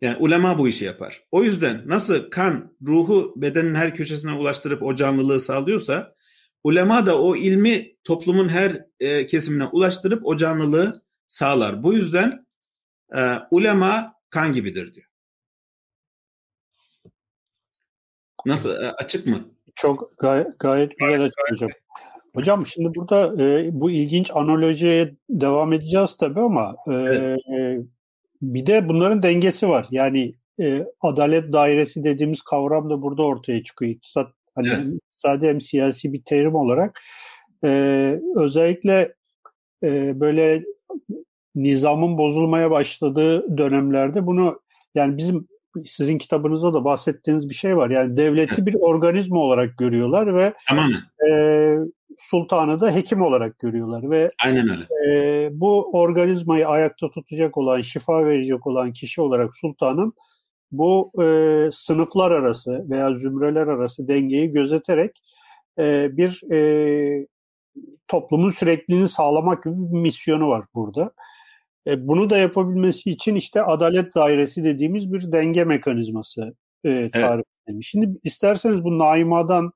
Yani 0.00 0.16
ulema 0.16 0.58
bu 0.58 0.68
işi 0.68 0.84
yapar. 0.84 1.24
O 1.30 1.42
yüzden 1.42 1.82
nasıl 1.86 2.30
kan 2.30 2.76
ruhu 2.86 3.34
bedenin 3.36 3.74
her 3.74 3.94
köşesine 3.94 4.32
ulaştırıp 4.32 4.82
o 4.82 4.94
canlılığı 4.94 5.40
sağlıyorsa 5.40 6.16
Ulema 6.66 7.06
da 7.06 7.20
o 7.22 7.36
ilmi 7.36 7.96
toplumun 8.04 8.48
her 8.48 8.86
e, 9.00 9.26
kesimine 9.26 9.64
ulaştırıp 9.64 10.26
o 10.26 10.36
canlılığı 10.36 11.02
sağlar. 11.28 11.82
Bu 11.82 11.92
yüzden 11.92 12.46
e, 13.16 13.20
ulema 13.50 14.14
kan 14.30 14.52
gibidir 14.52 14.94
diyor. 14.94 15.06
Nasıl 18.46 18.70
e, 18.70 18.92
açık 18.92 19.26
mı? 19.26 19.44
Çok 19.74 20.18
gay- 20.18 20.46
gayet 20.58 20.98
güzel 20.98 21.22
açık 21.24 21.40
hocam. 21.50 21.70
Hocam 22.36 22.66
şimdi 22.66 22.94
burada 22.94 23.42
e, 23.42 23.68
bu 23.72 23.90
ilginç 23.90 24.30
analojiye 24.34 25.14
devam 25.30 25.72
edeceğiz 25.72 26.16
tabii 26.16 26.40
ama 26.40 26.76
e, 26.88 26.92
evet. 26.92 27.86
bir 28.42 28.66
de 28.66 28.88
bunların 28.88 29.22
dengesi 29.22 29.68
var. 29.68 29.86
Yani 29.90 30.34
e, 30.60 30.86
adalet 31.00 31.52
dairesi 31.52 32.04
dediğimiz 32.04 32.42
kavram 32.42 32.90
da 32.90 33.02
burada 33.02 33.22
ortaya 33.22 33.62
çıkıyor. 33.62 33.92
İktisat 33.92 34.36
Hani 34.56 34.68
evet. 34.68 34.86
iktisadi 34.86 35.46
hem 35.46 35.60
siyasi 35.60 36.12
bir 36.12 36.22
terim 36.22 36.54
olarak 36.54 37.00
e, 37.64 38.20
özellikle 38.36 39.14
e, 39.82 40.20
böyle 40.20 40.64
nizamın 41.54 42.18
bozulmaya 42.18 42.70
başladığı 42.70 43.58
dönemlerde 43.58 44.26
bunu 44.26 44.60
yani 44.94 45.16
bizim 45.16 45.48
sizin 45.86 46.18
kitabınızda 46.18 46.74
da 46.74 46.84
bahsettiğiniz 46.84 47.48
bir 47.48 47.54
şey 47.54 47.76
var. 47.76 47.90
Yani 47.90 48.16
devleti 48.16 48.66
bir 48.66 48.74
organizma 48.74 49.40
olarak 49.40 49.78
görüyorlar 49.78 50.34
ve 50.34 50.54
tamam. 50.68 50.90
e, 51.30 51.76
sultanı 52.18 52.80
da 52.80 52.94
hekim 52.94 53.22
olarak 53.22 53.58
görüyorlar 53.58 54.10
ve 54.10 54.30
Aynen 54.44 54.68
öyle. 54.68 54.84
E, 55.10 55.48
bu 55.52 55.90
organizmayı 55.92 56.68
ayakta 56.68 57.10
tutacak 57.10 57.58
olan, 57.58 57.80
şifa 57.80 58.24
verecek 58.24 58.66
olan 58.66 58.92
kişi 58.92 59.20
olarak 59.20 59.56
sultanın 59.56 60.14
bu 60.72 61.12
e, 61.22 61.68
sınıflar 61.72 62.30
arası 62.30 62.86
veya 62.90 63.14
zümreler 63.14 63.66
arası 63.66 64.08
dengeyi 64.08 64.50
gözeterek 64.50 65.22
e, 65.78 66.16
bir 66.16 66.52
e, 66.52 67.26
toplumun 68.08 68.50
sürekliliğini 68.50 69.08
sağlamak 69.08 69.64
gibi 69.64 69.74
bir 69.76 69.98
misyonu 69.98 70.48
var 70.48 70.64
burada. 70.74 71.12
E, 71.86 72.08
bunu 72.08 72.30
da 72.30 72.38
yapabilmesi 72.38 73.10
için 73.10 73.34
işte 73.34 73.62
adalet 73.62 74.14
dairesi 74.14 74.64
dediğimiz 74.64 75.12
bir 75.12 75.32
denge 75.32 75.64
mekanizması 75.64 76.54
e, 76.84 77.08
tarif 77.12 77.44
evet. 77.66 77.78
Şimdi 77.82 78.18
isterseniz 78.24 78.84
bu 78.84 78.98
Naima'dan 78.98 79.72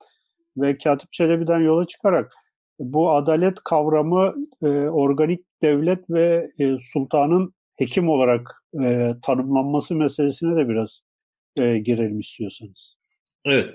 ve 0.57 0.79
Katip 0.79 1.13
Çelebi'den 1.13 1.61
yola 1.61 1.87
çıkarak 1.87 2.33
bu 2.79 3.13
adalet 3.13 3.61
kavramı 3.65 4.35
e, 4.63 4.69
organik 4.89 5.41
devlet 5.63 6.11
ve 6.11 6.51
e, 6.59 6.77
sultanın 6.93 7.55
hekim 7.77 8.09
olarak 8.09 8.65
e, 8.83 9.15
tanımlanması 9.23 9.95
meselesine 9.95 10.57
de 10.57 10.69
biraz 10.69 11.01
e, 11.57 11.79
girelim 11.79 12.21
istiyorsanız. 12.21 13.00
Evet. 13.45 13.75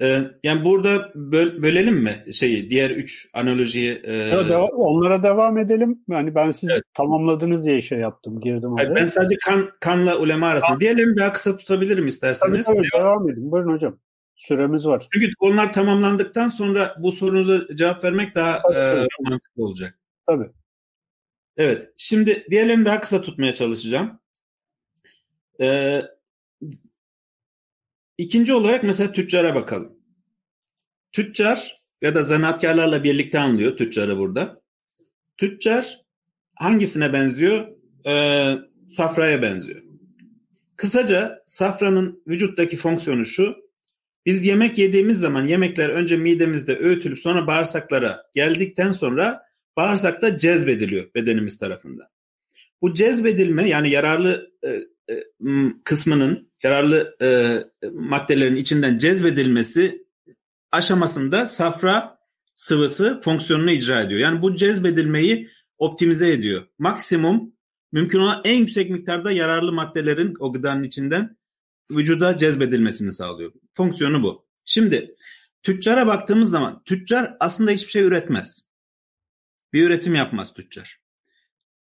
Ee, 0.00 0.22
yani 0.42 0.64
burada 0.64 1.12
böl, 1.14 1.62
bölelim 1.62 1.96
mi 1.96 2.24
şeyi 2.32 2.70
diğer 2.70 2.90
üç 2.90 3.28
analojiyi? 3.34 3.92
E... 3.92 4.14
Evet, 4.14 4.46
deva- 4.46 4.70
onlara 4.70 5.22
devam 5.22 5.58
edelim. 5.58 6.04
Yani 6.08 6.34
ben 6.34 6.50
siz 6.50 6.70
evet. 6.70 6.82
tamamladınız 6.94 7.64
diye 7.64 7.82
şey 7.82 7.98
yaptım, 7.98 8.40
girdim 8.40 8.72
oraya. 8.72 8.94
Ben 8.94 9.06
sadece 9.06 9.36
kan, 9.46 9.70
kanla 9.80 10.18
ulema 10.18 10.46
arasında. 10.46 10.70
Kan. 10.70 10.80
Diğerlerini 10.80 11.16
daha 11.16 11.32
kısa 11.32 11.56
tutabilirim 11.56 12.06
isterseniz. 12.06 12.66
Tabii, 12.66 12.76
tabii 12.76 13.02
devam 13.02 13.30
edin. 13.30 13.50
Buyurun 13.50 13.72
hocam. 13.72 13.98
Süremiz 14.36 14.86
var. 14.86 15.08
Çünkü 15.12 15.28
onlar 15.40 15.72
tamamlandıktan 15.72 16.48
sonra 16.48 16.96
bu 16.98 17.12
sorunuza 17.12 17.76
cevap 17.76 18.04
vermek 18.04 18.34
daha 18.34 18.62
tabii, 18.62 18.74
e, 18.74 18.90
tabii. 18.90 19.30
mantıklı 19.30 19.64
olacak. 19.64 19.98
Tabii. 20.26 20.50
Evet. 21.56 21.88
Şimdi 21.96 22.46
diğerlerini 22.50 22.84
daha 22.84 23.00
kısa 23.00 23.22
tutmaya 23.22 23.54
çalışacağım. 23.54 24.20
Ee, 25.60 26.02
ikinci 28.18 28.52
olarak 28.54 28.84
mesela 28.84 29.12
tüccara 29.12 29.54
bakalım. 29.54 29.92
Tüccar 31.12 31.76
ya 32.02 32.14
da 32.14 32.22
zanaatkarlarla 32.22 33.04
birlikte 33.04 33.38
anlıyor 33.38 33.76
tüccarı 33.76 34.18
burada. 34.18 34.62
Tüccar 35.36 36.00
hangisine 36.54 37.12
benziyor? 37.12 37.68
Ee, 38.06 38.54
safraya 38.86 39.42
benziyor. 39.42 39.82
Kısaca 40.76 41.42
safranın 41.46 42.22
vücuttaki 42.28 42.76
fonksiyonu 42.76 43.26
şu. 43.26 43.56
Biz 44.26 44.46
yemek 44.46 44.78
yediğimiz 44.78 45.18
zaman 45.18 45.46
yemekler 45.46 45.88
önce 45.88 46.16
midemizde 46.16 46.78
öğütülüp 46.78 47.18
sonra 47.18 47.46
bağırsaklara 47.46 48.22
geldikten 48.34 48.90
sonra 48.90 49.42
bağırsakta 49.76 50.38
cezbediliyor 50.38 51.14
bedenimiz 51.14 51.58
tarafından. 51.58 52.06
Bu 52.82 52.94
cezbedilme 52.94 53.68
yani 53.68 53.90
yararlı 53.90 54.50
e, 54.64 54.68
e, 55.14 55.24
kısmının, 55.84 56.50
yararlı 56.66 57.16
e, 57.22 57.28
maddelerin 57.92 58.56
içinden 58.56 58.98
cezbedilmesi 58.98 60.06
aşamasında 60.72 61.46
safra 61.46 62.18
sıvısı 62.54 63.20
fonksiyonunu 63.20 63.70
icra 63.70 64.00
ediyor. 64.00 64.20
Yani 64.20 64.42
bu 64.42 64.56
cezbedilmeyi 64.56 65.50
optimize 65.78 66.32
ediyor. 66.32 66.66
Maksimum 66.78 67.52
mümkün 67.92 68.18
olan 68.18 68.40
en 68.44 68.54
yüksek 68.54 68.90
miktarda 68.90 69.32
yararlı 69.32 69.72
maddelerin 69.72 70.34
o 70.38 70.52
gıdanın 70.52 70.82
içinden 70.82 71.36
vücuda 71.90 72.38
cezbedilmesini 72.38 73.12
sağlıyor. 73.12 73.52
Fonksiyonu 73.74 74.22
bu. 74.22 74.46
Şimdi 74.64 75.14
tüccara 75.62 76.06
baktığımız 76.06 76.50
zaman 76.50 76.82
tüccar 76.84 77.36
aslında 77.40 77.70
hiçbir 77.70 77.90
şey 77.90 78.02
üretmez. 78.02 78.68
Bir 79.72 79.86
üretim 79.86 80.14
yapmaz 80.14 80.54
tüccar. 80.54 81.00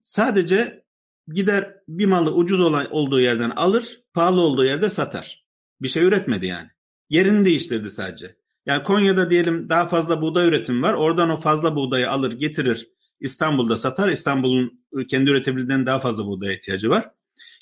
Sadece 0.02 0.84
gider 1.28 1.76
bir 1.88 2.06
malı 2.06 2.34
ucuz 2.34 2.60
olan, 2.60 2.90
olduğu 2.90 3.20
yerden 3.20 3.50
alır, 3.50 4.03
pahalı 4.14 4.40
olduğu 4.40 4.64
yerde 4.64 4.88
satar. 4.88 5.44
Bir 5.82 5.88
şey 5.88 6.02
üretmedi 6.02 6.46
yani. 6.46 6.68
Yerini 7.10 7.44
değiştirdi 7.44 7.90
sadece. 7.90 8.36
Yani 8.66 8.82
Konya'da 8.82 9.30
diyelim 9.30 9.68
daha 9.68 9.86
fazla 9.86 10.22
buğday 10.22 10.48
üretimi 10.48 10.82
var. 10.82 10.94
Oradan 10.94 11.30
o 11.30 11.36
fazla 11.36 11.76
buğdayı 11.76 12.10
alır 12.10 12.32
getirir 12.32 12.88
İstanbul'da 13.20 13.76
satar. 13.76 14.08
İstanbul'un 14.08 14.76
kendi 15.08 15.30
üretebildiğinden 15.30 15.86
daha 15.86 15.98
fazla 15.98 16.26
buğdaya 16.26 16.52
ihtiyacı 16.52 16.90
var. 16.90 17.10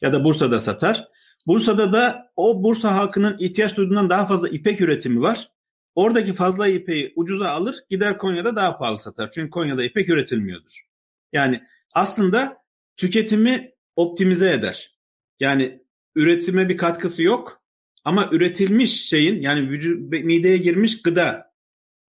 Ya 0.01 0.13
da 0.13 0.25
Bursa'da 0.25 0.61
satar. 0.61 1.09
Bursa'da 1.47 1.93
da 1.93 2.33
o 2.37 2.63
Bursa 2.63 2.95
halkının 2.95 3.37
ihtiyaç 3.39 3.77
duyduğundan 3.77 4.11
daha 4.11 4.27
fazla 4.27 4.49
ipek 4.49 4.81
üretimi 4.81 5.21
var. 5.21 5.51
Oradaki 5.95 6.33
fazla 6.33 6.69
ipeği 6.69 7.13
ucuza 7.17 7.51
alır 7.51 7.77
gider 7.91 8.19
Konya'da 8.19 8.57
daha 8.57 8.79
pahalı 8.79 8.99
satar. 8.99 9.31
Çünkü 9.31 9.51
Konya'da 9.51 9.85
ipek 9.85 10.09
üretilmiyordur. 10.09 10.83
Yani 11.33 11.61
aslında 11.93 12.63
tüketimi 12.97 13.73
optimize 13.97 14.53
eder. 14.53 14.99
Yani 15.41 15.82
üretime 16.15 16.69
bir 16.69 16.77
katkısı 16.77 17.23
yok 17.23 17.63
ama 18.05 18.29
üretilmiş 18.33 19.09
şeyin 19.09 19.43
yani 19.43 19.71
vücut, 19.71 20.01
mideye 20.11 20.57
girmiş 20.57 21.03
gıda. 21.03 21.53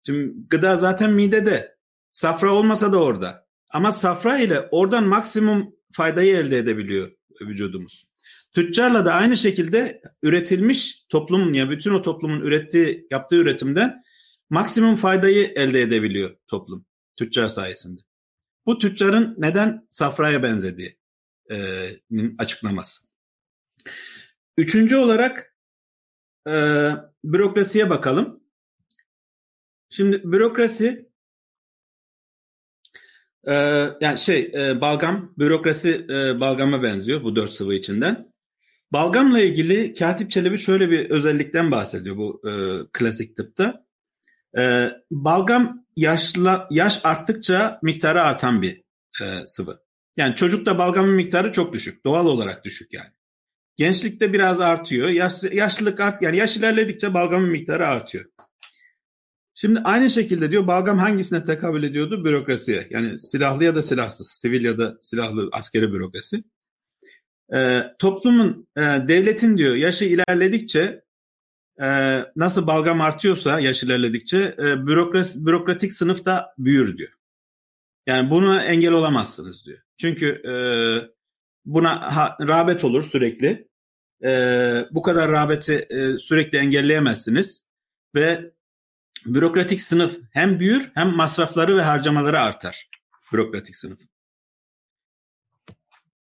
Şimdi 0.06 0.34
gıda 0.50 0.76
zaten 0.76 1.14
midede. 1.14 1.78
Safra 2.12 2.54
olmasa 2.54 2.94
da 2.94 3.04
orada. 3.04 3.48
Ama 3.72 3.92
safra 3.92 4.38
ile 4.38 4.62
oradan 4.72 5.04
maksimum 5.04 5.76
faydayı 5.92 6.36
elde 6.36 6.58
edebiliyor 6.58 7.12
vücudumuz. 7.42 8.08
Tüccarla 8.54 9.06
da 9.06 9.14
aynı 9.14 9.38
şekilde 9.38 10.02
üretilmiş 10.24 11.06
toplumun 11.10 11.54
ya 11.54 11.70
bütün 11.70 11.94
o 11.94 12.02
toplumun 12.02 12.42
ürettiği 12.42 13.08
yaptığı 13.12 13.36
üretimden 13.36 14.04
maksimum 14.50 14.96
faydayı 14.96 15.54
elde 15.56 15.82
edebiliyor 15.82 16.38
toplum 16.48 16.86
tüccar 17.18 17.48
sayesinde. 17.48 18.02
Bu 18.66 18.80
tüccarın 18.80 19.36
neden 19.38 19.88
safraya 19.90 20.44
benzediği 20.44 20.98
e, 21.52 21.88
açıklaması. 22.38 23.07
Üçüncü 24.58 24.96
olarak 24.96 25.56
e, 26.48 26.54
bürokrasiye 27.24 27.90
bakalım. 27.90 28.44
Şimdi 29.90 30.22
bürokrasi 30.24 31.10
e, 33.48 33.54
yani 34.02 34.18
şey 34.18 34.52
e, 34.54 34.82
balgam 34.82 35.34
bürokrasi 35.38 36.06
e, 36.10 36.40
balgama 36.40 36.84
benziyor 36.84 37.24
bu 37.24 37.36
dört 37.36 37.52
sıvı 37.52 37.76
içinden. 37.76 38.34
Balgamla 38.92 39.40
ilgili 39.40 39.94
Katip 39.94 40.32
Çelebi 40.32 40.58
şöyle 40.58 40.92
bir 40.92 41.10
özellikten 41.10 41.72
bahsediyor 41.72 42.18
bu 42.18 42.42
e, 42.48 42.52
klasik 42.94 43.36
tıpta. 43.36 43.86
E, 44.58 44.92
balgam 45.12 45.86
yaşla, 45.96 46.68
yaş 46.72 47.06
arttıkça 47.06 47.80
miktarı 47.84 48.22
artan 48.22 48.62
bir 48.62 48.84
e, 49.22 49.48
sıvı. 49.48 49.80
Yani 50.18 50.36
çocukta 50.36 50.78
balgamın 50.78 51.14
miktarı 51.14 51.52
çok 51.52 51.74
düşük. 51.74 52.06
Doğal 52.06 52.26
olarak 52.26 52.66
düşük 52.66 52.94
yani. 52.94 53.17
Gençlikte 53.78 54.34
biraz 54.34 54.62
artıyor. 54.62 55.10
Yaş, 55.10 55.44
yaşlılık 55.52 56.00
art 56.00 56.22
yani 56.22 56.38
yaş 56.38 56.58
ilerledikçe 56.58 57.14
balgamın 57.14 57.50
miktarı 57.50 57.88
artıyor. 57.88 58.26
Şimdi 59.54 59.80
aynı 59.80 60.10
şekilde 60.10 60.52
diyor 60.52 60.68
balgam 60.68 60.98
hangisine 60.98 61.46
tekabül 61.46 61.84
ediyordu? 61.84 62.26
Bürokrasiye. 62.26 62.88
Yani 62.90 63.20
silahlı 63.20 63.64
ya 63.64 63.76
da 63.76 63.82
silahsız, 63.82 64.28
sivil 64.30 64.64
ya 64.66 64.78
da 64.78 64.98
silahlı 65.02 65.50
askeri 65.52 65.94
bürokrasi. 65.94 66.44
Ee, 67.56 67.84
toplumun, 68.00 68.68
e, 68.78 68.82
devletin 68.82 69.58
diyor 69.58 69.76
yaşı 69.76 70.06
ilerledikçe 70.06 71.04
e, 71.82 71.88
nasıl 72.36 72.68
balgam 72.68 73.02
artıyorsa 73.02 73.60
yaş 73.60 73.84
ilerledikçe 73.84 74.56
e, 74.60 74.88
bürokrasi, 74.88 75.46
bürokratik 75.46 75.94
sınıf 75.94 76.26
da 76.26 76.54
büyür 76.58 76.98
diyor. 76.98 77.12
Yani 78.08 78.30
bunu 78.30 78.60
engel 78.60 78.92
olamazsınız 78.92 79.66
diyor. 79.66 79.80
Çünkü 79.98 80.28
e, 80.28 80.54
buna 81.68 82.16
ha, 82.16 82.38
rağbet 82.42 82.84
olur 82.84 83.04
sürekli. 83.04 83.68
E, 84.24 84.32
bu 84.92 85.02
kadar 85.02 85.32
rağbeti 85.32 85.74
e, 85.90 86.18
sürekli 86.18 86.58
engelleyemezsiniz 86.58 87.68
ve 88.16 88.52
bürokratik 89.26 89.82
sınıf 89.82 90.20
hem 90.32 90.60
büyür 90.60 90.92
hem 90.94 91.16
masrafları 91.16 91.78
ve 91.78 91.82
harcamaları 91.82 92.40
artar. 92.40 92.90
Bürokratik 93.34 93.76
sınıf. 93.76 94.00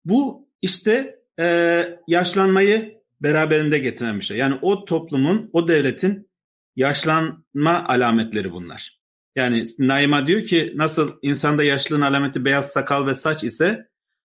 Bu 0.05 0.49
işte 0.61 1.19
e, 1.39 1.99
yaşlanmayı 2.07 3.01
beraberinde 3.21 3.79
getiren 3.79 4.19
bir 4.19 4.25
şey. 4.25 4.37
Yani 4.37 4.59
o 4.61 4.85
toplumun, 4.85 5.49
o 5.53 5.67
devletin 5.67 6.29
yaşlanma 6.75 7.85
alametleri 7.87 8.51
bunlar. 8.51 8.99
Yani 9.35 9.63
Naima 9.79 10.27
diyor 10.27 10.43
ki 10.43 10.73
nasıl 10.75 11.17
insanda 11.21 11.63
yaşlılığın 11.63 12.01
alameti 12.01 12.45
beyaz 12.45 12.71
sakal 12.71 13.07
ve 13.07 13.13
saç 13.13 13.43
ise 13.43 13.87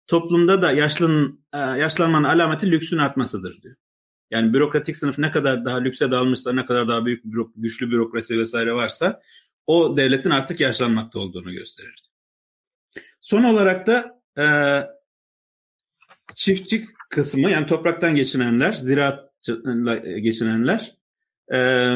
toplumda 0.07 0.61
da 0.61 0.71
yaşlının, 0.71 1.45
e, 1.53 1.57
yaşlanmanın 1.57 2.23
alameti 2.23 2.71
lüksün 2.71 2.97
artmasıdır 2.97 3.61
diyor. 3.61 3.75
Yani 4.31 4.53
bürokratik 4.53 4.97
sınıf 4.97 5.17
ne 5.17 5.31
kadar 5.31 5.65
daha 5.65 5.77
lükse 5.77 6.11
dalmışsa, 6.11 6.53
ne 6.53 6.65
kadar 6.65 6.87
daha 6.87 7.05
büyük 7.05 7.23
güçlü 7.55 7.91
bürokrasi 7.91 8.37
vesaire 8.37 8.73
varsa 8.73 9.21
o 9.67 9.97
devletin 9.97 10.29
artık 10.29 10.59
yaşlanmakta 10.59 11.19
olduğunu 11.19 11.51
gösterir. 11.51 12.03
Son 13.19 13.43
olarak 13.43 13.87
da 13.87 14.21
e, 14.37 14.45
çiftçi 16.35 16.87
kısmı 17.09 17.51
yani 17.51 17.67
topraktan 17.67 18.15
geçinenler, 18.15 18.73
ziraatla 18.73 19.95
geçinenler 19.97 20.95
e, 21.53 21.91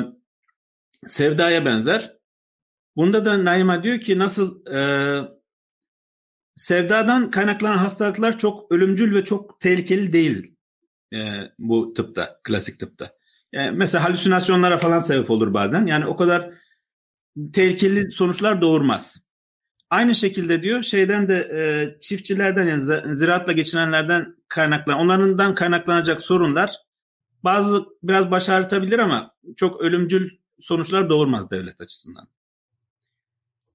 sevdaya 1.07 1.65
benzer. 1.65 2.17
Bunda 2.95 3.25
da 3.25 3.45
Naima 3.45 3.83
diyor 3.83 3.99
ki 3.99 4.19
nasıl 4.19 4.65
e, 4.65 4.81
sevdadan 6.61 7.31
kaynaklanan 7.31 7.77
hastalıklar 7.77 8.37
çok 8.37 8.71
ölümcül 8.71 9.15
ve 9.15 9.25
çok 9.25 9.59
tehlikeli 9.59 10.13
değil 10.13 10.55
e, 11.13 11.19
bu 11.59 11.93
tıpta, 11.93 12.39
klasik 12.43 12.79
tıpta. 12.79 13.13
Yani 13.51 13.77
mesela 13.77 14.03
halüsinasyonlara 14.03 14.77
falan 14.77 14.99
sebep 14.99 15.29
olur 15.29 15.53
bazen. 15.53 15.85
Yani 15.85 16.05
o 16.05 16.15
kadar 16.15 16.53
tehlikeli 17.53 18.11
sonuçlar 18.11 18.61
doğurmaz. 18.61 19.27
Aynı 19.89 20.15
şekilde 20.15 20.63
diyor 20.63 20.83
şeyden 20.83 21.27
de 21.27 21.37
e, 21.37 21.61
çiftçilerden 21.99 22.67
yani 22.67 23.15
ziraatla 23.15 23.51
geçinenlerden 23.51 24.35
kaynaklanan 24.47 24.99
onlardan 24.99 25.55
kaynaklanacak 25.55 26.21
sorunlar 26.21 26.75
bazı 27.43 27.85
biraz 28.03 28.31
baş 28.31 28.49
ağrıtabilir 28.49 28.99
ama 28.99 29.35
çok 29.57 29.81
ölümcül 29.81 30.29
sonuçlar 30.59 31.09
doğurmaz 31.09 31.51
devlet 31.51 31.81
açısından. 31.81 32.27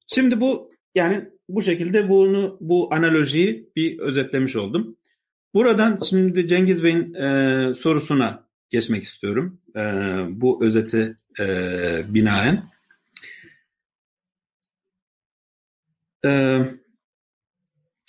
Şimdi 0.07 0.41
bu 0.41 0.76
yani 0.97 1.29
bu 1.49 1.63
şekilde 1.63 2.09
bunu 2.09 2.57
bu 2.61 2.95
analojiyi 2.95 3.71
bir 3.77 3.99
özetlemiş 3.99 4.57
oldum. 4.57 4.97
Buradan 5.55 5.99
şimdi 6.09 6.47
Cengiz 6.47 6.85
Bey'in 6.85 7.15
e, 7.15 7.75
sorusuna 7.75 8.47
geçmek 8.71 9.03
istiyorum. 9.03 9.59
E, 9.77 9.81
bu 10.29 10.65
özeti 10.65 11.17
e, 11.41 11.45
binaen. 12.09 12.63
E, 16.25 16.61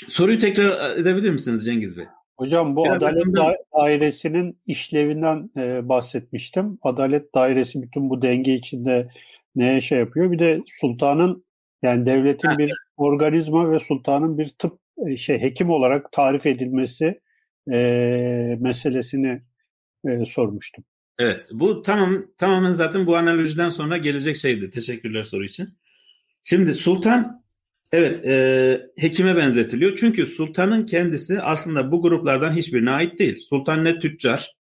soruyu 0.08 0.40
tekrar 0.40 0.98
edebilir 0.98 1.30
misiniz 1.30 1.66
Cengiz 1.66 1.98
Bey? 1.98 2.06
Hocam 2.38 2.76
bu 2.76 2.86
Biraz 2.86 2.98
Adalet 2.98 3.36
da... 3.36 3.56
Dairesi'nin 3.80 4.60
işlevinden 4.68 5.50
e, 5.58 5.90
bahsetmiştim. 5.90 6.80
Adalet 6.82 7.36
Dairesi 7.36 7.82
bütün 7.82 8.10
bu 8.10 8.22
denge 8.22 8.54
içinde 8.54 9.10
neye 9.56 9.82
şey 9.82 10.00
yapıyor? 10.00 10.32
Bir 10.32 10.40
de 10.40 10.62
sultanın 10.68 11.47
yani 11.82 12.06
devletin 12.06 12.58
bir 12.58 12.74
organizma 12.98 13.72
ve 13.72 13.80
sultanın 13.80 14.38
bir 14.38 14.48
tıp 14.48 14.80
e, 15.08 15.18
şey 15.18 15.42
hekim 15.42 15.70
olarak 15.70 16.12
tarif 16.12 16.46
edilmesi 16.46 17.22
e, 17.72 17.78
meselesini 18.60 19.42
e, 20.08 20.26
sormuştum. 20.26 20.84
Evet, 21.20 21.46
bu 21.52 21.82
tamam 21.82 22.26
tamamen 22.38 22.74
zaten 22.74 23.08
bu 23.08 23.18
analojiden 23.18 23.70
sonra 23.70 23.98
gelecek 23.98 24.38
şeydi. 24.38 24.70
Teşekkürler 24.70 25.24
soru 25.24 25.46
için. 25.46 25.70
Şimdi 26.44 26.74
sultan 26.74 27.44
evet 27.92 28.26
e, 28.26 28.82
hekime 28.98 29.36
benzetiliyor. 29.36 29.96
Çünkü 29.96 30.26
sultanın 30.26 30.86
kendisi 30.86 31.42
aslında 31.42 31.92
bu 31.92 32.02
gruplardan 32.02 32.56
hiçbirine 32.56 32.92
ait 32.92 33.20
değil. 33.20 33.46
Sultan 33.50 33.84
ne 33.84 34.00
tüccar 34.00 34.58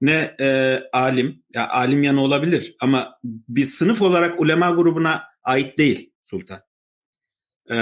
ne 0.00 0.34
e, 0.40 0.80
alim, 0.92 1.42
ya 1.54 1.68
alim 1.68 2.02
yanı 2.02 2.20
olabilir 2.20 2.76
ama 2.80 3.18
bir 3.24 3.64
sınıf 3.64 4.02
olarak 4.02 4.40
ulema 4.40 4.70
grubuna 4.70 5.22
ait 5.44 5.78
değil 5.78 6.12
sultan. 6.26 6.60
E, 7.70 7.76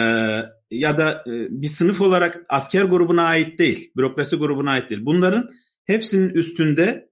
ya 0.70 0.98
da 0.98 1.24
e, 1.26 1.32
bir 1.50 1.68
sınıf 1.68 2.00
olarak 2.00 2.46
asker 2.48 2.84
grubuna 2.84 3.22
ait 3.22 3.58
değil, 3.58 3.92
bürokrasi 3.96 4.36
grubuna 4.36 4.70
ait 4.70 4.90
değil. 4.90 5.04
Bunların 5.04 5.50
hepsinin 5.84 6.28
üstünde 6.28 7.10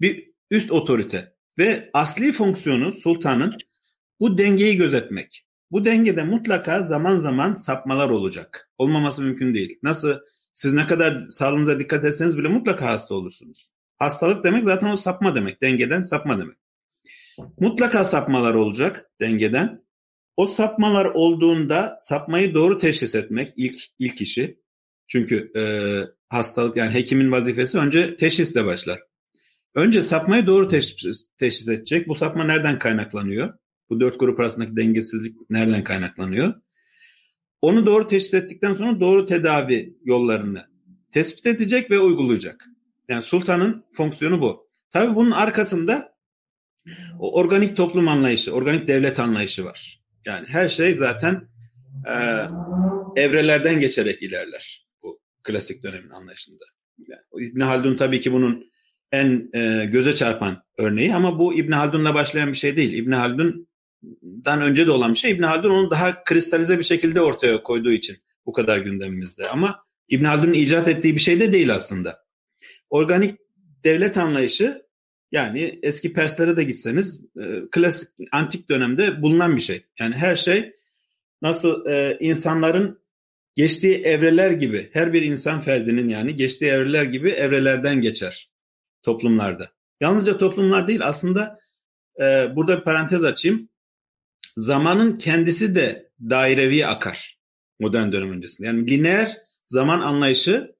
bir 0.00 0.30
üst 0.50 0.70
otorite 0.70 1.34
ve 1.58 1.90
asli 1.92 2.32
fonksiyonu 2.32 2.92
sultanın 2.92 3.56
bu 4.20 4.38
dengeyi 4.38 4.76
gözetmek. 4.76 5.46
Bu 5.70 5.84
dengede 5.84 6.22
mutlaka 6.22 6.82
zaman 6.82 7.16
zaman 7.16 7.54
sapmalar 7.54 8.08
olacak. 8.08 8.70
Olmaması 8.78 9.22
mümkün 9.22 9.54
değil. 9.54 9.78
Nasıl 9.82 10.18
siz 10.54 10.72
ne 10.72 10.86
kadar 10.86 11.28
sağlığınıza 11.28 11.78
dikkat 11.78 12.04
etseniz 12.04 12.38
bile 12.38 12.48
mutlaka 12.48 12.86
hasta 12.86 13.14
olursunuz. 13.14 13.70
Hastalık 13.98 14.44
demek 14.44 14.64
zaten 14.64 14.86
o 14.86 14.96
sapma 14.96 15.34
demek. 15.34 15.62
Dengeden 15.62 16.02
sapma 16.02 16.38
demek. 16.38 16.56
Mutlaka 17.60 18.04
sapmalar 18.04 18.54
olacak 18.54 19.10
dengeden. 19.20 19.84
O 20.40 20.46
sapmalar 20.46 21.04
olduğunda 21.04 21.96
sapmayı 21.98 22.54
doğru 22.54 22.78
teşhis 22.78 23.14
etmek 23.14 23.52
ilk 23.56 23.76
ilk 23.98 24.20
işi. 24.20 24.60
Çünkü 25.08 25.52
e, 25.56 25.62
hastalık 26.28 26.76
yani 26.76 26.94
hekimin 26.94 27.32
vazifesi 27.32 27.78
önce 27.78 28.16
teşhisle 28.16 28.64
başlar. 28.64 29.00
Önce 29.74 30.02
sapmayı 30.02 30.46
doğru 30.46 30.68
teşhis, 30.68 31.26
teşhis 31.38 31.68
edecek. 31.68 32.08
Bu 32.08 32.14
sapma 32.14 32.44
nereden 32.44 32.78
kaynaklanıyor? 32.78 33.54
Bu 33.90 34.00
dört 34.00 34.20
grup 34.20 34.40
arasındaki 34.40 34.76
dengesizlik 34.76 35.50
nereden 35.50 35.84
kaynaklanıyor? 35.84 36.54
Onu 37.62 37.86
doğru 37.86 38.06
teşhis 38.06 38.34
ettikten 38.34 38.74
sonra 38.74 39.00
doğru 39.00 39.26
tedavi 39.26 39.96
yollarını 40.04 40.66
tespit 41.12 41.46
edecek 41.46 41.90
ve 41.90 41.98
uygulayacak. 41.98 42.66
Yani 43.08 43.22
sultanın 43.22 43.84
fonksiyonu 43.92 44.42
bu. 44.42 44.66
Tabii 44.90 45.14
bunun 45.14 45.30
arkasında 45.30 46.14
o 47.18 47.38
organik 47.38 47.76
toplum 47.76 48.08
anlayışı, 48.08 48.52
organik 48.52 48.88
devlet 48.88 49.20
anlayışı 49.20 49.64
var. 49.64 49.99
Yani 50.30 50.46
her 50.48 50.68
şey 50.68 50.94
zaten 50.94 51.48
e, 52.06 52.14
evrelerden 53.22 53.80
geçerek 53.80 54.22
ilerler 54.22 54.86
bu 55.02 55.20
klasik 55.42 55.82
dönemin 55.82 56.10
anlayışında. 56.10 56.64
Yani, 56.98 57.48
İbn 57.48 57.60
Haldun 57.60 57.96
tabii 57.96 58.20
ki 58.20 58.32
bunun 58.32 58.70
en 59.12 59.50
e, 59.54 59.84
göze 59.84 60.14
çarpan 60.14 60.62
örneği 60.78 61.14
ama 61.14 61.38
bu 61.38 61.54
İbn 61.54 61.72
Haldun'la 61.72 62.14
başlayan 62.14 62.52
bir 62.52 62.56
şey 62.56 62.76
değil. 62.76 62.92
İbn 62.92 63.12
Haldun'dan 63.12 64.62
önce 64.62 64.86
de 64.86 64.90
olan 64.90 65.12
bir 65.12 65.18
şey. 65.18 65.30
İbn 65.30 65.42
Haldun 65.42 65.70
onu 65.70 65.90
daha 65.90 66.24
kristalize 66.24 66.78
bir 66.78 66.84
şekilde 66.84 67.20
ortaya 67.20 67.62
koyduğu 67.62 67.92
için 67.92 68.16
bu 68.46 68.52
kadar 68.52 68.78
gündemimizde. 68.78 69.48
Ama 69.48 69.84
İbn 70.08 70.24
Haldun'un 70.24 70.52
icat 70.52 70.88
ettiği 70.88 71.14
bir 71.14 71.20
şey 71.20 71.40
de 71.40 71.52
değil 71.52 71.74
aslında. 71.74 72.24
Organik 72.90 73.38
devlet 73.84 74.18
anlayışı 74.18 74.82
yani 75.32 75.78
eski 75.82 76.12
Perslere 76.12 76.56
de 76.56 76.64
gitseniz 76.64 77.20
e, 77.40 77.62
klasik 77.70 78.08
antik 78.32 78.68
dönemde 78.68 79.22
bulunan 79.22 79.56
bir 79.56 79.60
şey. 79.60 79.86
Yani 79.98 80.16
her 80.16 80.36
şey 80.36 80.72
nasıl 81.42 81.86
e, 81.86 82.16
insanların 82.20 83.00
geçtiği 83.54 83.94
evreler 83.94 84.50
gibi 84.50 84.90
her 84.92 85.12
bir 85.12 85.22
insan 85.22 85.60
ferdinin 85.60 86.08
yani 86.08 86.36
geçtiği 86.36 86.66
evreler 86.66 87.02
gibi 87.02 87.30
evrelerden 87.30 88.00
geçer 88.00 88.50
toplumlarda. 89.02 89.70
Yalnızca 90.00 90.38
toplumlar 90.38 90.88
değil 90.88 91.00
aslında 91.04 91.58
e, 92.20 92.56
burada 92.56 92.78
bir 92.78 92.84
parantez 92.84 93.24
açayım. 93.24 93.68
Zamanın 94.56 95.16
kendisi 95.16 95.74
de 95.74 96.10
dairevi 96.20 96.86
akar 96.86 97.38
modern 97.80 98.12
dönem 98.12 98.32
öncesinde. 98.32 98.66
Yani 98.66 98.90
lineer 98.90 99.36
zaman 99.66 100.00
anlayışı 100.00 100.76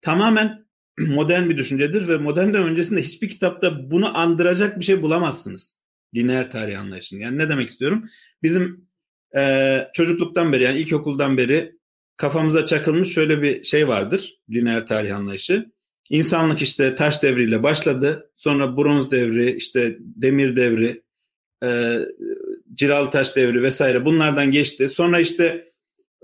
tamamen 0.00 0.65
modern 1.08 1.48
bir 1.48 1.58
düşüncedir 1.58 2.08
ve 2.08 2.16
modern 2.16 2.48
dönem 2.48 2.66
öncesinde 2.66 3.02
hiçbir 3.02 3.28
kitapta 3.28 3.90
bunu 3.90 4.18
andıracak 4.18 4.80
bir 4.80 4.84
şey 4.84 5.02
bulamazsınız. 5.02 5.80
Lineer 6.14 6.50
tarih 6.50 6.80
anlayışını. 6.80 7.20
Yani 7.20 7.38
ne 7.38 7.48
demek 7.48 7.68
istiyorum? 7.68 8.08
Bizim 8.42 8.88
e, 9.36 9.82
çocukluktan 9.94 10.52
beri 10.52 10.62
yani 10.62 10.78
ilkokuldan 10.78 11.36
beri 11.36 11.76
kafamıza 12.16 12.66
çakılmış 12.66 13.14
şöyle 13.14 13.42
bir 13.42 13.62
şey 13.62 13.88
vardır. 13.88 14.40
Lineer 14.50 14.86
tarih 14.86 15.16
anlayışı. 15.16 15.72
İnsanlık 16.10 16.62
işte 16.62 16.94
taş 16.94 17.22
devriyle 17.22 17.62
başladı. 17.62 18.30
Sonra 18.36 18.76
bronz 18.76 19.10
devri, 19.10 19.56
işte 19.56 19.96
demir 20.00 20.56
devri, 20.56 21.02
e, 21.64 21.98
ciral 22.74 23.06
taş 23.06 23.36
devri 23.36 23.62
vesaire 23.62 24.04
bunlardan 24.04 24.50
geçti. 24.50 24.88
Sonra 24.88 25.20
işte 25.20 25.64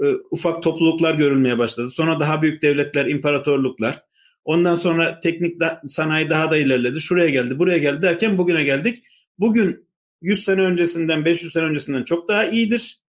e, 0.03 0.05
ufak 0.31 0.63
topluluklar 0.63 1.15
görülmeye 1.15 1.59
başladı. 1.59 1.91
Sonra 1.91 2.21
daha 2.21 2.43
büyük 2.43 2.63
devletler, 2.63 3.07
imparatorluklar. 3.07 4.03
Ondan 4.45 4.77
sonra 4.77 5.21
teknik 5.21 5.61
da, 5.61 5.83
sanayi 5.89 6.31
daha 6.31 6.51
da 6.51 6.57
ilerledi. 6.57 7.01
Şuraya 7.01 7.29
geldi, 7.29 7.59
buraya 7.59 7.79
geldi 7.79 8.03
derken 8.03 8.39
bugüne 8.39 8.65
geldik. 8.65 9.05
Bugün 9.39 9.89
100 10.23 10.45
sene 10.45 10.61
öncesinden, 10.63 11.25
500 11.25 11.53
sene 11.53 11.65
öncesinden 11.65 12.05
çok 12.05 12.29
daha 12.29 12.45
iyidir. 12.45 13.03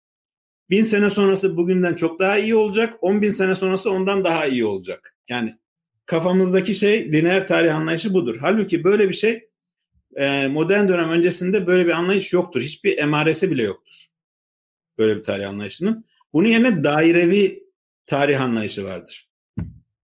1000 0.70 0.82
sene 0.82 1.10
sonrası 1.10 1.56
bugünden 1.56 1.94
çok 1.94 2.18
daha 2.18 2.38
iyi 2.38 2.54
olacak. 2.54 2.94
10 3.00 3.22
bin 3.22 3.30
sene 3.30 3.54
sonrası 3.54 3.90
ondan 3.90 4.24
daha 4.24 4.46
iyi 4.46 4.64
olacak. 4.64 5.16
Yani 5.28 5.58
kafamızdaki 6.06 6.74
şey 6.74 7.12
lineer 7.12 7.46
tarih 7.46 7.76
anlayışı 7.76 8.14
budur. 8.14 8.38
Halbuki 8.40 8.84
böyle 8.84 9.08
bir 9.08 9.14
şey 9.14 9.48
e, 10.16 10.48
modern 10.48 10.88
dönem 10.88 11.10
öncesinde 11.10 11.66
böyle 11.66 11.86
bir 11.86 11.90
anlayış 11.90 12.32
yoktur. 12.32 12.60
Hiçbir 12.60 12.98
emaresi 12.98 13.50
bile 13.50 13.62
yoktur. 13.62 14.06
Böyle 14.98 15.16
bir 15.16 15.22
tarih 15.22 15.48
anlayışının. 15.48 16.04
Bunun 16.32 16.48
yerine 16.48 16.84
dairevi 16.84 17.64
tarih 18.06 18.40
anlayışı 18.40 18.84
vardır. 18.84 19.28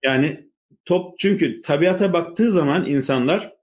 Yani 0.03 0.48
top 0.89 1.19
çünkü 1.19 1.61
tabiata 1.61 2.13
baktığı 2.13 2.51
zaman 2.51 2.85
insanlar 2.85 3.53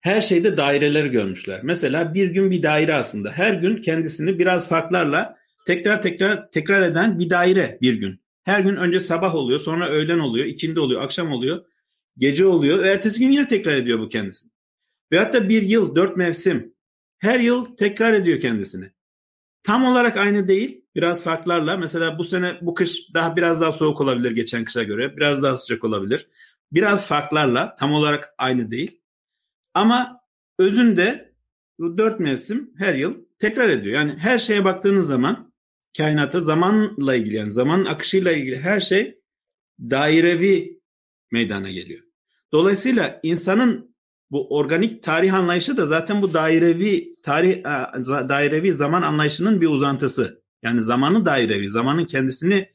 her 0.00 0.20
şeyde 0.20 0.56
daireler 0.56 1.04
görmüşler. 1.04 1.60
Mesela 1.62 2.14
bir 2.14 2.30
gün 2.30 2.50
bir 2.50 2.62
daire 2.62 2.94
aslında. 2.94 3.30
Her 3.30 3.54
gün 3.54 3.76
kendisini 3.76 4.38
biraz 4.38 4.68
farklarla 4.68 5.36
tekrar 5.66 6.02
tekrar 6.02 6.50
tekrar 6.50 6.82
eden 6.82 7.18
bir 7.18 7.30
daire 7.30 7.78
bir 7.82 7.94
gün. 7.94 8.20
Her 8.44 8.60
gün 8.60 8.76
önce 8.76 9.00
sabah 9.00 9.34
oluyor, 9.34 9.60
sonra 9.60 9.88
öğlen 9.88 10.18
oluyor, 10.18 10.46
ikindi 10.46 10.80
oluyor, 10.80 11.02
akşam 11.02 11.32
oluyor, 11.32 11.64
gece 12.18 12.46
oluyor. 12.46 12.84
Ertesi 12.84 13.20
gün 13.20 13.30
yine 13.30 13.48
tekrar 13.48 13.76
ediyor 13.76 13.98
bu 13.98 14.08
kendisini. 14.08 14.50
Ve 15.12 15.18
hatta 15.18 15.48
bir 15.48 15.62
yıl, 15.62 15.96
dört 15.96 16.16
mevsim. 16.16 16.74
Her 17.18 17.40
yıl 17.40 17.76
tekrar 17.76 18.12
ediyor 18.12 18.40
kendisini. 18.40 18.90
Tam 19.62 19.84
olarak 19.84 20.16
aynı 20.16 20.48
değil, 20.48 20.84
biraz 20.94 21.22
farklarla. 21.22 21.76
Mesela 21.76 22.18
bu 22.18 22.24
sene, 22.24 22.58
bu 22.62 22.74
kış 22.74 23.14
daha 23.14 23.36
biraz 23.36 23.60
daha 23.60 23.72
soğuk 23.72 24.00
olabilir 24.00 24.30
geçen 24.30 24.64
kışa 24.64 24.82
göre. 24.82 25.16
Biraz 25.16 25.42
daha 25.42 25.56
sıcak 25.56 25.84
olabilir. 25.84 26.28
Biraz 26.72 27.06
farklarla, 27.06 27.74
tam 27.74 27.92
olarak 27.92 28.34
aynı 28.38 28.70
değil. 28.70 29.00
Ama 29.74 30.20
özünde 30.58 31.34
bu 31.78 31.98
dört 31.98 32.20
mevsim 32.20 32.70
her 32.78 32.94
yıl 32.94 33.14
tekrar 33.38 33.68
ediyor. 33.68 33.94
Yani 33.94 34.18
her 34.18 34.38
şeye 34.38 34.64
baktığınız 34.64 35.06
zaman 35.06 35.52
kainata 35.96 36.40
zamanla 36.40 37.14
ilgili 37.14 37.34
yani 37.34 37.50
zaman 37.50 37.84
akışıyla 37.84 38.32
ilgili 38.32 38.60
her 38.60 38.80
şey 38.80 39.18
dairevi 39.80 40.80
meydana 41.30 41.70
geliyor. 41.70 42.02
Dolayısıyla 42.52 43.20
insanın 43.22 43.91
bu 44.32 44.56
organik 44.56 45.02
tarih 45.02 45.34
anlayışı 45.34 45.76
da 45.76 45.86
zaten 45.86 46.22
bu 46.22 46.34
dairevi 46.34 47.14
tarih 47.22 47.56
e, 47.56 47.64
dairevi 48.28 48.74
zaman 48.74 49.02
anlayışının 49.02 49.60
bir 49.60 49.66
uzantısı. 49.66 50.42
Yani 50.62 50.82
zamanı 50.82 51.26
dairevi, 51.26 51.70
zamanın 51.70 52.04
kendisini 52.04 52.68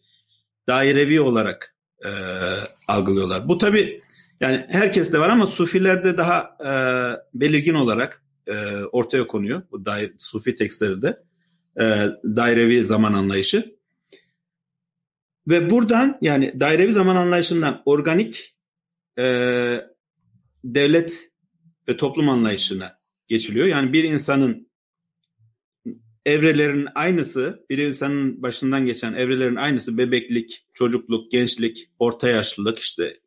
dairevi 0.68 1.22
olarak 1.22 1.76
e, 2.06 2.10
algılıyorlar. 2.88 3.48
Bu 3.48 3.58
tabi 3.58 4.02
yani 4.42 4.66
herkeste 4.70 5.20
var 5.20 5.30
ama 5.30 5.48
sufilerde 5.48 6.18
daha 6.18 6.58
e, 6.60 6.72
belirgin 7.34 7.74
olarak 7.74 8.24
e, 8.48 8.76
ortaya 8.76 9.28
konuyor. 9.28 9.62
Bu 9.72 9.86
dair, 9.86 10.14
sufi 10.18 10.56
tekstlerde 10.56 11.24
e, 11.80 11.84
dairevi 12.24 12.86
zaman 12.86 13.14
anlayışı. 13.14 13.78
Ve 15.48 15.70
buradan 15.70 16.18
yani 16.22 16.60
dairevi 16.60 16.94
zaman 16.94 17.16
anlayışından 17.16 17.82
organik 17.86 18.56
e, 19.20 19.26
devlet 20.64 21.27
ve 21.90 21.98
toplum 21.98 22.30
anlayışına 22.30 23.00
geçiliyor. 23.28 23.68
Yani 23.68 23.94
bir 23.94 24.04
insanın 24.04 24.68
evrelerin 26.26 26.88
aynısı, 26.96 27.66
bir 27.70 27.78
insanın 27.78 28.42
başından 28.42 28.86
geçen 28.86 29.14
evrelerin 29.14 29.56
aynısı 29.56 29.98
bebeklik, 29.98 30.66
çocukluk, 30.74 31.32
gençlik, 31.32 31.90
orta 32.00 32.30
yaşlılık, 32.30 32.80
işte 32.80 33.20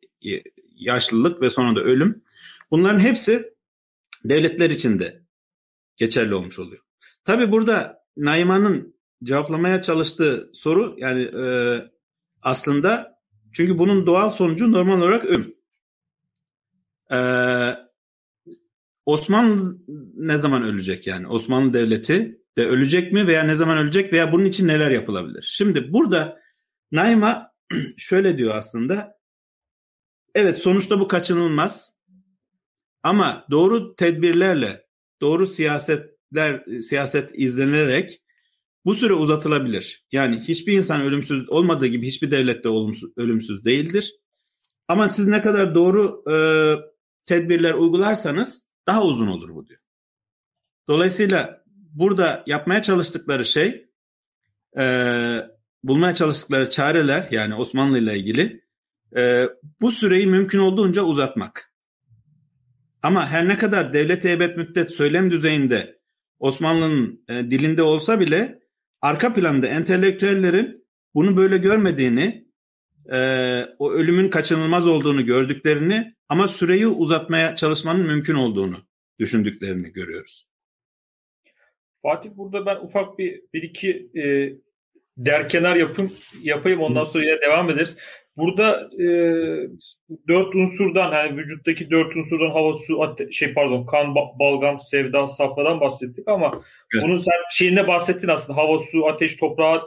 yaşlılık 0.75 1.41
ve 1.41 1.49
sonra 1.49 1.75
da 1.75 1.83
ölüm. 1.83 2.23
Bunların 2.71 2.99
hepsi 2.99 3.53
devletler 4.25 4.69
içinde 4.69 5.21
geçerli 5.95 6.35
olmuş 6.35 6.59
oluyor. 6.59 6.83
Tabi 7.23 7.51
burada 7.51 8.03
Naima'nın 8.17 8.95
cevaplamaya 9.23 9.81
çalıştığı 9.81 10.49
soru 10.53 10.95
yani 10.97 11.21
e, 11.21 11.45
aslında 12.41 13.19
çünkü 13.53 13.77
bunun 13.77 14.05
doğal 14.05 14.29
sonucu 14.29 14.71
normal 14.71 14.97
olarak 14.97 15.25
ölüm. 15.25 15.55
Ee, 17.11 17.75
Osmanlı 19.05 19.77
ne 20.15 20.37
zaman 20.37 20.63
ölecek 20.63 21.07
yani? 21.07 21.27
Osmanlı 21.27 21.73
Devleti 21.73 22.41
de 22.57 22.67
ölecek 22.67 23.13
mi 23.13 23.27
veya 23.27 23.43
ne 23.43 23.55
zaman 23.55 23.77
ölecek 23.77 24.13
veya 24.13 24.31
bunun 24.31 24.45
için 24.45 24.67
neler 24.67 24.91
yapılabilir? 24.91 25.49
Şimdi 25.53 25.93
burada 25.93 26.39
Naima 26.91 27.51
şöyle 27.97 28.37
diyor 28.37 28.55
aslında. 28.55 29.19
Evet 30.35 30.59
sonuçta 30.59 30.99
bu 30.99 31.07
kaçınılmaz. 31.07 31.95
Ama 33.03 33.45
doğru 33.51 33.95
tedbirlerle, 33.95 34.85
doğru 35.21 35.47
siyasetler 35.47 36.65
siyaset 36.81 37.29
izlenerek 37.33 38.21
bu 38.85 38.95
süre 38.95 39.13
uzatılabilir. 39.13 40.05
Yani 40.11 40.39
hiçbir 40.39 40.73
insan 40.73 41.01
ölümsüz 41.01 41.49
olmadığı 41.49 41.87
gibi 41.87 42.07
hiçbir 42.07 42.31
devlet 42.31 42.63
de 42.63 42.69
ölümsüz 43.17 43.65
değildir. 43.65 44.15
Ama 44.87 45.09
siz 45.09 45.27
ne 45.27 45.41
kadar 45.41 45.75
doğru 45.75 46.23
e, 46.31 46.35
tedbirler 47.25 47.73
uygularsanız 47.73 48.70
daha 48.91 49.03
uzun 49.03 49.27
olur 49.27 49.55
bu 49.55 49.67
diyor. 49.67 49.79
Dolayısıyla 50.89 51.63
burada 51.75 52.43
yapmaya 52.47 52.81
çalıştıkları 52.81 53.45
şey 53.45 53.89
e, 54.77 54.83
bulmaya 55.83 56.15
çalıştıkları 56.15 56.69
çareler 56.69 57.27
yani 57.31 57.55
Osmanlı 57.55 57.99
ile 57.99 58.19
ilgili 58.19 58.63
e, 59.17 59.45
bu 59.81 59.91
süreyi 59.91 60.27
mümkün 60.27 60.59
olduğunca 60.59 61.03
uzatmak. 61.03 61.73
Ama 63.03 63.27
her 63.27 63.47
ne 63.47 63.57
kadar 63.57 63.93
devlet 63.93 64.25
ebed 64.25 64.57
müddet 64.57 64.91
söylem 64.91 65.31
düzeyinde 65.31 65.99
Osmanlı'nın 66.39 67.23
e, 67.29 67.33
dilinde 67.51 67.83
olsa 67.83 68.19
bile 68.19 68.59
arka 69.01 69.33
planda 69.33 69.67
entelektüellerin 69.67 70.85
bunu 71.15 71.37
böyle 71.37 71.57
görmediğini, 71.57 72.47
e, 73.13 73.19
o 73.79 73.91
ölümün 73.91 74.29
kaçınılmaz 74.29 74.87
olduğunu 74.87 75.25
gördüklerini 75.25 76.13
ama 76.29 76.47
süreyi 76.47 76.87
uzatmaya 76.87 77.55
çalışmanın 77.55 78.07
mümkün 78.07 78.35
olduğunu 78.35 78.77
düşündüklerini 79.19 79.91
görüyoruz. 79.91 80.47
Fatih 82.01 82.29
burada 82.35 82.65
ben 82.65 82.75
ufak 82.75 83.19
bir, 83.19 83.41
bir 83.53 83.63
iki 83.63 84.09
e, 84.15 84.53
derkenar 85.17 85.75
yapım 85.75 86.13
yapayım 86.43 86.81
ondan 86.81 87.03
sonra 87.03 87.23
yine 87.23 87.41
devam 87.41 87.69
ederiz. 87.69 87.97
Burada 88.37 88.89
e, 88.99 89.05
dört 90.27 90.55
unsurdan 90.55 91.11
yani 91.11 91.37
vücuttaki 91.37 91.91
dört 91.91 92.15
unsurdan 92.15 92.49
hava, 92.51 92.73
su, 92.73 92.93
ate- 92.93 93.31
şey 93.31 93.53
pardon 93.53 93.85
kan, 93.85 94.15
balgam, 94.15 94.79
sevda, 94.79 95.27
safradan 95.27 95.81
bahsettik 95.81 96.27
ama 96.27 96.61
evet. 96.95 97.05
bunun 97.05 97.17
sen 97.17 97.33
şeyinde 97.51 97.87
bahsettin 97.87 98.27
aslında 98.27 98.57
hava, 98.57 98.79
su, 98.79 99.07
ateş, 99.07 99.35
toprağa 99.35 99.81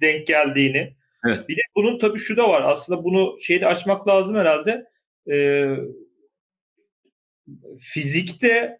denk 0.00 0.26
geldiğini. 0.26 0.96
Evet. 1.28 1.48
Bir 1.48 1.56
de 1.56 1.60
bunun 1.76 1.98
tabii 1.98 2.18
şu 2.18 2.36
da 2.36 2.48
var 2.48 2.62
aslında 2.64 3.04
bunu 3.04 3.38
şeyde 3.40 3.66
açmak 3.66 4.08
lazım 4.08 4.36
herhalde. 4.36 4.86
E, 5.30 5.66
fizikte 7.80 8.78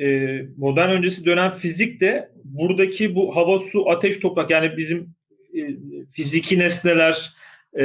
e, 0.00 0.40
modern 0.56 0.90
öncesi 0.90 1.24
dönem 1.24 1.52
fizikte 1.52 2.30
buradaki 2.44 3.14
bu 3.14 3.36
hava, 3.36 3.58
su, 3.58 3.90
ateş, 3.90 4.20
toprak 4.20 4.50
yani 4.50 4.76
bizim 4.76 5.14
e, 5.54 5.60
fiziki 6.12 6.58
nesneler 6.58 7.32
e, 7.72 7.84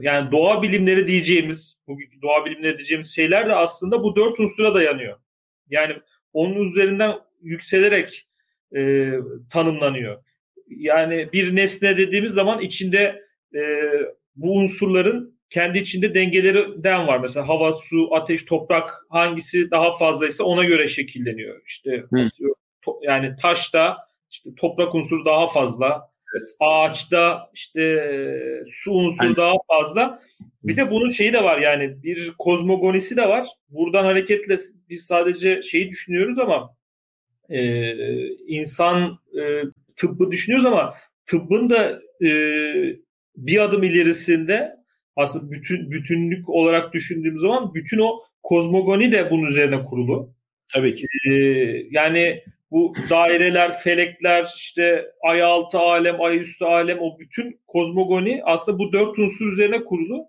yani 0.00 0.32
doğa 0.32 0.62
bilimleri 0.62 1.06
diyeceğimiz, 1.08 1.76
bugünkü 1.88 2.22
doğa 2.22 2.44
bilimleri 2.44 2.76
diyeceğimiz 2.76 3.14
şeyler 3.14 3.48
de 3.48 3.54
aslında 3.54 4.02
bu 4.02 4.16
dört 4.16 4.40
unsura 4.40 4.74
dayanıyor. 4.74 5.18
Yani 5.70 5.96
onun 6.32 6.68
üzerinden 6.68 7.14
yükselerek 7.42 8.28
e, 8.76 9.12
tanımlanıyor. 9.50 10.22
Yani 10.76 11.28
bir 11.32 11.56
nesne 11.56 11.96
dediğimiz 11.96 12.32
zaman 12.32 12.60
içinde 12.60 13.22
e, 13.54 13.60
bu 14.36 14.52
unsurların 14.52 15.38
kendi 15.50 15.78
içinde 15.78 16.14
dengelerinden 16.14 17.06
var. 17.06 17.18
Mesela 17.18 17.48
hava, 17.48 17.72
su, 17.72 18.14
ateş, 18.14 18.44
toprak 18.44 19.06
hangisi 19.08 19.70
daha 19.70 19.98
fazlaysa 19.98 20.44
ona 20.44 20.64
göre 20.64 20.88
şekilleniyor. 20.88 21.60
İşte 21.66 22.04
Hı. 22.12 22.28
yani 23.02 23.34
taşta 23.42 23.96
işte 24.30 24.50
toprak 24.56 24.94
unsuru 24.94 25.24
daha 25.24 25.48
fazla, 25.48 26.12
Evet. 26.36 26.48
Ağaçta 26.60 27.50
işte 27.54 28.04
su 28.72 28.92
unsuru 28.92 29.24
yani. 29.26 29.36
daha 29.36 29.54
fazla. 29.68 30.22
Bir 30.64 30.76
de 30.76 30.90
bunun 30.90 31.08
şeyi 31.08 31.32
de 31.32 31.44
var 31.44 31.58
yani 31.58 32.02
bir 32.02 32.32
kozmogonisi 32.38 33.16
de 33.16 33.28
var. 33.28 33.48
Buradan 33.68 34.04
hareketle 34.04 34.56
biz 34.88 35.06
sadece 35.06 35.62
şeyi 35.62 35.90
düşünüyoruz 35.90 36.38
ama 36.38 36.76
e, 37.48 37.92
insan 38.46 39.18
e, 39.40 39.62
tıbbı 40.02 40.30
düşünüyoruz 40.30 40.66
ama 40.66 40.94
tıbbın 41.26 41.70
da 41.70 42.02
e, 42.24 42.30
bir 43.36 43.58
adım 43.58 43.82
ilerisinde 43.82 44.76
aslında 45.16 45.50
bütün 45.50 45.90
bütünlük 45.90 46.48
olarak 46.48 46.92
düşündüğümüz 46.92 47.40
zaman 47.40 47.74
bütün 47.74 47.98
o 47.98 48.20
kozmogoni 48.42 49.12
de 49.12 49.30
bunun 49.30 49.46
üzerine 49.46 49.84
kurulu. 49.84 50.34
Tabii 50.74 50.94
ki. 50.94 51.06
E, 51.30 51.32
yani 51.90 52.42
bu 52.70 52.94
daireler, 53.10 53.80
felekler, 53.80 54.46
işte 54.56 55.06
ay 55.22 55.42
altı 55.42 55.78
alem, 55.78 56.20
ay 56.20 56.38
üstü 56.38 56.64
alem 56.64 56.98
o 57.00 57.18
bütün 57.18 57.60
kozmogoni 57.66 58.42
aslında 58.44 58.78
bu 58.78 58.92
dört 58.92 59.18
unsur 59.18 59.52
üzerine 59.52 59.84
kurulu 59.84 60.24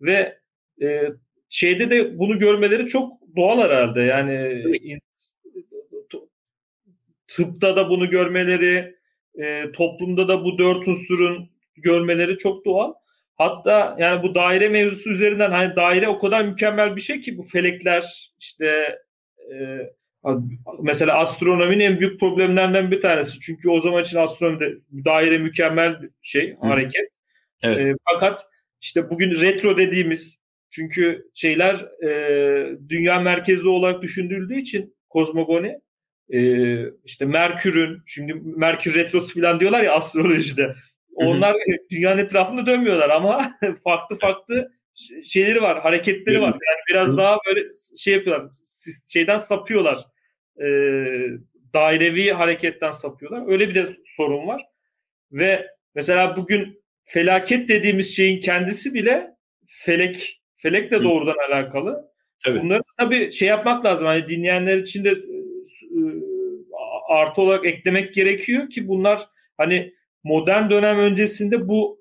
ve 0.00 0.38
e, 0.82 1.02
şeyde 1.48 1.90
de 1.90 2.18
bunu 2.18 2.38
görmeleri 2.38 2.86
çok 2.86 3.12
doğal 3.36 3.58
herhalde. 3.58 4.02
Yani 4.02 4.62
tıpta 7.28 7.76
da 7.76 7.90
bunu 7.90 8.10
görmeleri, 8.10 8.97
e, 9.38 9.72
toplumda 9.72 10.28
da 10.28 10.44
bu 10.44 10.58
dört 10.58 10.88
unsurun 10.88 11.50
görmeleri 11.76 12.38
çok 12.38 12.64
doğal. 12.64 12.92
Hatta 13.36 13.96
yani 13.98 14.22
bu 14.22 14.34
daire 14.34 14.68
mevzusu 14.68 15.10
üzerinden 15.10 15.50
hani 15.50 15.76
daire 15.76 16.08
o 16.08 16.18
kadar 16.18 16.44
mükemmel 16.44 16.96
bir 16.96 17.00
şey 17.00 17.20
ki 17.20 17.38
bu 17.38 17.42
felekler 17.42 18.32
işte 18.38 18.98
e, 19.54 19.88
Mesela 20.82 21.18
astronominin 21.18 21.84
en 21.84 22.00
büyük 22.00 22.20
problemlerinden 22.20 22.90
bir 22.90 23.02
tanesi. 23.02 23.40
Çünkü 23.40 23.68
o 23.68 23.80
zaman 23.80 24.02
için 24.02 24.18
astronomide 24.18 24.78
daire 25.04 25.38
mükemmel 25.38 26.02
bir 26.02 26.10
şey, 26.22 26.52
Hı. 26.52 26.66
hareket. 26.66 27.08
Evet. 27.62 27.88
E, 27.88 27.94
fakat 28.12 28.46
işte 28.80 29.10
bugün 29.10 29.30
retro 29.30 29.76
dediğimiz 29.76 30.38
çünkü 30.70 31.26
şeyler 31.34 31.74
e, 32.04 32.78
dünya 32.88 33.20
merkezi 33.20 33.68
olarak 33.68 34.02
düşündüğüldüğü 34.02 34.60
için 34.60 34.94
kozmogoni 35.08 35.78
e, 36.32 36.40
işte 37.04 37.24
Merkür'ün 37.24 38.02
şimdi 38.06 38.34
Merkür 38.44 38.94
retrosu 38.94 39.40
falan 39.40 39.60
diyorlar 39.60 39.82
ya 39.82 39.94
astrolojide. 39.94 40.74
Onlar 41.14 41.56
dünyanın 41.90 42.18
etrafında 42.18 42.66
dönmüyorlar 42.66 43.10
ama 43.10 43.52
farklı 43.84 44.18
farklı 44.18 44.72
şeyleri 45.24 45.62
var, 45.62 45.80
hareketleri 45.80 46.40
var. 46.40 46.46
Yani 46.46 46.80
biraz 46.90 47.16
daha 47.16 47.38
böyle 47.46 47.68
şey 47.98 48.14
yapıyorlar, 48.14 48.50
şeyden 49.12 49.38
sapıyorlar 49.38 49.98
e, 50.60 50.66
dairevi 51.74 52.30
hareketten 52.32 52.92
sapıyorlar. 52.92 53.52
Öyle 53.52 53.68
bir 53.68 53.74
de 53.74 53.88
sorun 54.16 54.46
var. 54.46 54.62
Ve 55.32 55.66
mesela 55.94 56.36
bugün 56.36 56.82
felaket 57.04 57.68
dediğimiz 57.68 58.16
şeyin 58.16 58.40
kendisi 58.40 58.94
bile 58.94 59.30
felek 59.66 60.40
felekle 60.56 61.02
doğrudan 61.02 61.36
alakalı. 61.48 62.08
Tabii. 62.44 62.62
Bunları 62.62 62.82
tabii 62.98 63.32
şey 63.32 63.48
yapmak 63.48 63.84
lazım. 63.84 64.06
Hani 64.06 64.28
dinleyenler 64.28 64.76
için 64.76 65.04
de 65.04 65.16
artı 67.08 67.40
olarak 67.40 67.66
eklemek 67.66 68.14
gerekiyor 68.14 68.70
ki 68.70 68.88
bunlar 68.88 69.28
hani 69.56 69.94
modern 70.24 70.70
dönem 70.70 70.98
öncesinde 70.98 71.68
bu 71.68 71.98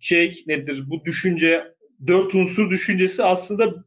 şey 0.00 0.44
nedir? 0.46 0.82
Bu 0.86 1.04
düşünce 1.04 1.64
dört 2.06 2.34
unsur 2.34 2.70
düşüncesi 2.70 3.22
aslında 3.24 3.84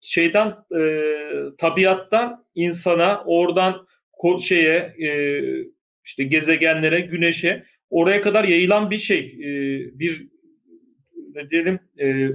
şeyden 0.00 0.54
e, 0.80 1.12
tabiattan 1.58 2.44
insana 2.54 3.24
oradan 3.26 3.86
şeye 4.42 4.94
e, 4.98 5.10
işte 6.04 6.24
gezegenlere, 6.24 7.00
güneşe 7.00 7.64
oraya 7.90 8.22
kadar 8.22 8.44
yayılan 8.44 8.90
bir 8.90 8.98
şey. 8.98 9.18
E, 9.18 9.48
bir 9.98 10.28
ne 11.34 11.50
diyelim 11.50 11.80
e, 12.00 12.28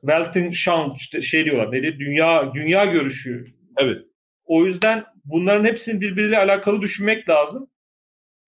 Weltanschauung 0.00 0.96
işte 0.96 1.22
şey 1.22 1.44
diyorlar. 1.44 1.72
Ne 1.72 1.82
diye, 1.82 1.98
dünya 1.98 2.54
dünya 2.54 2.84
görüşü. 2.84 3.46
Evet. 3.78 4.09
O 4.50 4.66
yüzden 4.66 5.04
bunların 5.24 5.64
hepsini 5.64 6.00
birbiriyle 6.00 6.38
alakalı 6.38 6.82
düşünmek 6.82 7.28
lazım. 7.28 7.70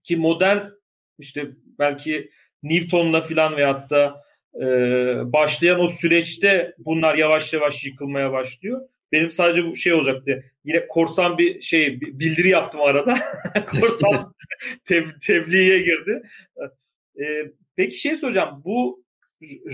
Ki 0.02 0.16
modern 0.16 0.66
işte 1.18 1.50
belki 1.78 2.30
Newton'la 2.62 3.20
filan 3.20 3.56
veyahut 3.56 3.90
da 3.90 4.22
e, 4.54 4.66
başlayan 5.32 5.80
o 5.80 5.88
süreçte 5.88 6.74
bunlar 6.78 7.14
yavaş 7.14 7.52
yavaş 7.52 7.84
yıkılmaya 7.84 8.32
başlıyor. 8.32 8.80
Benim 9.12 9.30
sadece 9.30 9.66
bu 9.66 9.76
şey 9.76 9.92
olacaktı. 9.92 10.44
Yine 10.64 10.86
korsan 10.88 11.38
bir 11.38 11.62
şey 11.62 12.00
bildiri 12.00 12.48
yaptım 12.48 12.80
arada. 12.80 13.18
korsan 13.70 14.34
tev, 14.84 15.04
tebliğe 15.26 15.78
girdi. 15.78 16.22
E, 17.20 17.24
peki 17.76 17.98
şey 17.98 18.16
soracağım. 18.16 18.62
Bu 18.64 19.01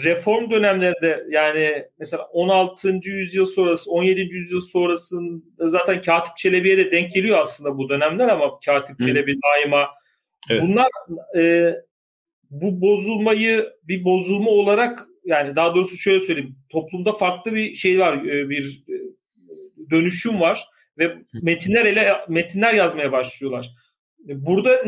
reform 0.05 0.51
dönemlerinde 0.51 1.27
yani 1.31 1.85
mesela 1.99 2.25
16. 2.25 3.01
yüzyıl 3.03 3.47
sonrası 3.47 3.91
17. 3.91 4.21
yüzyıl 4.21 4.61
sonrasında 4.61 5.69
zaten 5.69 6.03
Katip 6.03 6.37
Çelebi'ye 6.37 6.79
de 6.79 6.91
denk 6.91 7.15
geliyor 7.15 7.39
aslında 7.39 7.79
bu 7.79 7.89
dönemler 7.89 8.29
ama 8.29 8.61
Katip 8.65 9.01
Hı. 9.01 9.07
Çelebi 9.07 9.37
daima 9.43 9.89
evet. 10.51 10.63
bunlar 10.63 10.89
e, 11.37 11.75
bu 12.51 12.81
bozulmayı 12.81 13.73
bir 13.83 14.05
bozulma 14.05 14.51
olarak 14.51 15.07
yani 15.25 15.57
daha 15.57 15.75
doğrusu 15.75 15.97
şöyle 15.97 16.25
söyleyeyim 16.25 16.57
toplumda 16.69 17.13
farklı 17.13 17.55
bir 17.55 17.75
şey 17.75 17.99
var 17.99 18.25
e, 18.25 18.49
bir 18.49 18.85
e, 18.89 18.97
dönüşüm 19.91 20.41
var 20.41 20.65
ve 20.99 21.17
metinler 21.43 21.85
ele 21.85 22.17
metinler 22.29 22.75
yazmaya 22.75 23.13
başlıyorlar. 23.13 23.71
Burada 24.19 24.85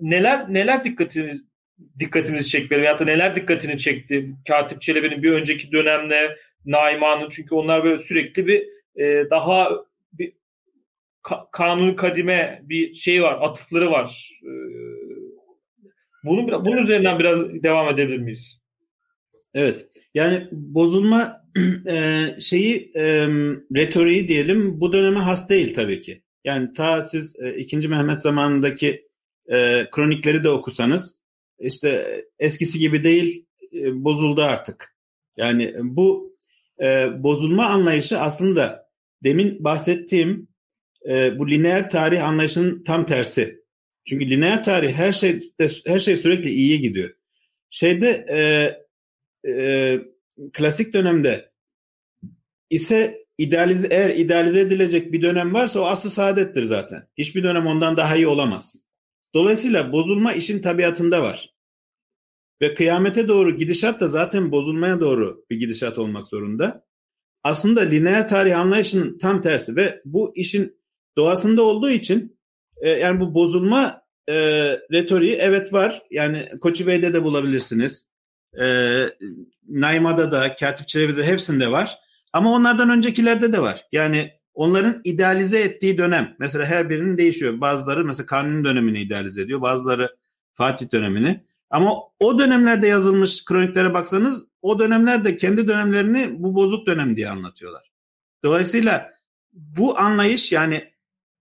neler 0.00 0.52
neler 0.52 0.84
dikkatiniz 0.84 1.51
dikkatinizi 1.98 2.48
çekmeli 2.48 2.82
veyahut 2.82 3.00
da 3.00 3.04
neler 3.04 3.36
dikkatini 3.36 3.78
çekti 3.78 4.30
Katip 4.48 4.82
Çelebi'nin 4.82 5.22
bir 5.22 5.32
önceki 5.32 5.72
dönemle 5.72 6.36
Naiman'ın 6.66 7.28
çünkü 7.30 7.54
onlar 7.54 7.84
böyle 7.84 7.98
sürekli 7.98 8.46
bir 8.46 8.68
e, 8.96 9.30
daha 9.30 9.70
bir 10.12 10.32
ka- 11.24 11.46
kanun 11.52 11.94
kadime 11.94 12.62
bir 12.62 12.94
şey 12.94 13.22
var 13.22 13.38
atıfları 13.40 13.90
var. 13.90 14.38
E, 14.42 14.50
bunun, 16.24 16.64
bunun 16.64 16.76
üzerinden 16.76 17.18
biraz 17.18 17.62
devam 17.62 17.94
edebilir 17.94 18.18
miyiz? 18.18 18.58
Evet. 19.54 19.86
Yani 20.14 20.48
bozulma 20.52 21.42
e, 21.86 22.26
şeyi 22.40 22.92
e, 22.96 23.26
retoriği 23.76 24.28
diyelim 24.28 24.80
bu 24.80 24.92
döneme 24.92 25.20
has 25.20 25.48
değil 25.48 25.74
tabii 25.74 26.02
ki. 26.02 26.22
Yani 26.44 26.72
ta 26.72 27.02
siz 27.02 27.36
e, 27.40 27.56
2. 27.56 27.88
Mehmet 27.88 28.18
zamanındaki 28.18 29.08
e, 29.52 29.86
kronikleri 29.90 30.44
de 30.44 30.48
okusanız 30.48 31.21
işte 31.62 32.22
eskisi 32.38 32.78
gibi 32.78 33.04
değil 33.04 33.46
e, 33.72 34.04
bozuldu 34.04 34.42
artık. 34.42 34.96
Yani 35.36 35.74
bu 35.82 36.36
e, 36.80 37.08
bozulma 37.22 37.66
anlayışı 37.66 38.18
aslında 38.18 38.90
demin 39.24 39.64
bahsettiğim 39.64 40.48
e, 41.08 41.38
bu 41.38 41.50
lineer 41.50 41.90
tarih 41.90 42.24
anlayışının 42.24 42.84
tam 42.84 43.06
tersi. 43.06 43.62
Çünkü 44.04 44.30
lineer 44.30 44.64
tarih 44.64 44.92
her 44.92 45.12
şey 45.12 45.40
her 45.86 45.98
şey 45.98 46.16
sürekli 46.16 46.50
iyiye 46.50 46.76
gidiyor. 46.76 47.10
Şeyde 47.70 48.26
e, 48.30 48.40
e, 49.50 49.98
klasik 50.52 50.92
dönemde 50.92 51.52
ise 52.70 53.26
idealize 53.38 53.88
eğer 53.90 54.10
idealize 54.10 54.60
edilecek 54.60 55.12
bir 55.12 55.22
dönem 55.22 55.54
varsa 55.54 55.80
o 55.80 55.84
aslı 55.84 56.10
saadettir 56.10 56.62
zaten. 56.62 57.08
Hiçbir 57.18 57.42
dönem 57.42 57.66
ondan 57.66 57.96
daha 57.96 58.16
iyi 58.16 58.26
olamaz. 58.26 58.86
Dolayısıyla 59.34 59.92
bozulma 59.92 60.32
işin 60.32 60.62
tabiatında 60.62 61.22
var. 61.22 61.52
Ve 62.62 62.74
kıyamete 62.74 63.28
doğru 63.28 63.56
gidişat 63.56 64.00
da 64.00 64.08
zaten 64.08 64.52
bozulmaya 64.52 65.00
doğru 65.00 65.44
bir 65.50 65.56
gidişat 65.56 65.98
olmak 65.98 66.28
zorunda. 66.28 66.86
Aslında 67.44 67.80
lineer 67.80 68.28
tarih 68.28 68.60
anlayışının 68.60 69.18
tam 69.18 69.42
tersi 69.42 69.76
ve 69.76 70.02
bu 70.04 70.32
işin 70.36 70.76
doğasında 71.16 71.62
olduğu 71.62 71.90
için 71.90 72.38
e, 72.76 72.90
yani 72.90 73.20
bu 73.20 73.34
bozulma 73.34 74.02
e, 74.28 74.34
retoriği 74.92 75.34
evet 75.34 75.72
var. 75.72 76.02
Yani 76.10 76.48
Koçi 76.60 76.86
Bey'de 76.86 77.14
de 77.14 77.24
bulabilirsiniz. 77.24 78.08
E, 78.62 78.66
Naima'da 79.68 80.32
da, 80.32 80.56
Katip 80.56 80.88
Çelebi'de 80.88 81.24
hepsinde 81.24 81.70
var. 81.70 81.98
Ama 82.32 82.52
onlardan 82.52 82.90
öncekilerde 82.90 83.52
de 83.52 83.62
var. 83.62 83.86
Yani 83.92 84.30
onların 84.54 85.00
idealize 85.04 85.60
ettiği 85.60 85.98
dönem. 85.98 86.36
Mesela 86.38 86.66
her 86.66 86.90
birinin 86.90 87.18
değişiyor. 87.18 87.60
Bazıları 87.60 88.04
mesela 88.04 88.26
Kanuni 88.26 88.64
dönemini 88.64 89.02
idealize 89.02 89.42
ediyor. 89.42 89.60
Bazıları 89.60 90.16
Fatih 90.52 90.92
dönemini. 90.92 91.44
Ama 91.70 91.94
o 92.20 92.38
dönemlerde 92.38 92.86
yazılmış 92.86 93.44
kroniklere 93.44 93.94
baksanız 93.94 94.46
o 94.62 94.78
dönemlerde 94.78 95.36
kendi 95.36 95.68
dönemlerini 95.68 96.42
bu 96.42 96.54
bozuk 96.54 96.86
dönem 96.86 97.16
diye 97.16 97.28
anlatıyorlar. 97.28 97.92
Dolayısıyla 98.44 99.12
bu 99.52 99.98
anlayış 99.98 100.52
yani 100.52 100.92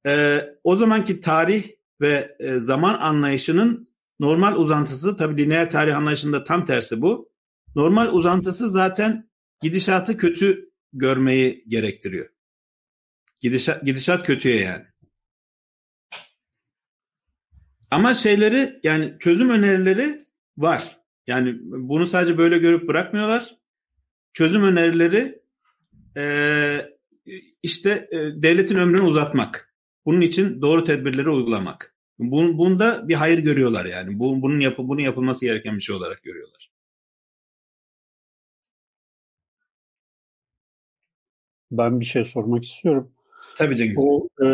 e, 0.06 0.42
o 0.64 0.76
zamanki 0.76 1.20
tarih 1.20 1.64
ve 2.02 2.36
e, 2.40 2.60
zaman 2.60 3.00
anlayışının 3.00 3.90
normal 4.20 4.56
uzantısı 4.56 5.18
tabii 5.18 5.44
lineer 5.44 5.72
tarih 5.72 5.98
anlayışında 5.98 6.44
tam 6.44 6.66
tersi 6.66 7.02
bu. 7.02 7.32
Normal 7.76 8.14
uzantısı 8.14 8.70
zaten 8.70 9.30
gidişatı 9.62 10.18
kötü 10.18 10.70
görmeyi 10.94 11.64
gerektiriyor. 11.68 12.30
Gidişat, 13.42 13.86
gidişat 13.86 14.26
kötüye 14.26 14.60
yani. 14.60 14.86
Ama 17.92 18.14
şeyleri 18.14 18.80
yani 18.84 19.16
çözüm 19.20 19.50
önerileri 19.50 20.18
var. 20.58 20.98
Yani 21.28 21.58
bunu 21.62 22.08
sadece 22.08 22.38
böyle 22.38 22.58
görüp 22.58 22.88
bırakmıyorlar. 22.88 23.56
Çözüm 24.34 24.64
önerileri 24.64 25.42
e, 26.18 26.26
işte 27.64 28.08
e, 28.12 28.18
devletin 28.18 28.76
ömrünü 28.76 29.02
uzatmak. 29.02 29.74
Bunun 30.06 30.22
için 30.22 30.62
doğru 30.62 30.84
tedbirleri 30.84 31.30
uygulamak. 31.30 31.96
Bun, 32.20 32.58
bunda 32.58 33.08
bir 33.08 33.16
hayır 33.16 33.40
görüyorlar 33.40 33.86
yani. 33.86 34.20
Bu, 34.20 34.42
bunun 34.42 34.60
yapı, 34.60 34.88
bunun 34.88 35.02
yapılması 35.02 35.46
gereken 35.46 35.76
bir 35.76 35.82
şey 35.82 35.96
olarak 35.96 36.24
görüyorlar. 36.24 36.72
Ben 41.72 42.00
bir 42.00 42.06
şey 42.06 42.24
sormak 42.24 42.64
istiyorum. 42.64 43.12
Tabii 43.58 43.78
Cengiz. 43.78 43.96
O 43.98 44.28
e, 44.46 44.48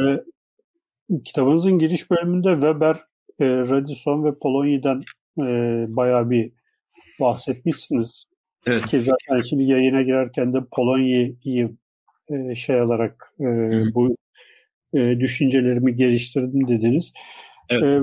kitabınızın 1.23 1.79
giriş 1.79 2.11
bölümünde 2.11 2.51
Weber 2.51 2.95
e, 3.39 3.45
Radisson 3.45 4.23
ve 4.23 4.39
Polonya'dan 4.39 5.03
e, 5.39 5.85
bayağı 5.89 6.29
bir 6.29 6.51
bahsetmişsiniz. 7.19 8.25
Evet. 8.65 8.85
Ki 8.85 9.01
zaten 9.01 9.41
şimdi 9.41 9.63
yayına 9.63 10.01
girerken 10.01 10.53
de 10.53 10.57
Polonya'yı 10.71 11.75
e, 12.29 12.55
şey 12.55 12.81
olarak 12.81 13.33
e, 13.39 13.45
bu 13.93 14.17
e, 14.93 15.19
düşüncelerimi 15.19 15.95
geliştirdim 15.95 16.67
dediniz. 16.67 17.13
Evet. 17.69 17.83
E, 17.83 17.99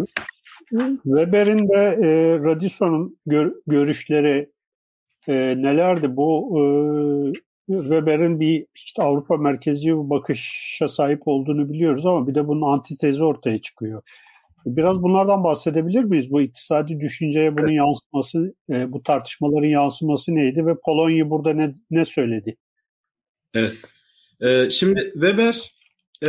Weber'in 1.04 1.68
de 1.68 1.98
e, 2.02 2.38
Radisson'un 2.38 3.18
gör, 3.26 3.54
görüşleri 3.66 4.50
e, 5.28 5.34
nelerdi? 5.62 6.16
Bu 6.16 6.58
e, 6.58 6.62
Weber'in 7.66 8.40
bir 8.40 8.66
işte 8.74 9.02
Avrupa 9.02 9.36
merkezi 9.36 9.92
bakışa 9.96 10.88
sahip 10.88 11.22
olduğunu 11.28 11.72
biliyoruz 11.72 12.06
ama 12.06 12.26
bir 12.26 12.34
de 12.34 12.48
bunun 12.48 12.72
antitezi 12.72 13.24
ortaya 13.24 13.62
çıkıyor. 13.62 14.02
Biraz 14.66 15.02
bunlardan 15.02 15.44
bahsedebilir 15.44 16.04
miyiz? 16.04 16.30
Bu 16.30 16.40
iktisadi 16.40 17.00
düşünceye 17.00 17.56
bunun 17.56 17.72
yansıması, 17.72 18.54
e, 18.70 18.92
bu 18.92 19.02
tartışmaların 19.02 19.68
yansıması 19.68 20.34
neydi 20.34 20.66
ve 20.66 20.74
Polonya 20.84 21.30
burada 21.30 21.52
ne, 21.52 21.74
ne 21.90 22.04
söyledi? 22.04 22.56
Evet. 23.54 23.74
Ee, 24.40 24.70
şimdi 24.70 25.10
Weber 25.12 25.74
e, 26.26 26.28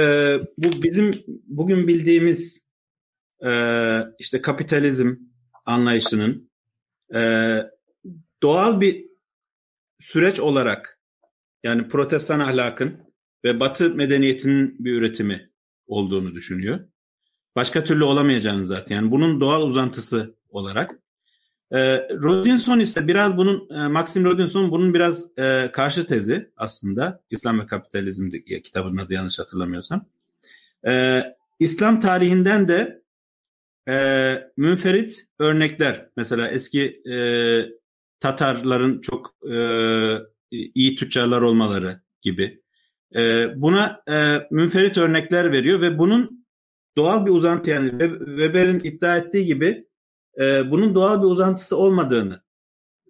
bu 0.57 0.83
bizim 0.83 1.11
bugün 1.47 1.87
bildiğimiz 1.87 2.65
e, 3.45 3.51
işte 4.19 4.41
kapitalizm 4.41 5.15
anlayışının 5.65 6.49
e, 7.15 7.59
doğal 8.43 8.81
bir 8.81 9.05
süreç 9.99 10.39
olarak 10.39 10.94
yani 11.65 11.87
protestan 11.87 12.39
ahlakın 12.39 12.97
ve 13.43 13.59
batı 13.59 13.89
medeniyetinin 13.89 14.75
bir 14.79 14.93
üretimi 14.93 15.49
olduğunu 15.87 16.35
düşünüyor. 16.35 16.79
Başka 17.55 17.83
türlü 17.83 18.03
olamayacağını 18.03 18.65
zaten. 18.65 18.95
Yani 18.95 19.11
bunun 19.11 19.41
doğal 19.41 19.61
uzantısı 19.61 20.35
olarak. 20.49 20.99
E, 21.71 21.79
Rodinson 22.09 22.79
ise 22.79 23.07
biraz 23.07 23.37
bunun, 23.37 23.69
e, 23.69 23.87
Maxim 23.87 24.25
Rodinson 24.25 24.71
bunun 24.71 24.93
biraz 24.93 25.37
e, 25.37 25.71
karşı 25.73 26.07
tezi 26.07 26.51
aslında. 26.57 27.23
İslam 27.29 27.59
ve 27.59 27.65
Kapitalizm 27.65 28.29
kitabının 28.63 28.97
adı 28.97 29.13
yanlış 29.13 29.39
hatırlamıyorsam. 29.39 30.05
E, 30.87 31.23
İslam 31.59 31.99
tarihinden 31.99 32.67
de 32.67 33.01
e, 33.87 34.37
münferit 34.57 35.25
örnekler. 35.39 36.09
Mesela 36.17 36.47
eski 36.47 37.01
e, 37.11 37.17
Tatarların 38.19 39.01
çok 39.01 39.35
e, 39.51 39.55
iyi 40.51 40.95
tüccarlar 40.95 41.41
olmaları, 41.41 42.01
gibi. 42.21 42.61
E, 43.15 43.21
buna 43.61 44.03
e, 44.09 44.47
münferit 44.51 44.97
örnekler 44.97 45.51
veriyor 45.51 45.81
ve 45.81 45.99
bunun 45.99 46.45
doğal 46.97 47.25
bir 47.25 47.31
uzantı 47.31 47.69
yani 47.69 47.89
Weber'in 48.19 48.79
iddia 48.79 49.17
ettiği 49.17 49.45
gibi 49.45 49.87
e, 50.39 50.71
bunun 50.71 50.95
doğal 50.95 51.21
bir 51.21 51.27
uzantısı 51.27 51.77
olmadığını 51.77 52.41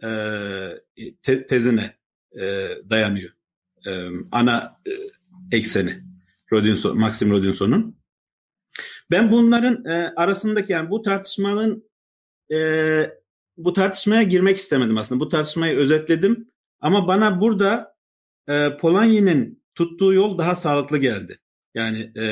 e, 0.03 0.09
te, 1.21 1.45
tezine 1.45 1.97
e, 2.31 2.69
dayanıyor. 2.89 3.31
E, 3.87 3.91
ana 4.31 4.81
e, 4.87 4.91
ekseni 5.57 6.03
Rodinson, 6.53 6.99
Maxim 6.99 7.31
Rodinson'un. 7.31 7.97
Ben 9.11 9.31
bunların 9.31 9.85
e, 9.85 10.13
arasındaki 10.15 10.73
yani 10.73 10.89
bu 10.89 11.01
tartışmanın 11.01 11.89
e, 12.53 12.59
bu 13.57 13.73
tartışmaya 13.73 14.23
girmek 14.23 14.57
istemedim 14.57 14.97
aslında. 14.97 15.19
Bu 15.19 15.29
tartışmayı 15.29 15.77
özetledim. 15.77 16.51
Ama 16.85 17.07
bana 17.07 17.41
burada 17.41 17.95
e, 18.47 18.77
Polanyi'nin 18.77 19.63
tuttuğu 19.75 20.13
yol 20.13 20.37
daha 20.37 20.55
sağlıklı 20.55 20.97
geldi. 20.97 21.39
Yani 21.73 22.11
e, 22.15 22.25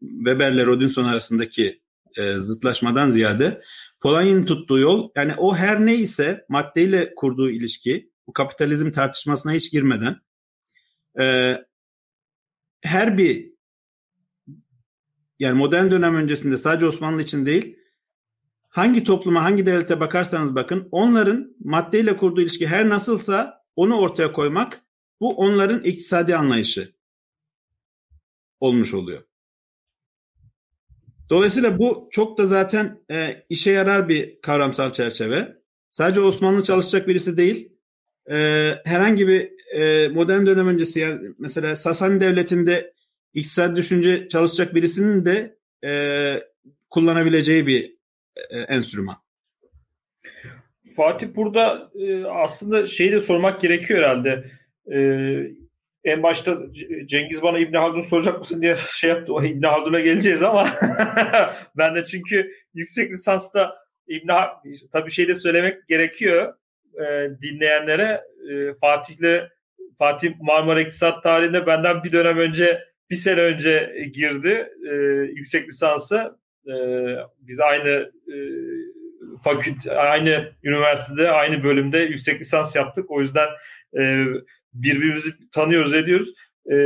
Weber'le 0.00 0.66
Rodinson 0.66 1.04
arasındaki 1.04 1.82
e, 2.16 2.40
zıtlaşmadan 2.40 3.10
ziyade 3.10 3.62
Polanyi'nin 4.00 4.46
tuttuğu 4.46 4.78
yol 4.78 5.10
yani 5.16 5.34
o 5.38 5.54
her 5.54 5.86
neyse 5.86 6.44
maddeyle 6.48 7.14
kurduğu 7.16 7.50
ilişki 7.50 8.10
bu 8.26 8.32
kapitalizm 8.32 8.90
tartışmasına 8.90 9.52
hiç 9.52 9.72
girmeden 9.72 10.16
e, 11.20 11.56
her 12.80 13.18
bir 13.18 13.52
yani 15.38 15.58
modern 15.58 15.90
dönem 15.90 16.16
öncesinde 16.16 16.56
sadece 16.56 16.86
Osmanlı 16.86 17.22
için 17.22 17.46
değil 17.46 17.78
hangi 18.68 19.04
topluma 19.04 19.44
hangi 19.44 19.66
devlete 19.66 20.00
bakarsanız 20.00 20.54
bakın 20.54 20.88
onların 20.90 21.56
maddeyle 21.64 22.16
kurduğu 22.16 22.40
ilişki 22.40 22.66
her 22.66 22.88
nasılsa 22.88 23.55
onu 23.76 23.98
ortaya 23.98 24.32
koymak 24.32 24.82
bu 25.20 25.36
onların 25.36 25.84
iktisadi 25.84 26.36
anlayışı 26.36 26.92
olmuş 28.60 28.94
oluyor. 28.94 29.22
Dolayısıyla 31.30 31.78
bu 31.78 32.08
çok 32.10 32.38
da 32.38 32.46
zaten 32.46 33.00
e, 33.10 33.44
işe 33.48 33.70
yarar 33.70 34.08
bir 34.08 34.40
kavramsal 34.40 34.92
çerçeve. 34.92 35.56
Sadece 35.90 36.20
Osmanlı 36.20 36.62
çalışacak 36.62 37.08
birisi 37.08 37.36
değil. 37.36 37.72
E, 38.30 38.70
herhangi 38.84 39.28
bir 39.28 39.52
e, 39.80 40.08
modern 40.08 40.46
dönem 40.46 40.68
öncesi 40.68 41.00
yani 41.00 41.34
mesela 41.38 41.76
Sasani 41.76 42.20
Devleti'nde 42.20 42.94
iktisadi 43.34 43.76
düşünce 43.76 44.28
çalışacak 44.28 44.74
birisinin 44.74 45.24
de 45.24 45.58
e, 45.84 45.92
kullanabileceği 46.90 47.66
bir 47.66 47.96
e, 48.36 48.58
enstrüman. 48.58 49.25
Fatih 50.96 51.28
burada 51.34 51.90
e, 51.94 52.24
aslında 52.24 52.86
şeyi 52.86 53.12
de 53.12 53.20
sormak 53.20 53.60
gerekiyor 53.60 54.00
herhalde. 54.00 54.44
E, 54.92 54.98
en 56.04 56.22
başta 56.22 56.58
Cengiz 57.06 57.42
bana 57.42 57.58
İbn 57.58 57.76
Haldun 57.76 58.02
soracak 58.02 58.38
mısın 58.38 58.62
diye 58.62 58.76
şey 58.96 59.10
yaptı. 59.10 59.32
O 59.32 59.44
İbn 59.44 59.66
Haldun'a 59.66 60.00
geleceğiz 60.00 60.42
ama 60.42 60.70
ben 61.76 61.94
de 61.94 62.04
çünkü 62.04 62.52
yüksek 62.74 63.12
lisansta 63.12 63.76
İbn 64.08 64.30
tabii 64.92 65.10
şey 65.10 65.28
de 65.28 65.34
söylemek 65.34 65.88
gerekiyor 65.88 66.54
e, 66.94 67.30
dinleyenlere. 67.42 68.20
E, 68.50 68.74
Fatih'le 68.80 69.48
Fatih 69.98 70.32
Marmara 70.40 70.80
İktisat 70.80 71.22
tarihinde 71.22 71.66
benden 71.66 72.04
bir 72.04 72.12
dönem 72.12 72.38
önce 72.38 72.80
bir 73.10 73.16
sene 73.16 73.40
önce 73.40 74.06
girdi 74.14 74.68
e, 74.90 74.94
yüksek 75.34 75.68
lisansı. 75.68 76.38
E, 76.66 76.74
biz 77.40 77.60
aynı 77.60 78.12
e, 78.28 78.36
fakülte, 79.44 79.92
aynı 79.92 80.52
üniversitede, 80.62 81.30
aynı 81.30 81.64
bölümde 81.64 81.98
yüksek 81.98 82.40
lisans 82.40 82.76
yaptık. 82.76 83.10
O 83.10 83.22
yüzden 83.22 83.48
e, 83.98 84.24
birbirimizi 84.74 85.30
tanıyoruz, 85.52 85.94
ediyoruz. 85.94 86.28
E, 86.72 86.76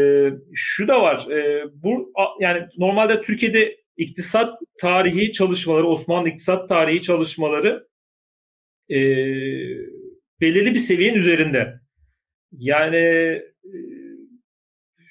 şu 0.54 0.88
da 0.88 1.02
var. 1.02 1.30
E, 1.30 1.64
bu 1.74 2.12
yani 2.40 2.66
normalde 2.76 3.22
Türkiye'de 3.22 3.76
iktisat 3.96 4.58
tarihi 4.80 5.32
çalışmaları, 5.32 5.86
Osmanlı 5.86 6.28
iktisat 6.28 6.68
tarihi 6.68 7.02
çalışmaları 7.02 7.86
e, 8.90 8.98
belirli 10.40 10.74
bir 10.74 10.78
seviyenin 10.78 11.18
üzerinde. 11.18 11.80
Yani 12.52 12.96
e, 12.96 13.72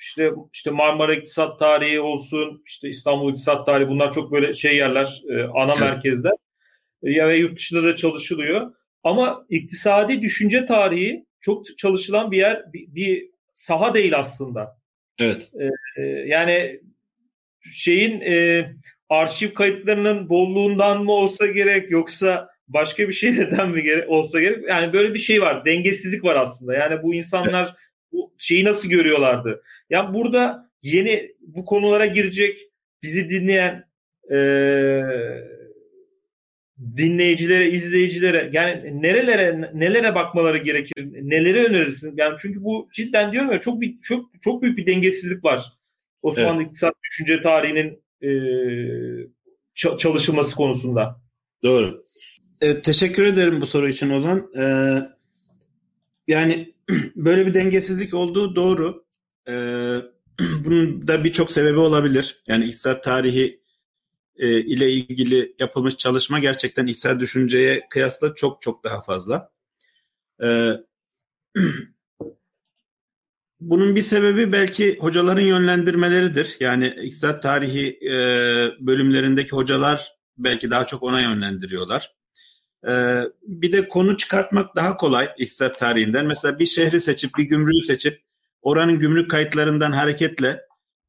işte 0.02 0.32
işte 0.54 0.72
Marmara 0.72 1.16
İktisat 1.16 1.60
Tarihi 1.60 2.00
olsun, 2.00 2.64
işte 2.66 2.90
İstanbul 2.90 3.32
İktisat 3.32 3.66
Tarihi 3.66 3.88
bunlar 3.88 4.14
çok 4.14 4.32
böyle 4.32 4.54
şey 4.54 4.76
yerler, 4.76 5.22
e, 5.30 5.44
ana 5.44 5.72
evet. 5.72 5.82
merkezler. 5.82 6.34
E, 7.04 7.12
ya 7.12 7.28
ve 7.28 7.38
yurt 7.38 7.58
dışında 7.58 7.84
da 7.84 7.96
çalışılıyor. 7.96 8.74
Ama 9.04 9.46
iktisadi 9.50 10.22
düşünce 10.22 10.66
tarihi 10.66 11.26
çok 11.42 11.78
çalışılan 11.78 12.32
bir 12.32 12.38
yer, 12.38 12.74
bir, 12.74 12.96
bir 12.96 13.30
saha 13.56 13.94
değil 13.94 14.20
aslında. 14.20 14.78
Evet. 15.20 15.52
E, 15.98 16.04
yani 16.04 16.80
şeyin 17.74 18.22
e, 18.22 18.66
arşiv 19.10 19.54
kayıtlarının 19.54 20.30
bolluğundan 20.30 21.04
mı 21.04 21.12
olsa 21.12 21.48
gerek 21.48 21.92
yoksa 21.92 22.50
başka 22.68 23.08
bir 23.08 23.14
şeyden 23.24 23.70
mi 23.70 23.84
gerek, 23.84 24.10
olsa 24.10 24.40
gerek? 24.40 24.68
Yani 24.68 24.94
böyle 24.94 25.14
bir 25.14 25.20
şey 25.20 25.42
var. 25.42 25.66
Dengesizlik 25.66 26.24
var 26.24 26.36
aslında. 26.36 26.74
Yani 26.74 27.04
bu 27.04 27.16
insanlar 27.16 27.64
evet. 27.64 27.74
bu 28.12 28.34
şeyi 28.38 28.66
nasıl 28.66 28.90
görüyorlardı? 28.90 29.64
Yani 29.90 30.14
burada 30.14 30.70
yeni 30.82 31.32
bu 31.42 31.66
konulara 31.66 32.06
girecek 32.06 32.58
bizi 33.04 33.30
dinleyen 33.30 33.90
eee 34.32 35.59
dinleyicilere, 36.98 37.72
izleyicilere 37.72 38.50
yani 38.54 39.02
nerelere 39.02 39.72
nelere 39.74 40.16
bakmaları 40.16 40.58
gerekir? 40.58 41.08
Neleri 41.22 41.66
önerirsin? 41.66 42.14
Yani 42.18 42.38
çünkü 42.42 42.64
bu 42.64 42.90
cidden 42.94 43.32
diyorum 43.32 43.52
ya 43.52 43.62
çok 43.62 43.82
bir 43.82 44.02
çok 44.02 44.26
çok 44.42 44.62
büyük 44.62 44.78
bir 44.78 44.86
dengesizlik 44.86 45.46
var. 45.46 45.74
Osmanlı 46.22 46.62
evet. 46.62 46.68
iktisat 46.68 46.94
düşünce 47.04 47.42
tarihinin 47.42 48.04
e, 48.22 48.30
çalışılması 49.98 50.56
konusunda. 50.56 51.22
Doğru. 51.64 52.06
Evet, 52.62 52.84
teşekkür 52.84 53.24
ederim 53.24 53.62
bu 53.62 53.66
soru 53.66 53.90
için 53.90 54.10
Ozan. 54.10 54.52
Ee, 54.58 55.00
yani 56.28 56.74
böyle 57.16 57.46
bir 57.46 57.54
dengesizlik 57.54 58.14
olduğu 58.14 58.56
doğru. 58.56 59.06
Ee, 59.48 59.54
bunun 60.66 61.08
da 61.08 61.24
birçok 61.24 61.52
sebebi 61.52 61.80
olabilir. 61.80 62.44
Yani 62.48 62.66
iktisat 62.66 63.04
tarihi 63.04 63.60
e, 64.40 64.62
ile 64.62 64.92
ilgili 64.92 65.56
yapılmış 65.60 65.98
çalışma 65.98 66.40
gerçekten 66.40 66.88
içsel 66.88 67.20
düşünceye 67.20 67.88
kıyasla 67.90 68.36
çok 68.36 68.62
çok 68.62 68.84
daha 68.84 69.02
fazla. 69.02 69.52
E, 70.44 70.48
bunun 73.60 73.96
bir 73.96 74.02
sebebi 74.02 74.52
belki 74.52 74.98
hocaların 74.98 75.42
yönlendirmeleridir. 75.42 76.58
Yani 76.60 76.88
iktisat 77.04 77.44
tarihi 77.44 78.00
e, 78.02 78.14
bölümlerindeki 78.80 79.52
hocalar 79.52 80.14
belki 80.38 80.72
daha 80.72 80.88
çok 80.88 81.04
ona 81.04 81.22
yönlendiriyorlar. 81.22 82.16
E, 82.88 83.24
bir 83.44 83.72
de 83.72 83.88
konu 83.88 84.18
çıkartmak 84.18 84.76
daha 84.76 84.98
kolay 84.98 85.30
iktisat 85.38 85.80
tarihinden. 85.80 86.26
Mesela 86.26 86.60
bir 86.60 86.66
şehri 86.66 87.00
seçip, 87.00 87.38
bir 87.38 87.44
gümrüğü 87.44 87.82
seçip 87.82 88.22
oranın 88.62 89.00
gümrük 89.00 89.32
kayıtlarından 89.32 89.92
hareketle 89.92 90.62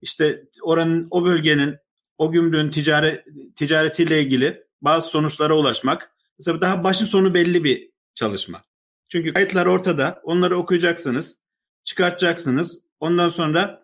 işte 0.02 0.42
oranın 0.62 1.08
o 1.10 1.24
bölgenin 1.24 1.76
o 2.20 2.32
gümrüğün 2.32 2.70
ticari, 2.70 3.24
ticaretiyle 3.56 4.22
ilgili 4.22 4.64
bazı 4.82 5.08
sonuçlara 5.08 5.54
ulaşmak 5.54 6.12
mesela 6.38 6.60
daha 6.60 6.84
başı 6.84 7.06
sonu 7.06 7.34
belli 7.34 7.64
bir 7.64 7.90
çalışma. 8.14 8.64
Çünkü 9.08 9.32
kayıtlar 9.32 9.66
ortada. 9.66 10.20
Onları 10.22 10.58
okuyacaksınız, 10.58 11.38
çıkartacaksınız. 11.84 12.80
Ondan 13.00 13.28
sonra 13.28 13.82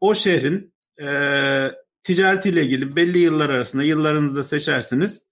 o 0.00 0.14
şehrin 0.14 0.74
e, 1.02 1.08
ticaretiyle 2.02 2.62
ilgili 2.62 2.96
belli 2.96 3.18
yıllar 3.18 3.50
arasında 3.50 3.82
yıllarınızda 3.82 4.44
seçersiniz. 4.44 5.26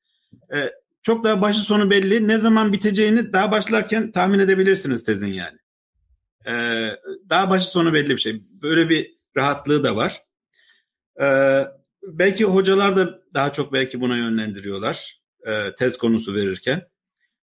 E, 0.55 0.70
çok 1.03 1.24
daha 1.24 1.40
başı 1.40 1.61
sonu 1.61 1.90
belli. 1.90 2.28
Ne 2.28 2.38
zaman 2.38 2.72
biteceğini 2.72 3.32
daha 3.32 3.53
başlarken 3.53 4.12
tahmin 4.12 4.38
edebilirsiniz 4.38 5.05
tezin 5.05 5.32
yani. 5.32 5.59
E, 6.47 6.53
daha 7.28 7.51
başı 7.51 7.66
sonu 7.66 7.93
belli 7.93 8.11
bir 8.11 8.20
şey. 8.20 8.43
Böyle 8.62 8.88
bir 8.88 9.16
rahatlığı 9.36 9.84
da 9.84 9.97
var. 9.97 10.22
E, 11.20 11.26
belki 12.03 12.44
hocalar 12.44 12.96
da 12.96 13.22
daha 13.34 13.53
çok 13.53 13.72
belki 13.72 14.00
buna 14.00 14.16
yönlendiriyorlar 14.16 15.20
e, 15.46 15.74
tez 15.74 15.98
konusu 15.98 16.34
verirken. 16.34 16.88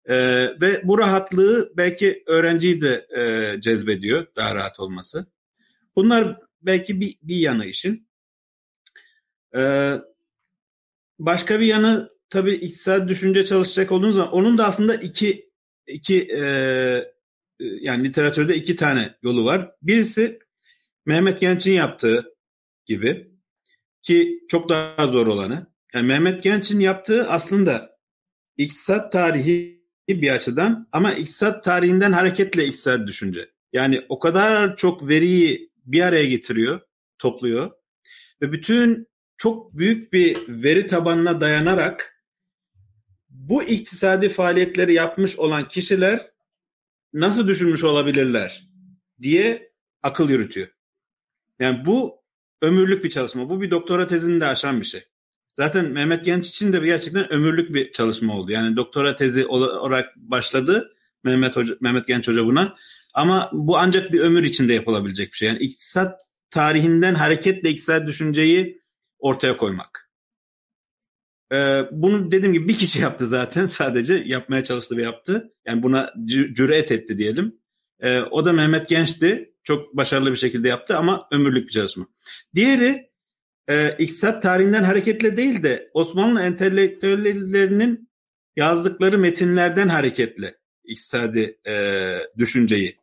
E, 0.04 0.16
ve 0.61 0.82
bu 0.84 0.98
rahatlığı 0.98 1.72
belki 1.76 2.22
öğrenciyi 2.26 2.80
de 2.80 3.07
e, 3.16 3.61
cezbediyor 3.61 4.26
daha 4.36 4.54
rahat 4.54 4.80
olması. 4.80 5.26
Bunlar 5.96 6.40
belki 6.62 7.00
bir, 7.00 7.18
bir 7.22 7.36
yanı 7.36 7.66
işin. 7.66 8.09
E, 9.57 9.92
başka 11.18 11.61
bir 11.61 11.66
yanı 11.66 12.11
tabii 12.30 12.54
iktisat 12.54 13.09
düşünce 13.09 13.46
çalışacak 13.46 13.92
olduğunuz 13.92 14.16
zaman 14.16 14.32
onun 14.32 14.59
da 14.59 14.66
aslında 14.66 14.94
iki 14.94 15.50
iki 15.86 16.28
e, 16.32 16.42
yani 17.59 18.04
literatürde 18.04 18.57
iki 18.57 18.76
tane 18.76 19.14
yolu 19.22 19.44
var. 19.44 19.70
Birisi 19.82 20.38
Mehmet 21.07 21.40
Genç'in 21.40 21.72
yaptığı 21.72 22.34
gibi 22.86 23.36
ki 24.07 24.40
çok 24.48 24.68
daha 24.68 25.07
zor 25.07 25.26
olanı. 25.26 25.66
Yani 25.94 26.07
Mehmet 26.07 26.42
Genç'in 26.42 26.80
yaptığı 26.80 27.28
aslında 27.28 27.98
iktisat 28.57 29.12
tarihi 29.12 29.82
bir 30.09 30.30
açıdan 30.30 30.88
ama 30.92 31.12
iktisat 31.12 31.64
tarihinden 31.64 32.12
hareketle 32.12 32.66
iktisat 32.66 33.07
düşünce. 33.07 33.50
Yani 33.72 34.02
o 34.09 34.18
kadar 34.18 34.76
çok 34.76 35.09
veriyi 35.09 35.72
bir 35.84 36.02
araya 36.02 36.24
getiriyor, 36.24 36.80
topluyor 37.18 37.70
ve 38.42 38.52
bütün 38.52 39.09
çok 39.36 39.78
büyük 39.78 40.12
bir 40.12 40.36
veri 40.48 40.86
tabanına 40.86 41.40
dayanarak 41.40 42.24
bu 43.28 43.62
iktisadi 43.62 44.28
faaliyetleri 44.28 44.94
yapmış 44.94 45.38
olan 45.38 45.68
kişiler 45.68 46.20
nasıl 47.12 47.48
düşünmüş 47.48 47.84
olabilirler 47.84 48.68
diye 49.22 49.72
akıl 50.02 50.30
yürütüyor. 50.30 50.68
Yani 51.59 51.86
bu 51.86 52.26
ömürlük 52.62 53.04
bir 53.04 53.11
çalışma. 53.11 53.48
Bu 53.48 53.61
bir 53.61 53.70
doktora 53.70 54.07
tezini 54.07 54.40
de 54.40 54.46
aşan 54.46 54.80
bir 54.80 54.86
şey. 54.86 55.04
Zaten 55.54 55.84
Mehmet 55.84 56.24
Genç 56.24 56.48
için 56.48 56.72
de 56.72 56.78
gerçekten 56.78 57.32
ömürlük 57.32 57.74
bir 57.74 57.92
çalışma 57.92 58.38
oldu. 58.38 58.52
Yani 58.52 58.76
doktora 58.76 59.16
tezi 59.16 59.46
olarak 59.46 60.16
başladı 60.16 60.94
Mehmet 61.24 61.57
Hoca, 61.57 61.76
Mehmet 61.80 62.07
Genç 62.07 62.28
Hoca 62.28 62.44
buna. 62.44 62.76
Ama 63.14 63.50
bu 63.52 63.78
ancak 63.78 64.12
bir 64.12 64.20
ömür 64.20 64.42
içinde 64.44 64.74
yapılabilecek 64.74 65.32
bir 65.32 65.36
şey. 65.36 65.48
Yani 65.48 65.59
iktisat 65.59 66.20
tarihinden 66.50 67.14
hareketle 67.14 67.70
iktisat 67.70 68.07
düşünceyi 68.07 68.82
ortaya 69.18 69.57
koymak. 69.57 70.11
Ee, 71.52 71.82
bunu 71.92 72.30
dediğim 72.30 72.52
gibi 72.52 72.68
bir 72.68 72.78
kişi 72.78 73.00
yaptı 73.00 73.26
zaten 73.26 73.66
sadece 73.80 74.14
yapmaya 74.26 74.64
çalıştı 74.64 74.96
ve 74.96 75.02
yaptı. 75.02 75.52
Yani 75.66 75.82
buna 75.82 76.12
cüret 76.26 76.92
etti 76.92 77.18
diyelim. 77.18 77.57
Ee, 78.00 78.20
o 78.20 78.44
da 78.46 78.52
Mehmet 78.52 78.88
Genç'ti. 78.88 79.55
Çok 79.66 79.96
başarılı 79.96 80.32
bir 80.32 80.36
şekilde 80.36 80.68
yaptı 80.68 80.96
ama 80.96 81.28
ömürlük 81.32 81.66
bir 81.66 81.72
çalışma. 81.72 82.06
Diğeri 82.54 83.10
e, 83.68 83.96
iktisat 83.98 84.42
tarihinden 84.42 84.82
hareketle 84.82 85.36
değil 85.36 85.62
de 85.62 85.90
Osmanlı 85.94 86.40
entelektüellerinin 86.40 88.10
yazdıkları 88.56 89.18
metinlerden 89.18 89.88
hareketle 89.88 90.54
iktisadi 90.84 91.58
e, 91.66 92.18
düşünceyi 92.38 92.96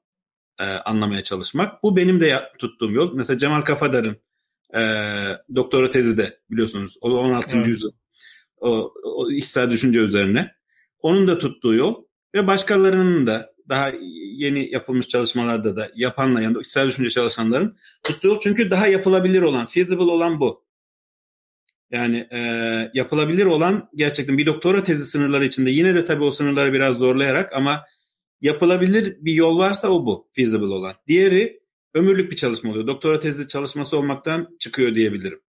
e, 0.60 0.64
anlamaya 0.64 1.24
çalışmak. 1.24 1.84
Bu 1.84 1.98
benim 1.98 2.22
de 2.22 2.40
tuttuğum 2.60 2.92
yol. 2.92 3.16
Mesela 3.16 3.38
Cemal 3.38 3.62
Kafadar'ın 3.62 4.18
e, 4.76 4.82
doktora 5.56 5.90
tezi 5.90 6.18
de 6.18 6.40
biliyorsunuz 6.52 6.98
o 7.02 7.10
16. 7.10 7.58
Evet. 7.58 7.68
yüzyıl 7.68 7.92
o, 8.58 8.94
o 9.04 9.32
iktisadi 9.32 9.72
düşünce 9.72 10.00
üzerine. 10.00 10.52
Onun 11.00 11.28
da 11.28 11.38
tuttuğu 11.38 11.74
yol 11.74 12.04
ve 12.36 12.48
başkalarının 12.48 13.28
da 13.28 13.53
daha 13.70 13.92
yeni 14.36 14.72
yapılmış 14.72 15.08
çalışmalarda 15.08 15.78
da 15.78 15.92
yapanla 15.96 16.42
yanında 16.42 16.60
iktisadi 16.60 16.88
düşünce 16.88 17.10
çalışanların 17.10 17.78
tuttuğu 18.04 18.40
çünkü 18.44 18.72
daha 18.72 18.88
yapılabilir 18.88 19.42
olan, 19.42 19.66
feasible 19.66 20.04
olan 20.04 20.40
bu. 20.40 20.64
Yani 21.92 22.28
e, 22.32 22.40
yapılabilir 22.94 23.46
olan 23.46 23.90
gerçekten 23.96 24.38
bir 24.38 24.46
doktora 24.46 24.84
tezi 24.84 25.06
sınırları 25.06 25.46
içinde 25.46 25.70
yine 25.70 25.96
de 25.96 26.06
tabii 26.06 26.24
o 26.24 26.32
sınırları 26.32 26.74
biraz 26.74 26.98
zorlayarak 26.98 27.54
ama 27.54 27.84
yapılabilir 28.42 29.18
bir 29.20 29.34
yol 29.34 29.58
varsa 29.58 29.90
o 29.90 30.06
bu 30.06 30.30
feasible 30.34 30.66
olan. 30.66 30.96
Diğeri 31.08 31.60
ömürlük 31.94 32.32
bir 32.32 32.36
çalışma 32.36 32.72
oluyor. 32.72 32.88
Doktora 32.88 33.20
tezi 33.20 33.48
çalışması 33.48 33.98
olmaktan 33.98 34.58
çıkıyor 34.60 34.96
diyebilirim. 34.96 35.40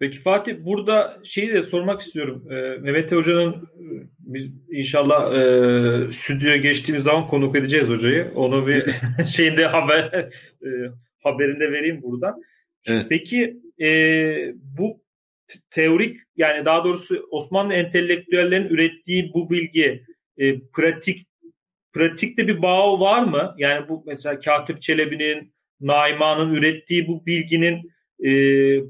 Peki 0.00 0.18
Fatih 0.20 0.56
burada 0.60 1.18
şeyi 1.24 1.54
de 1.54 1.62
sormak 1.62 2.00
istiyorum. 2.00 2.44
Ee, 2.50 2.54
Mehmet 2.80 3.12
Hoca'nın 3.12 3.68
biz 4.18 4.52
inşallah 4.70 5.34
e, 5.34 6.12
stüdyoya 6.12 6.56
geçtiğimiz 6.56 7.04
zaman 7.04 7.26
konuk 7.26 7.56
edeceğiz 7.56 7.88
hocayı. 7.88 8.32
Onu 8.34 8.66
bir 8.66 8.94
şeyinde 9.26 9.66
haber 9.66 10.30
e, 10.62 10.68
haberinde 11.22 11.72
vereyim 11.72 12.02
buradan. 12.02 12.42
Evet. 12.86 13.06
Peki 13.08 13.56
e, 13.80 13.88
bu 14.78 15.02
teorik 15.70 16.16
yani 16.36 16.64
daha 16.64 16.84
doğrusu 16.84 17.28
Osmanlı 17.30 17.74
entelektüellerin 17.74 18.68
ürettiği 18.68 19.30
bu 19.34 19.50
bilgi 19.50 20.04
e, 20.38 20.60
pratik 20.60 21.26
pratikte 21.92 22.48
bir 22.48 22.62
bağ 22.62 23.00
var 23.00 23.22
mı? 23.22 23.54
Yani 23.58 23.88
bu 23.88 24.04
mesela 24.06 24.40
Katip 24.40 24.82
Çelebi'nin, 24.82 25.52
Naiman'ın 25.80 26.54
ürettiği 26.54 27.08
bu 27.08 27.26
bilginin 27.26 27.92
e, 28.20 28.30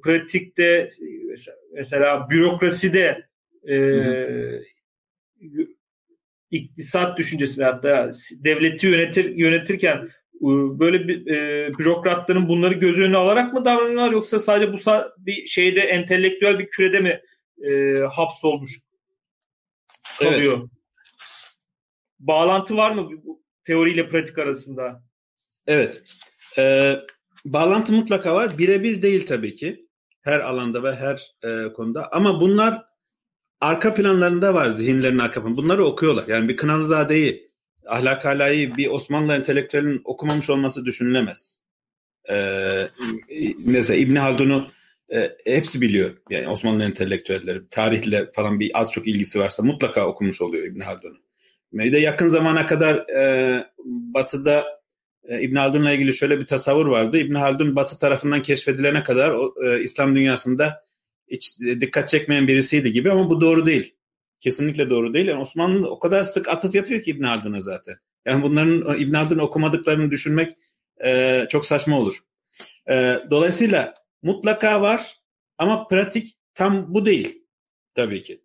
pratikte 0.01 0.91
mesela, 1.73 2.31
bürokraside 2.31 3.29
e, 3.69 3.77
iktisat 6.51 7.19
düşüncesine 7.19 7.65
hatta 7.65 8.11
devleti 8.45 8.87
yönetir 8.87 9.37
yönetirken 9.37 10.09
böyle 10.79 11.09
bir 11.09 11.27
e, 11.27 11.69
bürokratların 11.79 12.49
bunları 12.49 12.75
göz 12.75 12.99
önüne 12.99 13.17
alarak 13.17 13.53
mı 13.53 13.65
davranıyorlar 13.65 14.13
yoksa 14.13 14.39
sadece 14.39 14.73
bu 14.73 14.79
bir 15.19 15.47
şeyde 15.47 15.81
entelektüel 15.81 16.59
bir 16.59 16.71
kürede 16.71 17.01
mi 17.01 17.21
e, 17.69 17.99
hapsolmuş 17.99 18.79
kalıyor? 20.19 20.59
Evet. 20.59 20.71
Bağlantı 22.19 22.77
var 22.77 22.91
mı 22.91 23.11
bu 23.25 23.43
teoriyle 23.65 24.09
pratik 24.09 24.39
arasında? 24.39 25.03
Evet. 25.67 26.03
Ee, 26.59 26.95
bağlantı 27.45 27.93
mutlaka 27.93 28.35
var. 28.35 28.59
Birebir 28.59 29.03
değil 29.03 29.27
tabii 29.27 29.55
ki. 29.55 29.89
Her 30.21 30.41
alanda 30.41 30.83
ve 30.83 30.97
her 30.97 31.35
e, 31.45 31.73
konuda. 31.73 32.13
Ama 32.13 32.41
bunlar 32.41 32.85
arka 33.61 33.95
planlarında 33.95 34.55
var 34.55 34.69
zihinlerin 34.69 35.19
arka 35.19 35.43
planı. 35.43 35.57
Bunları 35.57 35.85
okuyorlar. 35.85 36.29
Yani 36.29 36.49
bir 36.49 36.57
Kınalızade'yi 36.57 37.49
ahlak 37.87 38.27
alayı 38.27 38.77
bir 38.77 38.89
Osmanlı 38.89 39.35
entelektüelinin 39.35 40.01
okumamış 40.05 40.51
olması 40.51 40.85
düşünülemez. 40.85 41.59
Ee, 42.31 42.89
mesela 43.59 44.01
İbni 44.01 44.19
Haldun'u 44.19 44.71
e, 45.15 45.33
hepsi 45.45 45.81
biliyor. 45.81 46.11
Yani 46.31 46.49
Osmanlı 46.49 46.85
entelektüelleri 46.85 47.67
tarihle 47.71 48.31
falan 48.31 48.61
bir 48.61 48.71
az 48.81 48.93
çok 48.93 49.07
ilgisi 49.07 49.41
varsa 49.41 49.63
mutlaka 49.63 50.07
okumuş 50.07 50.41
oluyor 50.41 50.67
İbni 50.67 50.85
Haldun'u. 50.85 51.17
Bir 51.73 51.93
de 51.93 51.99
yakın 51.99 52.29
zamana 52.29 52.67
kadar 52.67 52.97
e, 52.97 53.67
Batı'da 53.85 54.61
e, 54.61 54.65
İbn 55.25 55.57
Haldun'la 55.57 55.93
ilgili 55.93 56.15
şöyle 56.15 56.41
bir 56.41 56.47
tasavvur 56.47 56.87
vardı. 56.87 57.19
İbn 57.19 57.35
Haldun 57.35 57.77
Batı 57.77 57.99
tarafından 57.99 58.43
keşfedilene 58.43 59.03
kadar 59.03 59.31
o, 59.31 59.55
e, 59.65 59.83
İslam 59.83 60.17
dünyasında 60.17 60.85
hiç 61.31 61.61
dikkat 61.61 62.09
çekmeyen 62.09 62.49
birisiydi 62.49 62.93
gibi 62.93 63.11
ama 63.11 63.31
bu 63.31 63.41
doğru 63.41 63.67
değil. 63.67 63.95
Kesinlikle 64.41 64.91
doğru 64.91 65.15
değil. 65.15 65.27
Yani 65.27 65.41
Osmanlı 65.41 65.91
o 65.91 65.99
kadar 65.99 66.23
sık 66.23 66.49
atıf 66.49 66.75
yapıyor 66.75 67.03
ki 67.03 67.11
İbn 67.11 67.23
Haldun'a 67.23 67.61
zaten. 67.61 67.97
Yani 68.27 68.43
bunların 68.43 68.99
İbn 68.99 69.15
Haldun 69.15 69.39
okumadıklarını 69.39 70.11
düşünmek 70.11 70.57
e, 71.05 71.47
çok 71.51 71.67
saçma 71.67 72.01
olur. 72.01 72.19
E, 72.91 73.19
dolayısıyla 73.31 73.95
mutlaka 74.23 74.81
var 74.81 75.15
ama 75.59 75.89
pratik 75.89 76.37
tam 76.55 76.95
bu 76.95 77.07
değil 77.07 77.43
tabii 77.95 78.23
ki. 78.23 78.41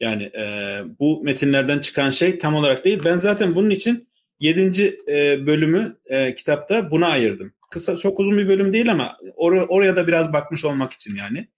Yani 0.00 0.22
e, 0.22 0.80
bu 1.00 1.22
metinlerden 1.24 1.78
çıkan 1.78 2.10
şey 2.10 2.38
tam 2.38 2.54
olarak 2.54 2.84
değil. 2.84 3.00
Ben 3.04 3.18
zaten 3.18 3.54
bunun 3.54 3.70
için 3.70 4.07
yedinci 4.40 5.00
e, 5.08 5.46
bölümü 5.46 5.96
e, 6.06 6.34
kitapta 6.34 6.90
buna 6.90 7.06
ayırdım. 7.06 7.52
Kısa 7.70 7.96
çok 7.96 8.20
uzun 8.20 8.38
bir 8.38 8.48
bölüm 8.48 8.72
değil 8.72 8.92
ama 8.92 9.16
or- 9.36 9.66
oraya 9.68 9.96
da 9.96 10.06
biraz 10.06 10.32
bakmış 10.32 10.64
olmak 10.64 10.92
için 10.92 11.16
yani 11.16 11.48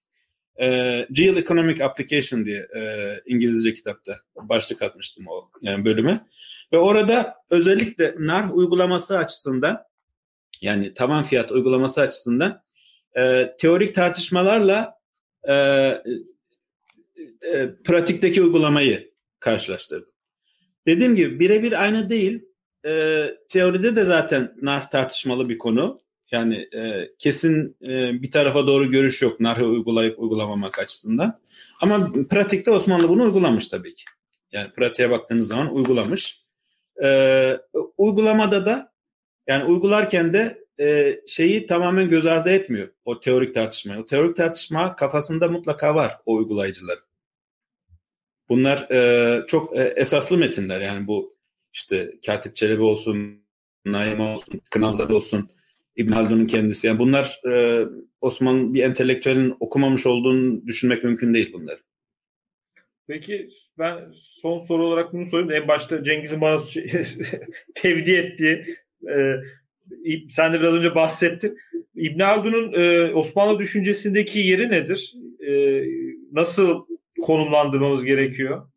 e, 0.56 0.68
Real 1.18 1.36
Economic 1.36 1.84
Application 1.84 2.44
diye 2.44 2.68
İngilizce 3.26 3.74
kitapta 3.74 4.16
başlık 4.36 4.82
atmıştım 4.82 5.26
o 5.28 5.50
bölüme. 5.62 6.26
Ve 6.72 6.78
orada 6.78 7.36
özellikle 7.50 8.14
nar 8.18 8.50
uygulaması 8.50 9.18
açısından 9.18 9.82
yani 10.60 10.94
taban 10.94 11.24
fiyat 11.24 11.52
uygulaması 11.52 12.00
açısından 12.00 12.62
teorik 13.58 13.94
tartışmalarla 13.94 14.94
pratikteki 17.84 18.42
uygulamayı 18.42 19.10
karşılaştırdım. 19.40 20.12
Dediğim 20.86 21.16
gibi 21.16 21.40
birebir 21.40 21.82
aynı 21.82 22.08
değil. 22.08 22.49
E, 22.86 23.26
teoride 23.48 23.96
de 23.96 24.04
zaten 24.04 24.54
nar 24.62 24.90
tartışmalı 24.90 25.48
bir 25.48 25.58
konu. 25.58 26.00
Yani 26.32 26.68
e, 26.74 27.10
kesin 27.18 27.76
e, 27.82 28.22
bir 28.22 28.30
tarafa 28.30 28.66
doğru 28.66 28.90
görüş 28.90 29.22
yok 29.22 29.40
narhı 29.40 29.64
uygulayıp 29.64 30.18
uygulamamak 30.18 30.78
açısından. 30.78 31.40
Ama 31.80 32.12
pratikte 32.30 32.70
Osmanlı 32.70 33.08
bunu 33.08 33.22
uygulamış 33.22 33.68
tabii 33.68 33.94
ki. 33.94 34.04
Yani 34.52 34.72
pratiğe 34.72 35.10
baktığınız 35.10 35.48
zaman 35.48 35.74
uygulamış. 35.74 36.44
E, 37.02 37.58
uygulamada 37.98 38.66
da 38.66 38.92
yani 39.46 39.64
uygularken 39.64 40.32
de 40.32 40.64
e, 40.80 41.20
şeyi 41.26 41.66
tamamen 41.66 42.08
göz 42.08 42.26
ardı 42.26 42.50
etmiyor 42.50 42.88
o 43.04 43.20
teorik 43.20 43.54
tartışmayı. 43.54 44.00
O 44.00 44.06
teorik 44.06 44.36
tartışma 44.36 44.96
kafasında 44.96 45.48
mutlaka 45.48 45.94
var 45.94 46.18
o 46.26 46.34
uygulayıcıların. 46.34 47.04
Bunlar 48.48 48.90
e, 48.90 49.46
çok 49.46 49.76
e, 49.76 49.82
esaslı 49.82 50.38
metinler 50.38 50.80
yani 50.80 51.06
bu 51.06 51.39
işte 51.72 52.12
Katip 52.26 52.56
Çelebi 52.56 52.82
olsun, 52.82 53.44
Naim 53.84 54.20
olsun, 54.20 54.60
Kınalzade 54.70 55.14
olsun 55.14 55.50
İbn 55.96 56.12
Haldun'un 56.12 56.46
kendisi. 56.46 56.86
Yani 56.86 56.98
bunlar 56.98 57.40
e, 57.52 57.84
Osmanlı 58.20 58.74
bir 58.74 58.82
entelektüelin 58.82 59.54
okumamış 59.60 60.06
olduğunu 60.06 60.66
düşünmek 60.66 61.04
mümkün 61.04 61.34
değil 61.34 61.52
bunları. 61.52 61.78
Peki 63.06 63.48
ben 63.78 64.12
son 64.14 64.58
soru 64.58 64.86
olarak 64.86 65.12
bunu 65.12 65.26
sorayım. 65.26 65.52
En 65.52 65.68
başta 65.68 66.04
Cengiz'in 66.04 66.40
bana 66.40 66.60
tevdi 67.74 68.10
ettiği 68.10 68.76
e, 69.08 69.36
sen 70.30 70.52
de 70.52 70.60
biraz 70.60 70.74
önce 70.74 70.94
bahsettin. 70.94 71.58
İbn 71.94 72.20
Haldun'un 72.20 72.72
e, 72.72 73.14
Osmanlı 73.14 73.58
düşüncesindeki 73.58 74.40
yeri 74.40 74.70
nedir? 74.70 75.14
E, 75.46 75.82
nasıl 76.32 76.86
konumlandırmamız 77.22 78.04
gerekiyor? 78.04 78.68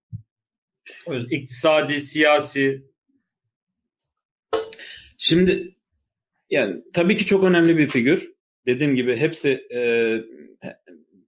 İktisadi, 1.30 2.02
siyasi. 2.02 2.84
Şimdi 5.18 5.76
yani 6.50 6.84
tabii 6.94 7.18
ki 7.18 7.26
çok 7.26 7.44
önemli 7.44 7.78
bir 7.78 7.88
figür. 7.88 8.34
dediğim 8.66 8.96
gibi 8.96 9.16
hepsi 9.16 9.68
e, 9.74 9.82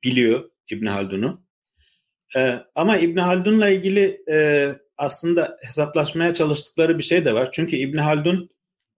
biliyor 0.03 0.49
İbn 0.71 0.85
Haldun'u. 0.85 1.45
E, 2.35 2.59
ama 2.75 2.97
İbn 2.97 3.19
Haldun'la 3.19 3.69
ilgili 3.69 4.23
e, 4.31 4.69
aslında 4.97 5.57
hesaplaşmaya 5.61 6.33
çalıştıkları 6.33 6.97
bir 6.97 7.03
şey 7.03 7.25
de 7.25 7.33
var. 7.33 7.49
Çünkü 7.51 7.75
İbn 7.75 7.97
Haldun 7.97 8.49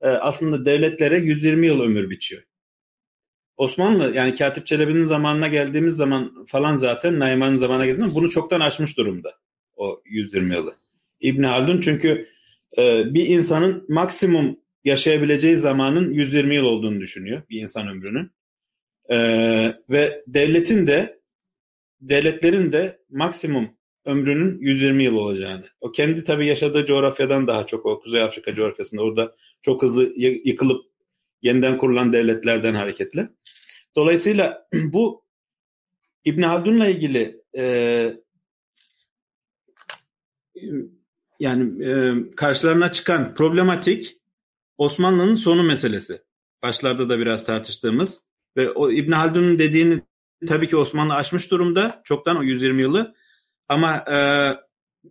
e, 0.02 0.08
aslında 0.08 0.66
devletlere 0.66 1.18
120 1.18 1.68
yıl 1.68 1.82
ömür 1.82 2.10
biçiyor. 2.10 2.44
Osmanlı 3.58 4.16
yani 4.16 4.36
Katip 4.36 4.66
Çelebi'nin 4.66 5.04
zamanına 5.04 5.48
geldiğimiz 5.48 5.96
zaman 5.96 6.46
falan 6.46 6.78
zaten 6.78 7.20
Naiman'ın 7.20 7.58
zamanına 7.58 7.86
geldiğinde 7.86 8.16
bunu 8.16 8.30
çoktan 8.30 8.60
aşmış 8.60 8.98
durumda 8.98 9.34
o 9.78 10.02
120 10.06 10.56
yılı. 10.56 10.76
İbn 11.20 11.44
Haldun 11.44 11.82
çünkü 11.82 12.28
e, 12.78 13.14
bir 13.14 13.28
insanın 13.28 13.86
maksimum 13.90 14.60
yaşayabileceği 14.84 15.56
zamanın 15.56 16.14
120 16.14 16.56
yıl 16.56 16.66
olduğunu 16.66 17.00
düşünüyor 17.00 17.42
bir 17.50 17.62
insan 17.62 17.88
ömrünün. 17.88 18.32
E, 19.10 19.18
ve 19.90 20.24
devletin 20.28 20.88
de 20.88 21.20
devletlerin 22.02 22.72
de 22.72 23.00
maksimum 23.10 23.70
ömrünün 24.06 24.60
120 24.60 25.04
yıl 25.04 25.16
olacağını. 25.16 25.66
O 25.82 25.92
kendi 25.92 26.24
tabii 26.24 26.48
yaşadığı 26.48 26.86
coğrafyadan 26.86 27.48
daha 27.48 27.66
çok 27.66 27.86
o 27.86 28.00
Kuzey 28.00 28.22
Afrika 28.22 28.56
coğrafyasında 28.56 29.02
orada 29.02 29.36
çok 29.62 29.82
hızlı 29.82 30.14
yıkılıp 30.18 30.86
yeniden 31.42 31.78
kurulan 31.78 32.14
devletlerden 32.14 32.74
hareketle. 32.74 33.30
Dolayısıyla 33.96 34.68
bu 34.74 35.24
İbn 36.26 36.42
Haldun'la 36.42 36.88
ilgili 36.88 37.42
e, 37.58 38.14
yani 41.40 41.86
e, 41.86 42.14
karşılarına 42.36 42.92
çıkan 42.92 43.34
problematik 43.34 44.18
Osmanlı'nın 44.78 45.36
sonu 45.36 45.64
meselesi. 45.64 46.22
Başlarda 46.64 47.10
da 47.10 47.20
biraz 47.20 47.46
tartıştığımız 47.46 48.24
ve 48.58 48.72
o 48.72 48.92
İbn 48.92 49.12
Haldun'un 49.12 49.60
dediğini 49.60 50.02
tabii 50.48 50.68
ki 50.68 50.78
Osmanlı 50.78 51.14
aşmış 51.14 51.52
durumda. 51.52 52.02
Çoktan 52.04 52.38
o 52.38 52.44
120 52.44 52.82
yılı. 52.82 53.16
Ama 53.70 54.06
e, 54.12 54.18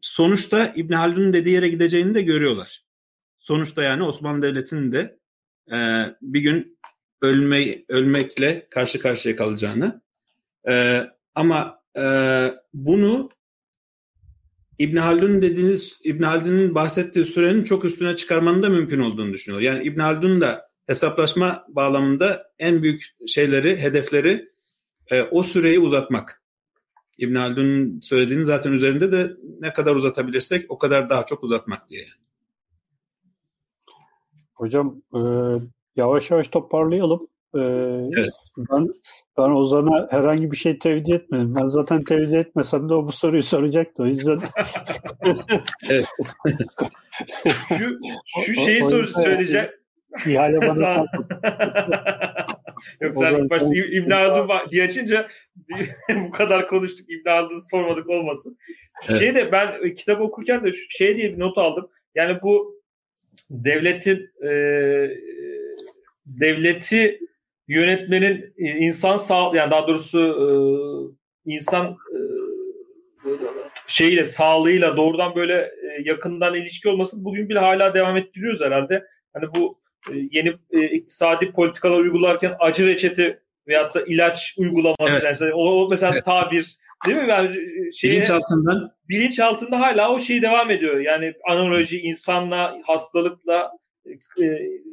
sonuçta 0.02 0.72
İbn 0.76 0.92
Haldun'un 0.92 1.32
dediği 1.32 1.54
yere 1.54 1.68
gideceğini 1.68 2.14
de 2.14 2.22
görüyorlar. 2.22 2.84
Sonuçta 3.38 3.82
yani 3.82 4.02
Osmanlı 4.02 4.42
Devleti'nin 4.42 4.92
de 4.92 5.18
e, 5.72 5.76
bir 6.22 6.40
gün 6.40 6.78
ölme, 7.22 7.84
ölmekle 7.88 8.66
karşı 8.70 8.98
karşıya 8.98 9.36
kalacağını. 9.36 10.02
E, 10.68 11.02
ama 11.34 11.82
e, 11.98 12.04
bunu 12.74 13.30
İbn 14.78 14.96
Haldun 14.96 15.42
dediğiniz 15.42 15.98
İbn 16.04 16.22
Haldun'un 16.22 16.74
bahsettiği 16.74 17.24
sürenin 17.24 17.64
çok 17.64 17.84
üstüne 17.84 18.16
çıkarmanın 18.16 18.62
da 18.62 18.68
mümkün 18.68 18.98
olduğunu 18.98 19.32
düşünüyor. 19.32 19.62
Yani 19.62 19.84
İbn 19.84 20.00
Haldun 20.00 20.40
da 20.40 20.68
hesaplaşma 20.86 21.64
bağlamında 21.68 22.52
en 22.58 22.82
büyük 22.82 23.16
şeyleri, 23.26 23.78
hedefleri 23.78 24.48
e, 25.10 25.22
o 25.22 25.42
süreyi 25.42 25.78
uzatmak. 25.78 26.42
İbn 27.18 27.34
Haldun'un 27.34 28.00
söylediğinin 28.00 28.44
zaten 28.44 28.72
üzerinde 28.72 29.12
de 29.12 29.36
ne 29.60 29.72
kadar 29.72 29.94
uzatabilirsek 29.94 30.70
o 30.70 30.78
kadar 30.78 31.10
daha 31.10 31.26
çok 31.26 31.44
uzatmak 31.44 31.90
diye. 31.90 32.06
Hocam 34.54 35.02
e, 35.14 35.20
yavaş 35.96 36.30
yavaş 36.30 36.48
toparlayalım. 36.48 37.28
E, 37.56 37.62
evet. 38.20 38.34
Ben 38.72 38.88
ben 39.38 39.50
Ozan'a 39.50 40.06
herhangi 40.10 40.50
bir 40.50 40.56
şey 40.56 40.78
tevdi 40.78 41.12
etmedim. 41.12 41.54
Ben 41.54 41.66
zaten 41.66 42.04
tevdi 42.04 42.36
etmesem 42.36 42.88
de 42.88 42.94
o 42.94 43.06
bu 43.06 43.12
soruyu 43.12 43.42
soracaktı. 43.42 44.02
O 44.02 44.06
yüzden 44.06 44.40
şu, 47.68 47.98
şu 48.44 48.54
şeyi 48.54 48.82
sor, 48.82 49.04
söyleyeceğim. 49.04 49.68
İhale 50.26 50.60
bana 50.60 51.04
Yok 53.00 53.16
sen 53.18 53.34
ilk 53.34 53.50
başta 53.50 53.74
İbn 53.74 54.10
Haldun 54.10 54.70
diye 54.70 54.84
açınca 54.84 55.28
bu 56.26 56.30
kadar 56.30 56.68
konuştuk 56.68 57.10
İbn 57.10 57.28
Haldun'u 57.28 57.60
sormadık 57.70 58.10
olmasın. 58.10 58.58
Evet. 59.08 59.20
Şey 59.20 59.34
de 59.34 59.52
ben 59.52 59.74
e, 59.82 59.94
kitap 59.94 60.20
okurken 60.20 60.64
de 60.64 60.72
şey 60.88 61.16
diye 61.16 61.32
bir 61.32 61.38
not 61.38 61.58
aldım. 61.58 61.90
Yani 62.14 62.38
bu 62.42 62.80
devletin 63.50 64.30
e, 64.42 64.50
devleti 66.26 67.20
yönetmenin 67.68 68.54
e, 68.58 68.70
insan 68.70 69.16
sağ 69.16 69.50
yani 69.54 69.70
daha 69.70 69.86
doğrusu 69.86 70.18
e, 70.20 70.46
insan 71.52 71.84
e, 71.84 72.18
şeyle 73.86 74.24
sağlığıyla 74.24 74.96
doğrudan 74.96 75.34
böyle 75.34 75.70
yakından 76.04 76.54
ilişki 76.54 76.88
olması 76.88 77.24
bugün 77.24 77.48
bile 77.48 77.58
hala 77.58 77.94
devam 77.94 78.16
ettiriyoruz 78.16 78.60
herhalde. 78.60 79.06
Hani 79.32 79.46
bu 79.54 79.78
yeni 80.12 80.54
iktisadi 80.92 81.52
politikalar 81.52 81.98
uygularken 81.98 82.54
acı 82.60 82.86
reçete 82.86 83.38
veyahut 83.68 83.94
da 83.94 84.04
ilaç 84.06 84.54
uygulaması 84.58 85.12
evet. 85.12 85.22
mesela 85.24 85.54
o, 85.54 85.84
o 85.84 85.88
mesela 85.88 86.12
evet. 86.14 86.24
tabir 86.24 86.76
değil 87.06 87.18
mi? 87.18 87.28
Yani 87.28 87.56
şeye, 87.94 88.12
bilinç 88.12 88.30
altından 88.30 88.90
bilinç 89.08 89.40
altında 89.40 89.80
hala 89.80 90.12
o 90.12 90.20
şey 90.20 90.42
devam 90.42 90.70
ediyor. 90.70 91.00
Yani 91.00 91.34
analoji 91.48 92.00
insanla 92.00 92.78
hastalıkla 92.84 93.72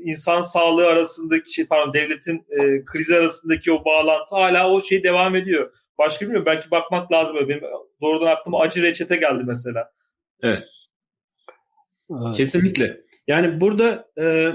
insan 0.04 0.42
sağlığı 0.42 0.88
arasındaki 0.88 1.54
şey 1.54 1.66
pardon 1.66 1.94
devletin 1.94 2.46
e, 2.50 2.86
krizi 2.86 3.16
arasındaki 3.16 3.72
o 3.72 3.86
bağlantı 3.86 4.36
hala 4.36 4.72
o 4.72 4.82
şey 4.82 5.04
devam 5.04 5.36
ediyor. 5.36 5.72
Başka 5.98 6.26
bilmiyorum 6.26 6.46
belki 6.46 6.72
bakmak 6.72 7.12
lazım. 7.12 7.36
Benim 7.50 7.62
doğrudan 8.02 8.28
aklıma 8.28 8.60
acı 8.60 8.84
reçete 8.84 9.16
geldi 9.16 9.44
mesela. 9.46 9.92
Evet. 10.44 10.64
Kesinlikle. 12.36 13.02
Yani 13.28 13.62
burada 13.62 14.10
e, 14.22 14.54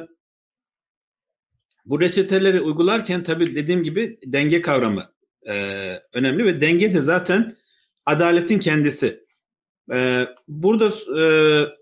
bu 1.84 2.00
reçeteleri 2.00 2.60
uygularken 2.60 3.24
tabii 3.24 3.54
dediğim 3.54 3.82
gibi 3.82 4.18
denge 4.26 4.62
kavramı 4.62 5.12
e, 5.48 5.54
önemli 6.12 6.44
ve 6.44 6.60
denge 6.60 6.94
de 6.94 7.00
zaten 7.00 7.56
adaletin 8.06 8.58
kendisi. 8.58 9.27
E, 9.92 10.26
burada 10.48 10.92
e, 11.20 11.24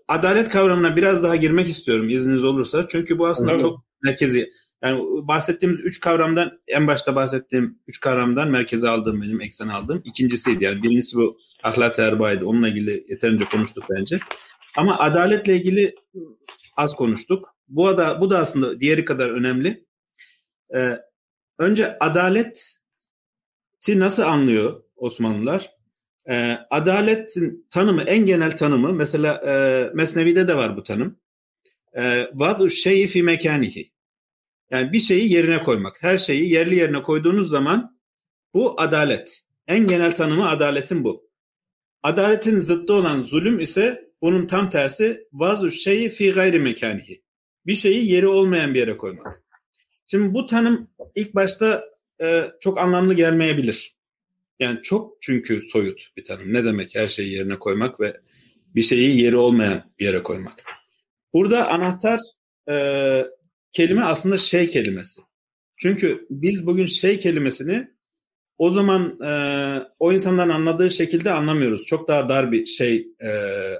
adalet 0.07 0.49
kavramına 0.49 0.95
biraz 0.95 1.23
daha 1.23 1.35
girmek 1.35 1.67
istiyorum 1.67 2.09
izniniz 2.09 2.43
olursa. 2.43 2.87
Çünkü 2.87 3.19
bu 3.19 3.27
aslında 3.27 3.51
evet. 3.51 3.61
çok 3.61 3.85
merkezi. 4.03 4.51
Yani 4.83 5.01
bahsettiğimiz 5.27 5.79
üç 5.79 5.99
kavramdan 5.99 6.59
en 6.67 6.87
başta 6.87 7.15
bahsettiğim 7.15 7.79
üç 7.87 7.99
kavramdan 7.99 8.49
merkeze 8.49 8.89
aldığım 8.89 9.21
benim 9.21 9.41
eksen 9.41 9.67
aldığım 9.67 10.01
ikincisiydi. 10.05 10.63
Yani 10.63 10.83
birincisi 10.83 11.17
bu 11.17 11.37
ahlak 11.63 11.99
erbaydı. 11.99 12.45
Onunla 12.45 12.67
ilgili 12.67 13.05
yeterince 13.09 13.45
konuştuk 13.45 13.83
bence. 13.89 14.19
Ama 14.77 14.99
adaletle 14.99 15.55
ilgili 15.55 15.95
az 16.77 16.95
konuştuk. 16.95 17.55
Bu 17.67 17.97
da, 17.97 18.21
bu 18.21 18.29
da 18.29 18.39
aslında 18.39 18.79
diğeri 18.79 19.05
kadar 19.05 19.29
önemli. 19.29 19.85
Ee, 20.75 20.99
önce 21.59 21.99
adaleti 21.99 22.59
nasıl 23.87 24.23
anlıyor 24.23 24.83
Osmanlılar? 24.95 25.76
Ee, 26.29 26.57
adaletin 26.69 27.67
tanımı, 27.69 28.03
en 28.03 28.25
genel 28.25 28.57
tanımı 28.57 28.93
mesela 28.93 29.35
e, 29.35 29.51
Mesnevi'de 29.93 30.47
de 30.47 30.55
var 30.57 30.77
bu 30.77 30.83
tanım. 30.83 31.19
Ee, 31.93 32.27
Vadu 32.33 32.69
şeyi 32.69 33.07
fi 33.07 33.23
mekanihi. 33.23 33.91
Yani 34.71 34.91
bir 34.91 34.99
şeyi 34.99 35.33
yerine 35.33 35.63
koymak. 35.63 36.03
Her 36.03 36.17
şeyi 36.17 36.51
yerli 36.51 36.75
yerine 36.75 37.01
koyduğunuz 37.01 37.49
zaman 37.49 37.99
bu 38.53 38.81
adalet. 38.81 39.41
En 39.67 39.87
genel 39.87 40.15
tanımı 40.15 40.49
adaletin 40.49 41.03
bu. 41.03 41.29
Adaletin 42.03 42.59
zıttı 42.59 42.93
olan 42.93 43.21
zulüm 43.21 43.59
ise 43.59 44.11
bunun 44.21 44.47
tam 44.47 44.69
tersi 44.69 45.27
vazu 45.33 45.71
şeyi 45.71 46.09
fi 46.09 46.31
gayri 46.31 46.59
mekanihi. 46.59 47.23
Bir 47.65 47.75
şeyi 47.75 48.11
yeri 48.11 48.27
olmayan 48.27 48.73
bir 48.73 48.79
yere 48.79 48.97
koymak. 48.97 49.43
Şimdi 50.07 50.33
bu 50.33 50.45
tanım 50.45 50.89
ilk 51.15 51.35
başta 51.35 51.85
e, 52.21 52.51
çok 52.59 52.77
anlamlı 52.77 53.13
gelmeyebilir. 53.13 53.96
Yani 54.59 54.81
çok 54.81 55.17
çünkü 55.21 55.61
soyut 55.61 56.09
bir 56.17 56.23
tanım. 56.23 56.53
Ne 56.53 56.63
demek 56.65 56.95
her 56.95 57.07
şeyi 57.07 57.33
yerine 57.33 57.59
koymak 57.59 57.99
ve 57.99 58.17
bir 58.75 58.81
şeyi 58.81 59.21
yeri 59.21 59.37
olmayan 59.37 59.91
bir 59.99 60.05
yere 60.05 60.23
koymak. 60.23 60.63
Burada 61.33 61.67
anahtar 61.69 62.19
e, 62.69 62.75
kelime 63.71 64.01
aslında 64.01 64.37
şey 64.37 64.67
kelimesi. 64.67 65.21
Çünkü 65.77 66.27
biz 66.29 66.67
bugün 66.67 66.85
şey 66.85 67.17
kelimesini 67.17 67.87
o 68.57 68.69
zaman 68.69 69.19
e, 69.21 69.31
o 69.99 70.13
insanların 70.13 70.49
anladığı 70.49 70.91
şekilde 70.91 71.31
anlamıyoruz. 71.31 71.85
Çok 71.85 72.07
daha 72.07 72.29
dar 72.29 72.51
bir 72.51 72.65
şey 72.65 73.07
e, 73.21 73.29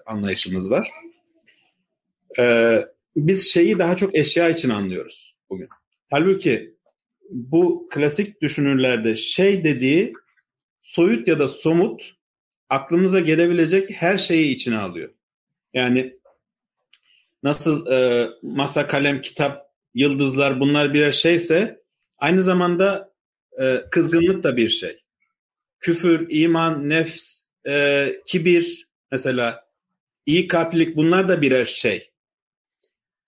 anlayışımız 0.05 0.69
var. 0.69 0.89
E, 2.39 2.77
biz 3.15 3.51
şeyi 3.53 3.79
daha 3.79 3.95
çok 3.97 4.15
eşya 4.15 4.49
için 4.49 4.69
anlıyoruz 4.69 5.37
bugün. 5.49 5.69
Halbuki 6.09 6.75
bu 7.31 7.87
klasik 7.91 8.41
düşünürlerde 8.41 9.15
şey 9.15 9.63
dediği 9.63 10.13
soyut 10.87 11.27
ya 11.27 11.39
da 11.39 11.47
somut 11.47 12.13
aklımıza 12.69 13.19
gelebilecek 13.19 13.91
her 13.91 14.17
şeyi 14.17 14.55
içine 14.55 14.77
alıyor. 14.77 15.13
Yani 15.73 16.19
nasıl 17.43 17.91
e, 17.91 18.29
masa, 18.41 18.87
kalem, 18.87 19.21
kitap, 19.21 19.67
yıldızlar 19.93 20.59
bunlar 20.59 20.93
birer 20.93 21.11
şeyse 21.11 21.81
aynı 22.17 22.43
zamanda 22.43 23.13
e, 23.61 23.83
kızgınlık 23.91 24.43
da 24.43 24.57
bir 24.57 24.69
şey. 24.69 24.97
Küfür, 25.79 26.27
iman, 26.29 26.89
nefs, 26.89 27.41
e, 27.67 28.13
kibir 28.25 28.87
mesela 29.11 29.67
iyi 30.25 30.47
kalplilik 30.47 30.95
bunlar 30.95 31.29
da 31.29 31.41
birer 31.41 31.65
şey. 31.65 32.11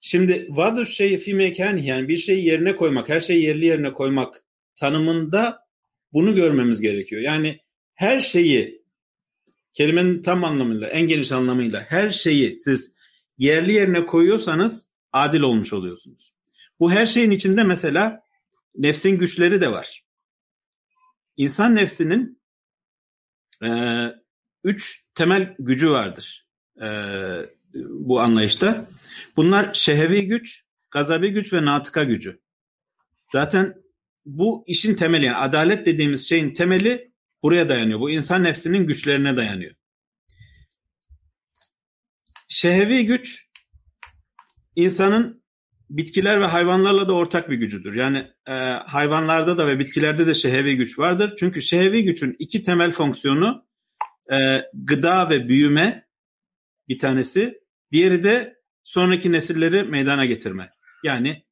Şimdi 0.02 0.48
vadu 0.50 0.86
şeyi 0.86 1.18
fi 1.18 1.54
yani 1.58 2.08
bir 2.08 2.18
şeyi 2.18 2.46
yerine 2.46 2.76
koymak, 2.76 3.10
her 3.10 3.22
şeyi 3.22 3.44
yerli 3.44 3.66
yerine 3.66 3.94
koymak 3.94 4.44
tanımında 4.76 5.69
bunu 6.14 6.36
görmemiz 6.36 6.82
gerekiyor. 6.82 7.22
Yani 7.22 7.60
her 7.94 8.20
şeyi 8.20 8.84
kelimenin 9.74 10.22
tam 10.22 10.44
anlamıyla, 10.44 10.88
en 10.88 11.08
geniş 11.08 11.32
anlamıyla 11.32 11.86
her 11.90 12.10
şeyi 12.10 12.56
siz 12.56 12.96
yerli 13.38 13.74
yerine 13.74 14.06
koyuyorsanız 14.06 14.90
adil 15.14 15.42
olmuş 15.42 15.74
oluyorsunuz. 15.74 16.34
Bu 16.80 16.92
her 16.92 17.06
şeyin 17.06 17.32
içinde 17.32 17.64
mesela 17.64 18.22
nefsin 18.76 19.18
güçleri 19.18 19.62
de 19.62 19.72
var. 19.72 20.04
İnsan 21.38 21.76
nefsinin 21.76 22.42
e, 23.64 23.70
üç 24.64 25.04
temel 25.16 25.56
gücü 25.60 25.90
vardır 25.90 26.48
e, 26.82 26.88
bu 27.74 28.20
anlayışta. 28.20 28.90
Bunlar 29.36 29.74
şehevi 29.74 30.28
güç, 30.28 30.66
gazabi 30.92 31.30
güç 31.30 31.54
ve 31.54 31.66
natıka 31.66 32.04
gücü. 32.04 32.40
Zaten 33.32 33.76
bu 34.26 34.64
işin 34.68 34.96
temeli 34.96 35.26
yani 35.26 35.38
adalet 35.38 35.86
dediğimiz 35.86 36.30
şeyin 36.30 36.54
temeli 36.54 37.12
buraya 37.44 37.70
dayanıyor. 37.70 38.00
Bu 38.00 38.12
insan 38.12 38.44
nefsinin 38.44 38.88
güçlerine 38.88 39.38
dayanıyor. 39.38 39.76
Şehevi 42.48 43.06
güç 43.06 43.50
insanın 44.76 45.44
bitkiler 45.90 46.42
ve 46.42 46.46
hayvanlarla 46.46 47.08
da 47.08 47.14
ortak 47.14 47.50
bir 47.50 47.56
gücüdür. 47.56 47.94
Yani 47.94 48.28
e, 48.48 48.54
hayvanlarda 48.86 49.58
da 49.58 49.68
ve 49.68 49.80
bitkilerde 49.80 50.28
de 50.28 50.34
şehevi 50.34 50.76
güç 50.76 51.00
vardır. 51.00 51.34
Çünkü 51.40 51.62
şehevi 51.62 52.04
gücün 52.04 52.36
iki 52.40 52.64
temel 52.64 52.92
fonksiyonu 52.92 53.68
e, 54.34 54.62
gıda 54.74 55.30
ve 55.30 55.48
büyüme 55.48 56.08
bir 56.88 57.00
tanesi. 57.00 57.60
Diğeri 57.92 58.24
de 58.24 58.60
sonraki 58.84 59.32
nesilleri 59.32 59.84
meydana 59.84 60.26
getirme. 60.26 60.70
Yani 61.04 61.44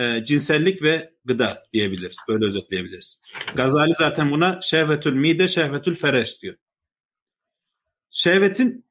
e, 0.00 0.24
cinsellik 0.24 0.82
ve 0.82 1.14
gıda 1.24 1.62
diyebiliriz. 1.72 2.16
Böyle 2.28 2.44
özetleyebiliriz. 2.44 3.22
Gazali 3.56 3.92
zaten 3.98 4.30
buna 4.30 4.60
şehvetül 4.62 5.12
mide, 5.12 5.48
şehvetül 5.48 5.94
fereş 5.94 6.42
diyor. 6.42 6.56
Şehvetin 8.10 8.84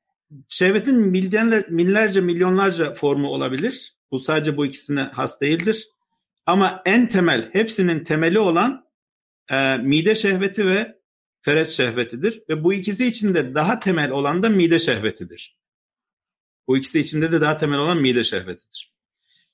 şehvetin 0.50 0.96
milyonlar, 0.96 1.68
binlerce, 1.70 2.22
milyonlarca 2.22 2.94
formu 2.94 3.28
olabilir. 3.28 3.96
Bu 4.12 4.20
sadece 4.20 4.58
bu 4.58 4.66
ikisine 4.66 5.02
has 5.02 5.42
değildir. 5.42 5.88
Ama 6.46 6.82
en 6.86 7.08
temel, 7.08 7.50
hepsinin 7.54 8.04
temeli 8.04 8.40
olan 8.40 8.86
e, 9.52 9.78
mide 9.78 10.16
şehveti 10.16 10.66
ve 10.66 11.00
fereç 11.42 11.70
şehvetidir. 11.70 12.44
Ve 12.50 12.64
bu 12.64 12.74
ikisi 12.74 13.08
içinde 13.08 13.56
daha 13.56 13.80
temel 13.80 14.12
olan 14.12 14.44
da 14.44 14.50
mide 14.50 14.80
şehvetidir. 14.80 15.60
Bu 16.68 16.78
ikisi 16.78 17.00
içinde 17.00 17.32
de 17.32 17.42
daha 17.42 17.58
temel 17.58 17.80
olan 17.80 17.98
mide 17.98 18.24
şehvetidir. 18.24 18.99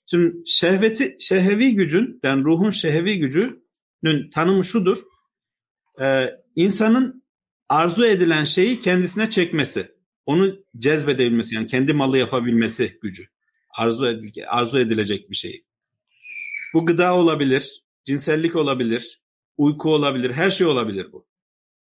Şimdi 0.08 0.36
şehveti, 0.46 1.18
şehevi 1.20 1.76
gücün, 1.76 2.20
yani 2.24 2.44
ruhun 2.44 2.70
şehevi 2.70 3.20
gücünün 3.20 4.30
tanımı 4.34 4.66
şudur. 4.66 4.98
Ee, 6.02 6.30
insanın 6.56 7.24
arzu 7.70 8.06
edilen 8.06 8.44
şeyi 8.44 8.80
kendisine 8.80 9.30
çekmesi, 9.30 9.92
onu 10.26 10.66
cezbedebilmesi, 10.78 11.56
yani 11.56 11.68
kendi 11.68 11.94
malı 11.94 12.18
yapabilmesi 12.18 13.00
gücü. 13.02 13.24
Arzu, 13.70 14.08
edil, 14.08 14.44
arzu 14.48 14.80
edilecek 14.80 15.32
bir 15.32 15.36
şey. 15.36 15.66
Bu 16.74 16.86
gıda 16.86 17.16
olabilir, 17.16 17.84
cinsellik 18.06 18.56
olabilir, 18.56 19.22
uyku 19.58 19.94
olabilir, 19.94 20.32
her 20.32 20.52
şey 20.52 20.68
olabilir 20.68 21.12
bu. 21.12 21.28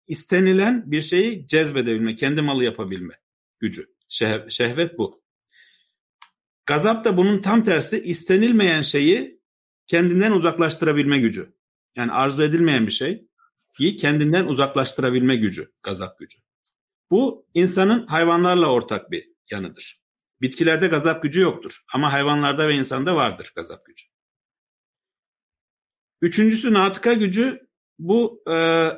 İstenilen 0.07 0.91
bir 0.91 1.03
şeyi 1.03 1.47
cezbedebilme, 1.47 2.17
kendi 2.17 2.43
malı 2.43 2.65
yapabilme 2.65 3.15
gücü. 3.59 3.87
Şeh, 4.09 4.49
şehvet 4.49 4.99
bu. 4.99 5.23
Gazap 6.67 7.05
da 7.05 7.17
bunun 7.17 7.43
tam 7.43 7.65
tersi 7.65 8.03
istenilmeyen 8.03 8.83
şeyi 8.83 9.41
kendinden 9.87 10.33
uzaklaştırabilme 10.33 11.19
gücü. 11.19 11.55
Yani 11.97 12.13
arzu 12.13 12.43
edilmeyen 12.43 12.87
bir 12.87 12.93
şey 12.93 13.27
kendinden 13.97 14.47
uzaklaştırabilme 14.47 15.37
gücü, 15.37 15.73
gazap 15.83 16.19
gücü. 16.19 16.39
Bu 17.11 17.47
insanın 17.55 18.07
hayvanlarla 18.07 18.73
ortak 18.73 19.11
bir 19.11 19.31
yanıdır. 19.51 20.01
Bitkilerde 20.41 20.87
gazap 20.87 21.23
gücü 21.23 21.41
yoktur 21.41 21.81
ama 21.95 22.13
hayvanlarda 22.13 22.69
ve 22.69 22.75
insanda 22.75 23.17
vardır 23.17 23.53
gazap 23.57 23.87
gücü. 23.87 24.07
Üçüncüsü 26.23 26.73
natıka 26.73 27.13
gücü 27.13 27.69
bu 27.99 28.43
e, 28.51 28.89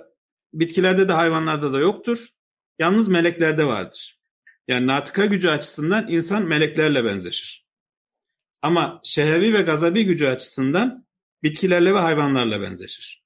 bitkilerde 0.52 1.08
de 1.08 1.12
hayvanlarda 1.12 1.72
da 1.72 1.78
yoktur. 1.78 2.28
Yalnız 2.78 3.08
meleklerde 3.08 3.64
vardır. 3.64 4.21
Yani 4.72 4.86
natıka 4.86 5.26
gücü 5.26 5.48
açısından 5.48 6.08
insan 6.08 6.44
meleklerle 6.44 7.04
benzeşir. 7.04 7.66
Ama 8.62 9.00
şehevi 9.04 9.54
ve 9.54 9.62
gazabi 9.62 10.04
gücü 10.04 10.26
açısından 10.26 11.06
bitkilerle 11.42 11.94
ve 11.94 11.98
hayvanlarla 11.98 12.60
benzeşir. 12.60 13.24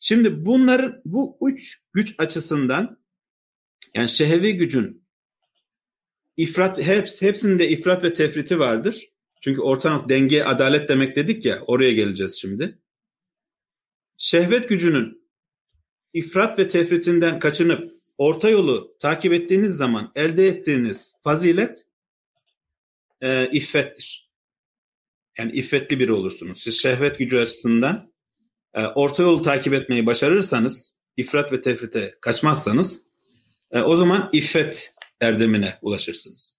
Şimdi 0.00 0.46
bunların 0.46 1.02
bu 1.04 1.38
üç 1.50 1.82
güç 1.92 2.14
açısından 2.18 2.98
yani 3.94 4.08
şehevi 4.08 4.56
gücün 4.56 5.06
ifrat 6.36 6.78
heps, 6.78 7.22
hepsinde 7.22 7.68
ifrat 7.68 8.04
ve 8.04 8.14
tefriti 8.14 8.58
vardır. 8.58 9.08
Çünkü 9.40 9.60
orta 9.60 9.90
nokta 9.90 10.08
denge, 10.08 10.42
adalet 10.42 10.88
demek 10.88 11.16
dedik 11.16 11.44
ya 11.44 11.60
oraya 11.60 11.92
geleceğiz 11.92 12.38
şimdi. 12.40 12.78
Şehvet 14.18 14.68
gücünün 14.68 15.30
ifrat 16.12 16.58
ve 16.58 16.68
tefritinden 16.68 17.38
kaçınıp 17.38 17.99
orta 18.20 18.48
yolu 18.48 18.96
takip 18.98 19.32
ettiğiniz 19.32 19.76
zaman 19.76 20.12
elde 20.14 20.46
ettiğiniz 20.46 21.14
fazilet 21.24 21.86
e, 23.20 23.50
iffettir. 23.50 24.30
Yani 25.38 25.52
iffetli 25.52 26.00
biri 26.00 26.12
olursunuz. 26.12 26.62
Siz 26.62 26.82
şehvet 26.82 27.18
gücü 27.18 27.38
açısından 27.38 28.12
e, 28.74 28.86
orta 28.86 29.22
yolu 29.22 29.42
takip 29.42 29.74
etmeyi 29.74 30.06
başarırsanız, 30.06 30.98
ifrat 31.16 31.52
ve 31.52 31.60
tefrite 31.60 32.14
kaçmazsanız 32.20 33.06
e, 33.70 33.80
o 33.80 33.96
zaman 33.96 34.30
iffet 34.32 34.94
erdemine 35.20 35.78
ulaşırsınız. 35.82 36.58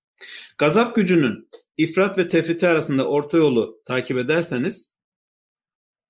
Gazap 0.58 0.96
gücünün 0.96 1.50
ifrat 1.78 2.18
ve 2.18 2.28
tefrite 2.28 2.68
arasında 2.68 3.08
orta 3.08 3.38
yolu 3.38 3.82
takip 3.86 4.18
ederseniz 4.18 4.94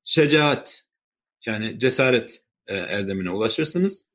şecaat 0.04 0.84
yani 1.45 1.80
cesaret 1.80 2.43
e, 2.68 2.76
erdemine 2.76 3.30
ulaşırsınız. 3.30 4.11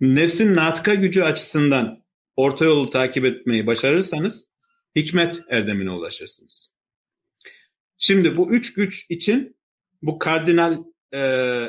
Nefsin 0.00 0.54
natka 0.54 0.94
gücü 0.94 1.22
açısından 1.22 2.04
orta 2.36 2.64
yolu 2.64 2.90
takip 2.90 3.24
etmeyi 3.24 3.66
başarırsanız 3.66 4.48
hikmet 4.96 5.40
erdemine 5.48 5.90
ulaşırsınız. 5.90 6.72
Şimdi 7.96 8.36
bu 8.36 8.52
üç 8.52 8.74
güç 8.74 9.10
için 9.10 9.56
bu 10.02 10.18
kardinal 10.18 10.84
e, 11.12 11.18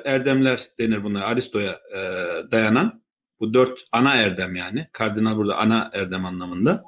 erdemler 0.06 0.68
denir 0.80 1.04
buna 1.04 1.26
Aristo'ya 1.26 1.80
e, 1.96 2.02
dayanan. 2.52 3.04
Bu 3.40 3.54
dört 3.54 3.80
ana 3.92 4.16
erdem 4.16 4.56
yani. 4.56 4.88
Kardinal 4.92 5.38
burada 5.38 5.58
ana 5.58 5.90
erdem 5.94 6.26
anlamında. 6.26 6.84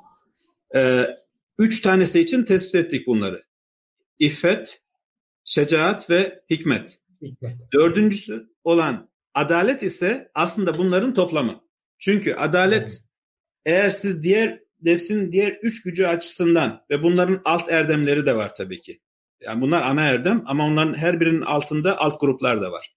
E, 0.75 1.07
üç 1.57 1.81
tanesi 1.81 2.19
için 2.19 2.43
tespit 2.43 2.75
ettik 2.75 3.07
bunları. 3.07 3.43
İffet, 4.19 4.81
şecaat 5.43 6.09
ve 6.09 6.43
hikmet. 6.49 6.99
hikmet. 7.21 7.57
Dördüncüsü 7.73 8.49
olan 8.63 9.10
adalet 9.33 9.83
ise 9.83 10.31
aslında 10.33 10.77
bunların 10.77 11.13
toplamı. 11.13 11.61
Çünkü 11.99 12.33
adalet 12.33 13.01
eğer 13.65 13.89
siz 13.89 14.23
diğer 14.23 14.59
nefsin 14.81 15.31
diğer 15.31 15.59
üç 15.61 15.83
gücü 15.83 16.05
açısından 16.05 16.85
ve 16.89 17.03
bunların 17.03 17.41
alt 17.45 17.71
erdemleri 17.71 18.25
de 18.25 18.35
var 18.35 18.55
tabii 18.55 18.81
ki. 18.81 19.01
Yani 19.41 19.61
bunlar 19.61 19.81
ana 19.81 20.01
erdem 20.01 20.43
ama 20.45 20.65
onların 20.65 20.97
her 20.97 21.19
birinin 21.19 21.41
altında 21.41 21.99
alt 21.99 22.19
gruplar 22.19 22.61
da 22.61 22.71
var. 22.71 22.95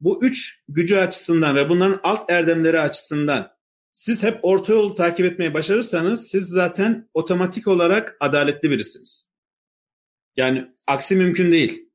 Bu 0.00 0.24
üç 0.24 0.64
gücü 0.68 0.96
açısından 0.96 1.56
ve 1.56 1.68
bunların 1.68 2.00
alt 2.02 2.30
erdemleri 2.30 2.80
açısından 2.80 3.56
siz 3.92 4.22
hep 4.22 4.38
orta 4.42 4.72
yolu 4.72 4.94
takip 4.94 5.26
etmeye 5.26 5.54
başarırsanız 5.54 6.28
siz 6.28 6.48
zaten 6.48 7.08
otomatik 7.14 7.68
olarak 7.68 8.16
adaletli 8.20 8.70
birisiniz. 8.70 9.28
Yani 10.36 10.66
aksi 10.86 11.16
mümkün 11.16 11.52
değil. 11.52 11.85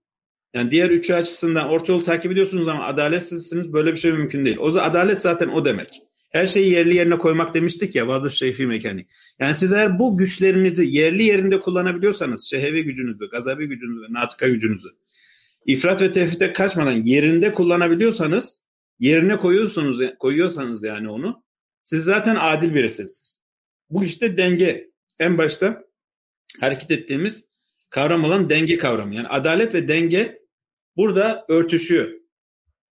Yani 0.53 0.71
diğer 0.71 0.89
üçü 0.89 1.13
açısından 1.13 1.69
orta 1.69 1.93
yolu 1.93 2.03
takip 2.03 2.31
ediyorsunuz 2.31 2.67
ama 2.67 2.83
adaletsizsiniz 2.83 3.73
böyle 3.73 3.91
bir 3.93 3.97
şey 3.97 4.11
mümkün 4.11 4.45
değil. 4.45 4.57
O 4.57 4.67
adalet 4.67 5.21
zaten 5.21 5.47
o 5.47 5.65
demek. 5.65 6.01
Her 6.29 6.47
şeyi 6.47 6.71
yerli 6.71 6.95
yerine 6.95 7.17
koymak 7.17 7.53
demiştik 7.53 7.95
ya 7.95 8.07
vadır 8.07 8.29
şeyfi 8.29 8.67
mekanik. 8.67 9.07
Yani 9.39 9.55
siz 9.55 9.73
eğer 9.73 9.99
bu 9.99 10.17
güçlerinizi 10.17 10.85
yerli 10.85 11.23
yerinde 11.23 11.59
kullanabiliyorsanız 11.59 12.49
şehevi 12.49 12.83
gücünüzü, 12.83 13.29
gazabi 13.29 13.65
gücünüzü, 13.65 14.13
natıka 14.13 14.47
gücünüzü 14.47 14.89
ifrat 15.65 16.01
ve 16.01 16.11
tefrite 16.11 16.53
kaçmadan 16.53 16.91
yerinde 16.91 17.51
kullanabiliyorsanız 17.51 18.61
yerine 18.99 19.37
koyuyorsunuz 19.37 19.99
koyuyorsanız 20.19 20.83
yani 20.83 21.09
onu 21.09 21.43
siz 21.83 22.03
zaten 22.03 22.37
adil 22.39 22.73
birisiniz. 22.73 23.37
Bu 23.89 24.03
işte 24.03 24.37
denge 24.37 24.91
en 25.19 25.37
başta 25.37 25.83
hareket 26.59 26.91
ettiğimiz 26.91 27.45
kavram 27.89 28.23
olan 28.23 28.49
denge 28.49 28.77
kavramı. 28.77 29.15
Yani 29.15 29.27
adalet 29.27 29.73
ve 29.73 29.87
denge 29.87 30.40
burada 30.97 31.45
örtüşüyor 31.49 32.11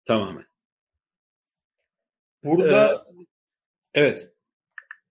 tamamen. 0.05 0.45
Burada 2.45 2.95
ee, 2.95 3.25
evet. 3.95 4.29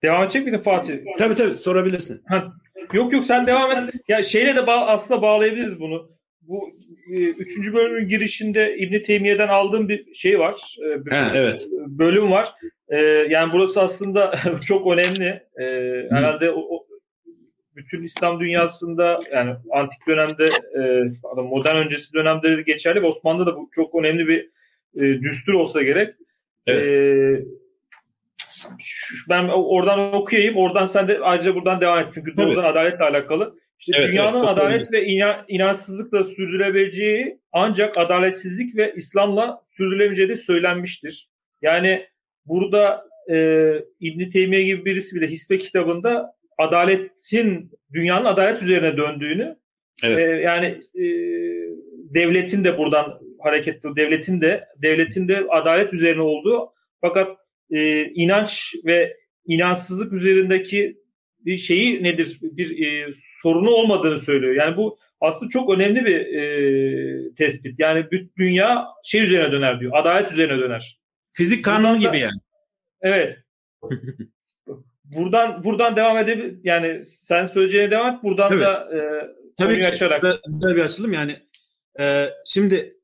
Devam 0.03 0.23
edecek 0.23 0.43
miydin 0.45 0.61
Fatih? 0.61 0.97
Tabii 1.17 1.35
tabii 1.35 1.57
sorabilirsin. 1.57 2.21
Ha, 2.27 2.53
yok 2.93 3.13
yok 3.13 3.25
sen 3.25 3.47
devam 3.47 3.71
et. 3.71 3.93
Ya 4.07 4.23
şeyle 4.23 4.55
de 4.55 4.67
bağ, 4.67 4.87
aslında 4.87 5.21
bağlayabiliriz 5.21 5.79
bunu. 5.79 6.11
bu 6.41 6.69
e, 7.11 7.23
üçüncü 7.23 7.73
bölümün 7.73 8.09
girişinde 8.09 8.77
İbn 8.77 9.03
Teymiye'den 9.03 9.47
aldığım 9.47 9.89
bir 9.89 10.13
şey 10.13 10.39
var. 10.39 10.77
E, 10.85 11.05
bir 11.05 11.11
ha, 11.11 11.31
evet. 11.35 11.67
Bölüm 11.87 12.31
var. 12.31 12.49
E, 12.89 12.97
yani 13.29 13.53
burası 13.53 13.81
aslında 13.81 14.35
çok 14.67 14.93
önemli. 14.93 15.43
E, 15.59 15.65
herhalde 16.11 16.51
o 16.51 16.86
bütün 17.77 18.03
İslam 18.03 18.39
dünyasında 18.39 19.19
yani 19.33 19.55
antik 19.71 20.07
dönemde 20.07 20.43
e, 20.75 21.41
modern 21.41 21.75
öncesi 21.75 22.13
dönemde 22.13 22.57
de 22.57 22.61
geçerli 22.61 23.01
ve 23.01 23.07
Osmanlı'da 23.07 23.51
da 23.51 23.55
bu 23.55 23.69
çok 23.75 23.95
önemli 23.95 24.27
bir 24.27 24.49
e, 24.95 25.21
düstur 25.21 25.53
olsa 25.53 25.83
gerek. 25.83 26.15
Evet. 26.67 26.87
E, 26.87 27.45
ben 29.29 29.47
oradan 29.47 30.13
okuyayım. 30.13 30.55
Oradan 30.55 30.85
sen 30.85 31.07
de 31.07 31.19
ayrıca 31.19 31.55
buradan 31.55 31.81
devam 31.81 31.99
et. 31.99 32.07
Çünkü 32.13 32.37
doğrudan 32.37 32.63
adaletle 32.63 33.03
alakalı. 33.03 33.55
İşte 33.79 33.91
evet, 33.97 34.07
dünyanın 34.07 34.39
evet, 34.39 34.49
adalet 34.49 34.91
ve 34.91 35.05
inan, 35.05 35.45
inançsızlıkla 35.47 36.23
sürdürülebileceği 36.23 37.39
ancak 37.51 37.97
adaletsizlik 37.97 38.75
ve 38.75 38.93
İslam'la 38.95 39.61
sürdürülemeyeceği 39.77 40.29
de 40.29 40.35
söylenmiştir. 40.35 41.29
Yani 41.61 42.07
burada 42.45 43.07
e, 43.31 43.35
İbn 43.99 44.29
Teymiye 44.29 44.63
gibi 44.63 44.85
birisi 44.85 45.15
bile 45.15 45.27
Hisbe 45.27 45.57
kitabında 45.57 46.36
adaletin 46.57 47.71
dünyanın 47.93 48.25
adalet 48.25 48.63
üzerine 48.63 48.97
döndüğünü 48.97 49.57
evet. 50.03 50.29
e, 50.29 50.31
yani 50.31 50.65
e, 50.95 51.05
devletin 52.13 52.63
de 52.63 52.77
buradan 52.77 53.19
hareketli 53.39 53.95
devletin 53.95 54.41
de 54.41 54.65
devletin 54.81 55.27
de 55.27 55.45
adalet 55.49 55.93
üzerine 55.93 56.21
olduğu 56.21 56.73
fakat 57.01 57.37
e, 57.71 58.05
inanç 58.05 58.75
ve 58.85 59.17
inançsızlık 59.45 60.13
üzerindeki 60.13 60.97
bir 61.45 61.57
şeyi 61.57 62.03
nedir 62.03 62.37
bir 62.41 62.85
e, 62.85 63.13
sorunu 63.41 63.69
olmadığını 63.69 64.19
söylüyor. 64.19 64.55
Yani 64.55 64.77
bu 64.77 64.99
aslında 65.21 65.49
çok 65.49 65.69
önemli 65.69 66.05
bir 66.05 66.19
e, 66.19 67.35
tespit. 67.35 67.79
Yani 67.79 68.11
bütün 68.11 68.31
dünya 68.37 68.87
şey 69.03 69.25
üzerine 69.25 69.51
döner 69.51 69.79
diyor. 69.79 69.91
Adalet 69.95 70.31
üzerine 70.31 70.59
döner. 70.59 70.99
Fizik 71.33 71.65
kanunu 71.65 71.99
gibi 71.99 72.19
yani. 72.19 72.39
Evet. 73.01 73.37
buradan 75.15 75.63
buradan 75.63 75.95
devam 75.95 76.17
edebilir. 76.17 76.59
Yani 76.63 77.05
sen 77.05 77.45
söyleyeceğine 77.45 77.91
devam 77.91 78.15
et. 78.15 78.23
Buradan 78.23 78.51
evet. 78.51 78.61
da 78.61 78.97
e, 78.97 78.99
Tabii 79.57 79.79
ki. 79.79 79.87
açarak. 79.87 80.23
Böyle 80.47 80.75
bir 80.75 80.81
açılım 80.81 81.13
yani. 81.13 81.39
E, 81.99 82.29
şimdi 82.45 82.97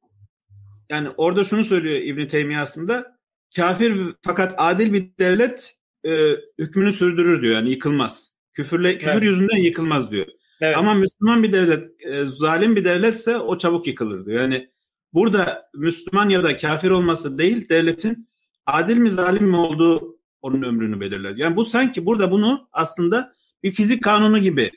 yani 0.89 1.09
orada 1.17 1.43
şunu 1.43 1.63
söylüyor 1.63 2.01
İbn 2.01 2.27
Teymiye 2.27 2.59
aslında 2.59 3.17
kafir 3.55 4.15
fakat 4.21 4.55
adil 4.57 4.93
bir 4.93 5.17
devlet 5.19 5.75
e, 6.05 6.11
hükmünü 6.59 6.91
sürdürür 6.91 7.41
diyor. 7.41 7.53
Yani 7.53 7.69
yıkılmaz. 7.69 8.33
Küfürle 8.53 8.97
küfür 8.97 9.11
evet. 9.11 9.23
yüzünden 9.23 9.57
yıkılmaz 9.57 10.11
diyor. 10.11 10.25
Evet. 10.61 10.77
Ama 10.77 10.93
Müslüman 10.93 11.43
bir 11.43 11.53
devlet, 11.53 11.83
e, 12.05 12.25
zalim 12.25 12.75
bir 12.75 12.85
devletse 12.85 13.37
o 13.37 13.57
çabuk 13.57 13.87
yıkılır 13.87 14.25
diyor. 14.25 14.41
Yani 14.41 14.69
burada 15.13 15.69
Müslüman 15.73 16.29
ya 16.29 16.43
da 16.43 16.57
kafir 16.57 16.89
olması 16.89 17.37
değil, 17.37 17.69
devletin 17.69 18.29
adil 18.65 18.97
mi 18.97 19.09
zalim 19.09 19.47
mi 19.47 19.55
olduğu 19.55 20.17
onun 20.43 20.61
ömrünü 20.61 20.99
belirler. 20.99 21.33
Yani 21.35 21.55
bu 21.55 21.65
sanki 21.65 22.05
burada 22.05 22.31
bunu 22.31 22.67
aslında 22.71 23.33
bir 23.63 23.71
fizik 23.71 24.03
kanunu 24.03 24.39
gibi 24.39 24.71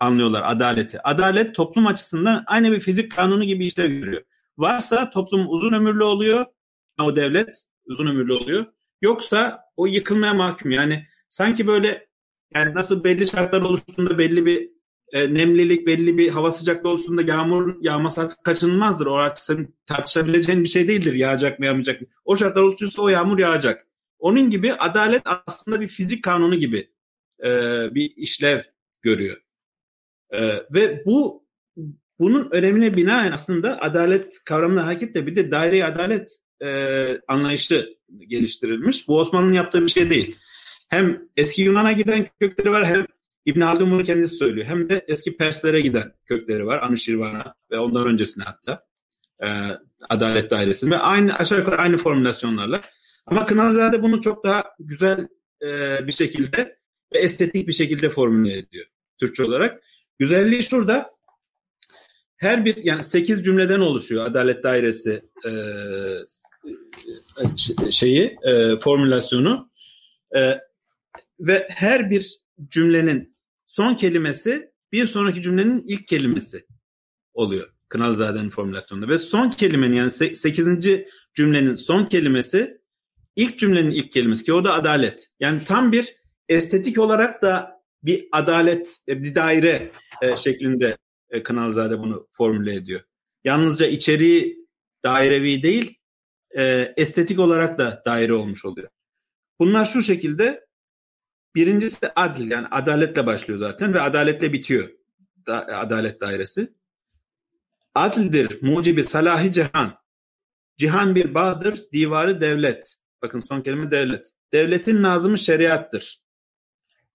anlıyorlar 0.00 0.42
adaleti. 0.46 1.02
Adalet 1.02 1.54
toplum 1.54 1.86
açısından 1.86 2.44
aynı 2.46 2.72
bir 2.72 2.80
fizik 2.80 3.12
kanunu 3.12 3.44
gibi 3.44 3.66
işlev 3.66 3.90
görüyor. 3.90 4.22
Varsa 4.58 5.10
toplum 5.10 5.46
uzun 5.48 5.72
ömürlü 5.72 6.04
oluyor, 6.04 6.46
o 7.00 7.16
devlet 7.16 7.62
uzun 7.86 8.06
ömürlü 8.06 8.32
oluyor. 8.32 8.66
Yoksa 9.02 9.60
o 9.76 9.86
yıkılmaya 9.86 10.34
mahkum. 10.34 10.70
Yani 10.70 11.06
sanki 11.28 11.66
böyle 11.66 12.08
yani 12.54 12.74
nasıl 12.74 13.04
belli 13.04 13.28
şartlar 13.28 13.60
oluştuğunda 13.60 14.18
belli 14.18 14.46
bir 14.46 14.70
e, 15.12 15.34
nemlilik, 15.34 15.86
belli 15.86 16.18
bir 16.18 16.28
hava 16.28 16.52
sıcaklığı 16.52 16.88
oluştuğunda 16.88 17.22
yağmur 17.22 17.74
yağması 17.80 18.28
kaçınılmazdır. 18.44 19.06
O 19.06 19.14
artık 19.14 19.44
senin 19.44 19.76
tartışabileceğin 19.86 20.64
bir 20.64 20.68
şey 20.68 20.88
değildir. 20.88 21.12
Yağacak 21.12 21.58
mı 21.58 21.66
yağmayacak 21.66 22.00
mı? 22.00 22.06
O 22.24 22.36
şartlar 22.36 22.62
oluştuysa 22.62 23.02
o 23.02 23.08
yağmur 23.08 23.38
yağacak. 23.38 23.86
Onun 24.22 24.50
gibi 24.50 24.72
adalet 24.72 25.22
aslında 25.46 25.80
bir 25.80 25.88
fizik 25.88 26.24
kanunu 26.24 26.54
gibi 26.54 26.90
e, 27.44 27.48
bir 27.94 28.12
işlev 28.16 28.60
görüyor. 29.00 29.36
E, 30.30 30.40
ve 30.70 31.02
bu 31.06 31.46
bunun 32.18 32.50
önemine 32.50 32.96
binaen 32.96 33.32
aslında 33.32 33.80
adalet 33.80 34.44
kavramına 34.44 34.86
hareketle 34.86 35.26
bir 35.26 35.36
de 35.36 35.50
daire 35.50 35.84
adalet 35.84 36.30
e, 36.64 37.20
anlayışı 37.28 37.98
geliştirilmiş. 38.28 39.08
Bu 39.08 39.18
Osmanlı'nın 39.18 39.52
yaptığı 39.52 39.82
bir 39.82 39.88
şey 39.88 40.10
değil. 40.10 40.36
Hem 40.88 41.28
eski 41.36 41.62
Yunan'a 41.62 41.92
giden 41.92 42.26
kökleri 42.40 42.70
var 42.70 42.86
hem 42.86 43.06
İbn 43.44 43.60
Haldun 43.60 43.90
bunu 43.90 44.04
kendisi 44.04 44.36
söylüyor. 44.36 44.66
Hem 44.66 44.88
de 44.88 45.04
eski 45.08 45.36
Perslere 45.36 45.80
giden 45.80 46.12
kökleri 46.26 46.66
var. 46.66 46.82
Anuşirvan'a 46.82 47.54
ve 47.70 47.78
ondan 47.78 48.06
öncesine 48.06 48.44
hatta. 48.44 48.84
E, 49.42 49.48
Adalet 50.08 50.50
Dairesi 50.50 50.90
ve 50.90 50.98
aynı 50.98 51.34
aşağı 51.34 51.58
yukarı 51.58 51.76
aynı 51.76 51.96
formülasyonlarla. 51.96 52.80
Ama 53.26 53.46
Kınalzade 53.46 54.02
bunu 54.02 54.20
çok 54.20 54.44
daha 54.44 54.64
güzel 54.78 55.28
e, 55.62 55.98
bir 56.06 56.12
şekilde 56.12 56.78
ve 57.14 57.18
estetik 57.18 57.68
bir 57.68 57.72
şekilde 57.72 58.10
formüle 58.10 58.58
ediyor 58.58 58.86
Türkçe 59.20 59.44
olarak. 59.44 59.82
Güzelliği 60.18 60.62
şurada. 60.62 61.12
Her 62.36 62.64
bir 62.64 62.76
yani 62.76 63.04
8 63.04 63.44
cümleden 63.44 63.80
oluşuyor 63.80 64.26
Adalet 64.26 64.64
Dairesi 64.64 65.22
e, 65.46 65.50
şeyi 67.90 68.36
e, 68.42 68.76
formülasyonu 68.76 69.70
e, 70.36 70.60
ve 71.40 71.68
her 71.70 72.10
bir 72.10 72.38
cümlenin 72.68 73.34
son 73.66 73.94
kelimesi 73.94 74.72
bir 74.92 75.06
sonraki 75.06 75.42
cümlenin 75.42 75.84
ilk 75.86 76.08
kelimesi 76.08 76.66
oluyor 77.34 77.72
Kınalzade'nin 77.88 78.50
formülasyonunda 78.50 79.08
ve 79.08 79.18
son 79.18 79.50
kelimenin 79.50 79.96
yani 79.96 80.10
8. 80.10 80.66
cümlenin 81.34 81.74
son 81.74 82.04
kelimesi 82.04 82.81
ilk 83.36 83.58
cümlenin 83.58 83.90
ilk 83.90 84.12
kelimesi 84.12 84.44
ki 84.44 84.52
o 84.52 84.64
da 84.64 84.74
adalet. 84.74 85.28
Yani 85.40 85.64
tam 85.64 85.92
bir 85.92 86.16
estetik 86.48 86.98
olarak 86.98 87.42
da 87.42 87.82
bir 88.02 88.28
adalet, 88.32 88.96
e, 89.08 89.22
bir 89.22 89.34
daire 89.34 89.92
e, 90.22 90.36
şeklinde 90.36 90.96
e, 91.30 91.42
Kınalzade 91.42 91.98
bunu 91.98 92.28
formüle 92.30 92.74
ediyor. 92.74 93.00
Yalnızca 93.44 93.86
içeriği 93.86 94.66
dairevi 95.04 95.62
değil, 95.62 95.98
e, 96.58 96.94
estetik 96.96 97.38
olarak 97.38 97.78
da 97.78 98.02
daire 98.06 98.34
olmuş 98.34 98.64
oluyor. 98.64 98.88
Bunlar 99.58 99.84
şu 99.84 100.02
şekilde 100.02 100.66
birincisi 101.54 102.12
adil 102.16 102.50
yani 102.50 102.66
adaletle 102.70 103.26
başlıyor 103.26 103.60
zaten 103.60 103.94
ve 103.94 104.00
adaletle 104.00 104.52
bitiyor 104.52 104.88
da, 105.46 105.66
adalet 105.78 106.20
dairesi. 106.20 106.72
Adildir 107.94 108.62
mucibi 108.62 109.04
salahi 109.04 109.52
cihan. 109.52 109.98
Cihan 110.76 111.14
bir 111.14 111.34
bağdır, 111.34 111.80
divarı 111.92 112.40
devlet. 112.40 112.96
Bakın 113.22 113.40
son 113.40 113.60
kelime 113.60 113.90
devlet. 113.90 114.30
Devletin 114.52 115.02
nazımı 115.02 115.38
şeriattır. 115.38 116.22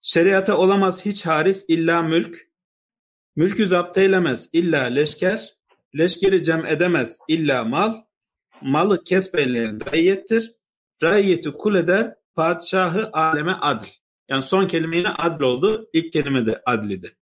Şeriata 0.02 0.56
olamaz 0.58 1.04
hiç 1.04 1.26
haris 1.26 1.64
illa 1.68 2.02
mülk. 2.02 2.48
Mülkü 3.36 3.66
zapt 3.66 3.98
eylemez 3.98 4.48
illa 4.52 4.82
leşker. 4.82 5.56
Leşkeri 5.98 6.44
cem 6.44 6.66
edemez 6.66 7.18
illa 7.28 7.64
mal 7.64 7.94
malı 8.60 9.04
kesbeyleyen 9.04 9.80
raiyettir. 9.92 10.54
Raiyeti 11.02 11.52
kul 11.52 11.74
eder, 11.74 12.14
padişahı 12.34 13.10
aleme 13.12 13.52
adl. 13.52 13.86
Yani 14.28 14.42
son 14.42 14.66
kelime 14.66 14.96
yine 14.96 15.08
adl 15.08 15.42
oldu. 15.42 15.90
İlk 15.92 16.12
kelime 16.12 16.46
de 16.46 16.62
adlidi. 16.66 17.16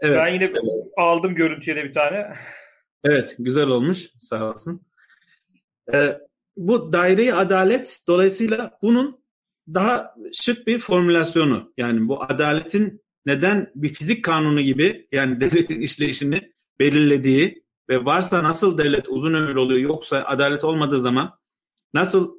Evet. 0.00 0.20
Ben 0.24 0.32
yine 0.34 0.52
aldım 0.96 1.34
görüntüye 1.34 1.76
de 1.76 1.84
bir 1.84 1.94
tane. 1.94 2.36
Evet, 3.04 3.36
güzel 3.38 3.66
olmuş. 3.66 4.10
Sağ 4.18 4.44
olasın. 4.44 4.86
Ee, 5.94 6.18
bu 6.58 6.92
daire 6.92 7.34
adalet 7.34 8.00
dolayısıyla 8.06 8.78
bunun 8.82 9.24
daha 9.74 10.14
şık 10.32 10.66
bir 10.66 10.78
formülasyonu. 10.78 11.72
Yani 11.76 12.08
bu 12.08 12.22
adaletin 12.22 13.02
neden 13.26 13.72
bir 13.74 13.88
fizik 13.88 14.24
kanunu 14.24 14.60
gibi 14.60 15.08
yani 15.12 15.40
devletin 15.40 15.80
işleyişini 15.80 16.52
belirlediği 16.80 17.64
ve 17.88 18.04
varsa 18.04 18.44
nasıl 18.44 18.78
devlet 18.78 19.08
uzun 19.08 19.34
ömürlü 19.34 19.58
oluyor 19.58 19.80
yoksa 19.80 20.24
adalet 20.26 20.64
olmadığı 20.64 21.00
zaman 21.00 21.38
nasıl 21.94 22.34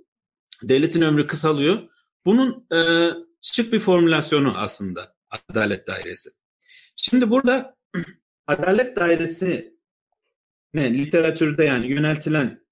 devletin 0.64 1.02
ömrü 1.02 1.28
kısalıyor? 1.28 1.80
Bunun 2.26 2.68
e, 2.74 3.10
şık 3.42 3.74
bir 3.74 3.80
formülasyonu 3.80 4.58
aslında 4.58 5.16
adalet 5.30 5.88
dairesi. 5.88 6.30
Şimdi 6.96 7.30
burada 7.30 7.76
adalet 8.48 8.96
dairesi 8.96 9.74
ne 10.74 10.94
literatürde 10.94 11.64
yani 11.64 11.88
yöneltilen 11.88 12.69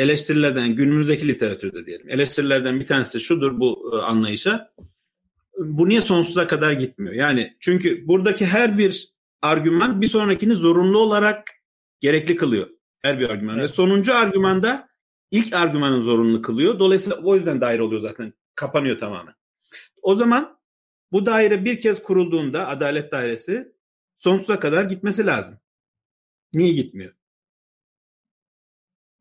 eleştirilerden 0.00 0.76
günümüzdeki 0.76 1.28
literatürde 1.28 1.86
diyelim 1.86 2.10
eleştirilerden 2.10 2.80
bir 2.80 2.86
tanesi 2.86 3.20
şudur 3.20 3.60
bu 3.60 3.92
e, 3.94 3.96
anlayışa 3.96 4.72
bu 5.58 5.88
niye 5.88 6.00
sonsuza 6.00 6.46
kadar 6.46 6.72
gitmiyor? 6.72 7.14
Yani 7.14 7.56
çünkü 7.60 8.08
buradaki 8.08 8.46
her 8.46 8.78
bir 8.78 9.14
argüman 9.42 10.00
bir 10.00 10.06
sonrakini 10.06 10.54
zorunlu 10.54 10.98
olarak 10.98 11.50
gerekli 12.00 12.36
kılıyor. 12.36 12.68
Her 13.02 13.20
bir 13.20 13.30
argüman. 13.30 13.58
Evet. 13.58 13.68
Ve 13.68 13.72
sonuncu 13.72 14.14
argümanda 14.14 14.88
ilk 15.30 15.52
argümanın 15.52 16.02
zorunlu 16.02 16.42
kılıyor. 16.42 16.78
Dolayısıyla 16.78 17.18
o 17.18 17.34
yüzden 17.34 17.60
daire 17.60 17.82
oluyor 17.82 18.00
zaten. 18.00 18.32
Kapanıyor 18.54 18.98
tamamen. 18.98 19.34
O 20.02 20.14
zaman 20.14 20.58
bu 21.12 21.26
daire 21.26 21.64
bir 21.64 21.80
kez 21.80 22.02
kurulduğunda 22.02 22.68
adalet 22.68 23.12
dairesi 23.12 23.72
sonsuza 24.16 24.60
kadar 24.60 24.84
gitmesi 24.84 25.26
lazım. 25.26 25.58
Niye 26.52 26.72
gitmiyor? 26.72 27.12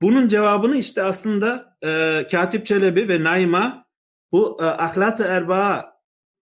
Bunun 0.01 0.27
cevabını 0.27 0.77
işte 0.77 1.03
aslında 1.03 1.77
e, 1.84 2.27
Katip 2.31 2.65
Çelebi 2.65 3.09
ve 3.09 3.23
Naima 3.23 3.85
bu 4.31 4.57
e, 4.61 4.65
ahlak-ı 4.65 5.23
erbaa 5.23 5.85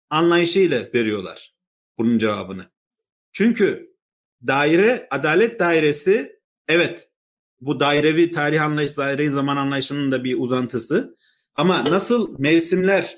anlayışıyla 0.10 0.90
veriyorlar 0.94 1.54
bunun 1.98 2.18
cevabını. 2.18 2.72
Çünkü 3.32 3.96
daire, 4.48 5.08
adalet 5.12 5.60
dairesi 5.60 6.40
evet 6.68 7.10
bu 7.62 7.80
dairevi 7.80 8.32
tarih 8.32 8.64
anlayış, 8.64 8.98
dairevi 8.98 9.32
zaman 9.32 9.58
anlayışının 9.58 10.12
da 10.12 10.24
bir 10.24 10.40
uzantısı. 10.40 11.16
Ama 11.56 11.84
nasıl 11.84 12.40
mevsimler 12.40 13.18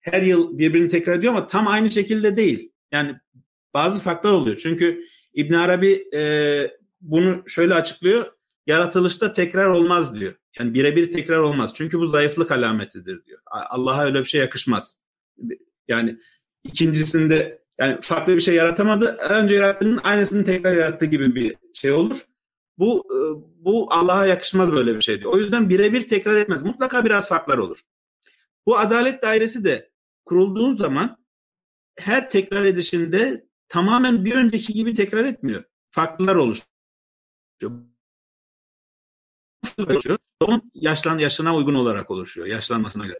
her 0.00 0.22
yıl 0.22 0.58
birbirini 0.58 0.88
tekrar 0.88 1.14
ediyor 1.14 1.32
ama 1.32 1.46
tam 1.46 1.68
aynı 1.68 1.90
şekilde 1.90 2.36
değil. 2.36 2.72
Yani 2.92 3.16
bazı 3.74 4.00
farklar 4.00 4.32
oluyor. 4.32 4.56
Çünkü 4.56 5.04
İbn 5.34 5.54
Arabi 5.54 6.08
e, 6.14 6.22
bunu 7.00 7.48
şöyle 7.48 7.74
açıklıyor. 7.74 8.26
Yaratılışta 8.66 9.32
tekrar 9.32 9.68
olmaz 9.68 10.14
diyor. 10.14 10.34
Yani 10.58 10.74
birebir 10.74 11.12
tekrar 11.12 11.38
olmaz. 11.38 11.70
Çünkü 11.74 11.98
bu 11.98 12.06
zayıflık 12.06 12.52
alametidir 12.52 13.24
diyor. 13.24 13.40
Allah'a 13.46 14.04
öyle 14.04 14.20
bir 14.20 14.24
şey 14.24 14.40
yakışmaz. 14.40 15.02
Yani 15.88 16.18
ikincisinde 16.64 17.62
yani 17.80 18.00
farklı 18.00 18.34
bir 18.34 18.40
şey 18.40 18.54
yaratamadı. 18.54 19.06
Önce 19.06 19.54
yarattığının 19.54 20.00
aynısını 20.04 20.44
tekrar 20.44 20.72
yarattığı 20.72 21.06
gibi 21.06 21.34
bir 21.34 21.56
şey 21.74 21.92
olur. 21.92 22.26
Bu 22.78 23.04
e, 23.10 23.18
bu 23.64 23.88
Allah'a 23.92 24.26
yakışmaz 24.26 24.72
böyle 24.72 24.96
bir 24.96 25.02
şey 25.02 25.20
diyor. 25.20 25.32
O 25.32 25.38
yüzden 25.38 25.68
birebir 25.68 26.08
tekrar 26.08 26.34
etmez. 26.34 26.62
Mutlaka 26.62 27.04
biraz 27.04 27.28
farklar 27.28 27.58
olur. 27.58 27.80
Bu 28.66 28.78
adalet 28.78 29.22
dairesi 29.22 29.64
de 29.64 29.90
kurulduğu 30.24 30.74
zaman 30.74 31.24
her 31.98 32.30
tekrar 32.30 32.64
edişinde 32.64 33.46
tamamen 33.68 34.24
bir 34.24 34.34
önceki 34.34 34.72
gibi 34.72 34.94
tekrar 34.94 35.24
etmiyor. 35.24 35.64
Farklılar 35.90 36.36
oluşuyor. 36.36 37.72
Onun 40.40 40.70
yaşlan, 40.74 41.18
yaşına 41.18 41.56
uygun 41.56 41.74
olarak 41.74 42.10
oluşuyor. 42.10 42.46
Yaşlanmasına 42.46 43.06
göre. 43.06 43.18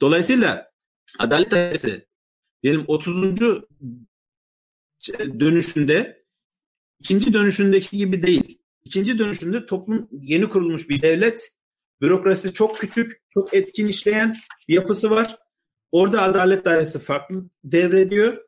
Dolayısıyla 0.00 0.70
adalet 1.18 1.50
dairesi 1.50 2.06
diyelim 2.62 2.84
30. 2.86 3.40
dönüşünde 5.40 6.24
ikinci 6.98 7.34
dönüşündeki 7.34 7.96
gibi 7.96 8.22
değil. 8.22 8.58
İkinci 8.84 9.18
dönüşünde 9.18 9.66
toplum 9.66 10.08
yeni 10.12 10.48
kurulmuş 10.48 10.88
bir 10.88 11.02
devlet. 11.02 11.52
Bürokrasi 12.00 12.52
çok 12.52 12.78
küçük, 12.78 13.22
çok 13.28 13.54
etkin 13.54 13.86
işleyen 13.86 14.36
bir 14.68 14.74
yapısı 14.74 15.10
var. 15.10 15.36
Orada 15.92 16.22
adalet 16.22 16.64
dairesi 16.64 16.98
farklı 16.98 17.44
devrediyor. 17.64 18.44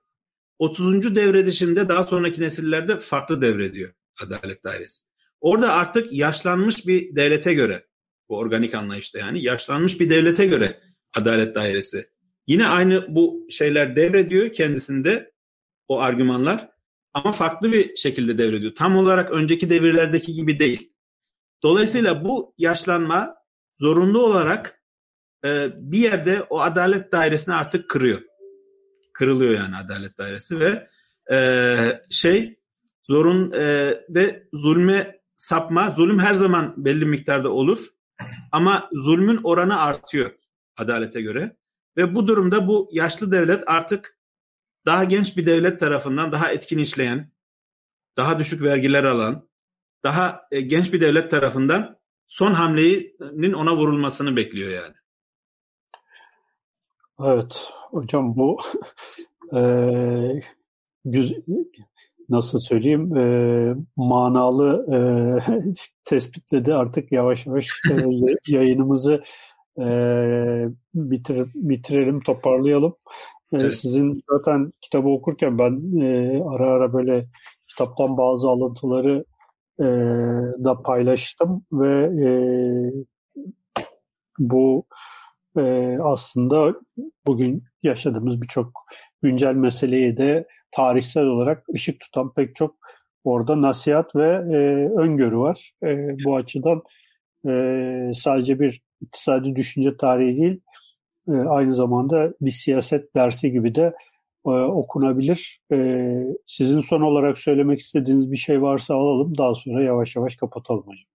30. 0.59 1.17
devre 1.17 1.47
dışında 1.47 1.89
daha 1.89 2.05
sonraki 2.05 2.41
nesillerde 2.41 2.97
farklı 2.97 3.43
devrediyor 3.43 3.95
adalet 4.23 4.65
dairesi. 4.65 5.03
Orada 5.43 5.73
artık 5.73 6.13
yaşlanmış 6.13 6.87
bir 6.87 7.17
devlete 7.17 7.55
göre, 7.55 7.87
bu 8.29 8.39
organik 8.39 8.75
anlayışta 8.75 9.19
yani 9.19 9.45
yaşlanmış 9.45 10.01
bir 10.01 10.11
devlete 10.11 10.47
göre 10.47 10.81
adalet 11.17 11.55
dairesi. 11.55 12.09
Yine 12.47 12.69
aynı 12.69 13.07
bu 13.09 13.47
şeyler 13.51 13.97
devrediyor 13.97 14.53
kendisinde 14.53 15.33
o 15.89 16.01
argümanlar 16.01 16.69
ama 17.15 17.33
farklı 17.33 17.73
bir 17.73 17.97
şekilde 17.97 18.39
devrediyor. 18.39 18.75
Tam 18.75 18.97
olarak 18.97 19.31
önceki 19.31 19.71
devirlerdeki 19.71 20.35
gibi 20.35 20.59
değil. 20.59 20.93
Dolayısıyla 21.63 22.25
bu 22.25 22.55
yaşlanma 22.59 23.35
zorunlu 23.81 24.23
olarak 24.23 24.83
e, 25.45 25.69
bir 25.77 25.99
yerde 25.99 26.43
o 26.43 26.61
adalet 26.61 27.13
dairesini 27.13 27.55
artık 27.55 27.91
kırıyor. 27.91 28.23
Kırılıyor 29.15 29.55
yani 29.55 29.77
adalet 29.77 30.19
dairesi 30.19 30.61
ve 30.61 30.89
e, 31.33 31.77
şey 32.11 32.61
zorun 33.05 33.53
e, 33.53 33.95
ve 34.09 34.49
zulme 34.53 35.22
sapma, 35.43 35.91
zulüm 35.91 36.19
her 36.19 36.35
zaman 36.35 36.75
belli 36.77 37.05
miktarda 37.05 37.51
olur 37.53 37.87
ama 38.53 38.89
zulmün 38.93 39.41
oranı 39.45 39.81
artıyor 39.81 40.31
adalete 40.77 41.23
göre. 41.23 41.57
Ve 41.97 42.15
bu 42.15 42.27
durumda 42.27 42.67
bu 42.69 42.89
yaşlı 42.93 43.33
devlet 43.33 43.65
artık 43.67 44.19
daha 44.87 45.05
genç 45.05 45.37
bir 45.37 45.47
devlet 45.47 45.81
tarafından 45.81 46.33
daha 46.33 46.53
etkin 46.53 46.79
işleyen, 46.79 47.33
daha 48.17 48.39
düşük 48.39 48.63
vergiler 48.63 49.05
alan, 49.05 49.49
daha 50.05 50.47
e, 50.51 50.61
genç 50.61 50.93
bir 50.93 51.01
devlet 51.01 51.31
tarafından 51.31 51.99
son 52.27 52.55
hamlenin 52.55 53.53
ona 53.53 53.77
vurulmasını 53.77 54.37
bekliyor 54.37 54.71
yani. 54.71 54.95
Evet 57.21 57.71
hocam 57.73 58.37
bu 58.37 58.59
e, 59.57 59.61
güz, 61.05 61.35
nasıl 62.29 62.59
söyleyeyim 62.59 63.17
e, 63.17 63.75
manalı 63.97 64.87
e, 64.93 64.99
tespitledi 66.05 66.75
artık 66.75 67.13
yavaş 67.13 67.47
yavaş 67.47 67.69
e, 67.91 67.95
yayınımızı 68.49 69.23
e, 69.79 69.87
bitir, 70.95 71.47
bitirelim 71.55 72.21
toparlayalım. 72.21 72.97
Ee, 73.53 73.57
evet. 73.57 73.75
Sizin 73.75 74.23
zaten 74.31 74.71
kitabı 74.81 75.09
okurken 75.09 75.59
ben 75.59 76.01
e, 76.01 76.43
ara 76.49 76.67
ara 76.67 76.93
böyle 76.93 77.27
kitaptan 77.67 78.17
bazı 78.17 78.49
alıntıları 78.49 79.25
e, 79.81 79.85
da 80.65 80.83
paylaştım 80.83 81.65
ve 81.73 82.11
e, 82.25 82.29
bu 84.39 84.87
e, 85.59 85.99
aslında 86.03 86.75
bugün 87.27 87.65
yaşadığımız 87.83 88.43
birçok 88.43 88.73
güncel 89.23 89.55
meseleyi 89.55 90.17
de 90.17 90.47
tarihsel 90.73 91.25
olarak 91.25 91.65
ışık 91.75 92.01
tutan 92.01 92.35
pek 92.35 92.57
çok 92.57 92.77
orada 93.25 93.63
nasihat 93.63 94.17
ve 94.17 94.29
e, 94.29 94.89
öngörü 94.99 95.37
var. 95.39 95.73
E, 95.83 96.17
bu 96.25 96.37
açıdan 96.37 96.83
e, 97.49 98.13
sadece 98.15 98.61
bir 98.61 98.83
iktisadi 99.01 99.57
düşünce 99.57 99.97
tarihi 99.97 100.41
değil, 100.41 100.61
e, 101.29 101.33
aynı 101.33 101.75
zamanda 101.75 102.35
bir 102.41 102.51
siyaset 102.51 103.17
dersi 103.17 103.53
gibi 103.53 103.75
de 103.75 103.95
e, 104.47 104.51
okunabilir. 104.51 105.61
E, 105.73 106.09
sizin 106.47 106.81
son 106.81 107.01
olarak 107.01 107.39
söylemek 107.39 107.81
istediğiniz 107.81 108.33
bir 108.33 108.37
şey 108.37 108.63
varsa 108.63 108.95
alalım. 108.95 109.39
Daha 109.39 109.55
sonra 109.55 109.83
yavaş 109.83 110.17
yavaş 110.17 110.37
kapatalım 110.37 110.85
hocam. 110.87 111.13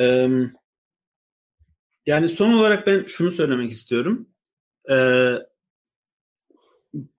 Ee, 0.00 0.28
yani 2.06 2.28
son 2.28 2.52
olarak 2.52 2.86
ben 2.86 3.04
şunu 3.06 3.30
söylemek 3.30 3.70
istiyorum. 3.70 4.28
Ee, 4.90 5.34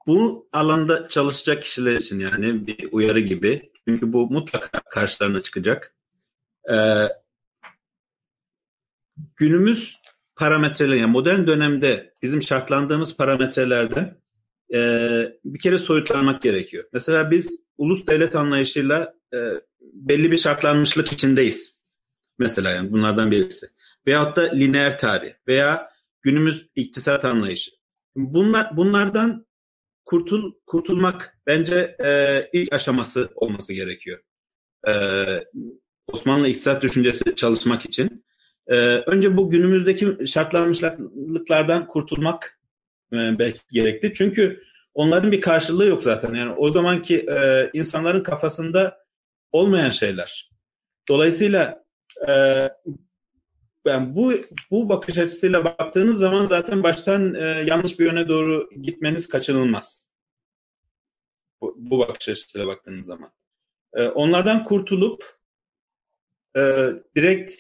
bu 0.08 0.50
alanda 0.54 1.08
çalışacak 1.08 1.64
kişiler 1.64 1.96
için 1.96 2.20
yani 2.20 2.68
bir 2.68 2.90
uyarı 2.92 3.20
gibi. 3.20 3.72
Çünkü 3.88 4.14
bu 4.14 4.30
mutlaka 4.30 4.82
karşılarına 4.90 5.42
çıkacak. 5.42 5.96
Ee, 6.74 7.08
günümüz 9.36 9.98
parametreler 10.36 10.96
yani 10.96 11.12
modern 11.12 11.48
dönemde 11.48 12.14
bizim 12.22 12.42
şartlandığımız 12.42 13.18
parametrelerde 13.18 14.18
e, 14.74 14.80
bir 15.46 15.60
kere 15.60 15.78
soyutlanmak 15.78 16.42
gerekiyor. 16.42 16.84
Mesela 16.94 17.32
biz 17.32 17.66
ulus 17.78 18.08
devlet 18.08 18.36
anlayışıyla 18.36 19.14
e, 19.34 19.38
belli 19.82 20.32
bir 20.32 20.38
şartlanmışlık 20.38 21.12
içindeyiz. 21.12 21.80
Mesela 22.40 22.72
yani 22.72 22.92
bunlardan 22.92 23.32
birisi. 23.32 23.68
Veyahut 24.08 24.38
da 24.38 24.42
lineer 24.42 24.98
tarih 24.98 25.34
veya 25.48 25.90
günümüz 26.22 26.70
iktisat 26.76 27.26
anlayışı. 27.26 27.72
Bunlar 28.16 28.78
bunlardan 28.78 29.46
kurtul 30.06 30.52
kurtulmak 30.66 31.38
bence 31.48 31.96
e, 32.06 32.42
ilk 32.54 32.74
aşaması 32.74 33.30
olması 33.36 33.74
gerekiyor. 33.74 34.20
E, 34.88 34.94
Osmanlı 36.08 36.48
iktisat 36.48 36.82
düşüncesi 36.82 37.36
çalışmak 37.36 37.86
için. 37.86 38.26
Ee, 38.68 38.76
önce 38.98 39.38
bu 39.38 39.50
günümüzdeki 39.50 40.28
şartlanmışlıklardan 40.28 41.88
kurtulmak 41.88 42.60
e, 43.14 43.18
belki 43.40 43.60
gerekli. 43.72 44.14
Çünkü 44.14 44.64
onların 44.94 45.32
bir 45.32 45.42
karşılığı 45.42 45.86
yok 45.86 46.04
zaten. 46.04 46.34
Yani 46.34 46.54
o 46.58 46.72
zamanki 46.72 47.18
e, 47.18 47.70
insanların 47.74 48.24
kafasında 48.24 48.98
olmayan 49.52 49.90
şeyler. 49.90 50.52
Dolayısıyla 51.10 51.84
e, 52.28 52.32
ben 53.86 54.16
bu 54.16 54.34
bu 54.72 54.90
bakış 54.90 55.18
açısıyla 55.18 55.66
baktığınız 55.66 56.18
zaman 56.18 56.46
zaten 56.46 56.84
baştan 56.84 57.34
e, 57.34 57.40
yanlış 57.40 58.00
bir 58.00 58.06
yöne 58.06 58.28
doğru 58.28 58.70
gitmeniz 58.82 59.28
kaçınılmaz. 59.28 60.10
Bu, 61.62 61.76
bu 61.78 62.00
bakış 62.00 62.30
açısıyla 62.30 62.68
baktığınız 62.68 63.06
zaman. 63.06 63.32
E, 63.94 64.04
onlardan 64.08 64.64
kurtulup 64.64 65.24
e, 66.58 66.90
direkt 67.16 67.54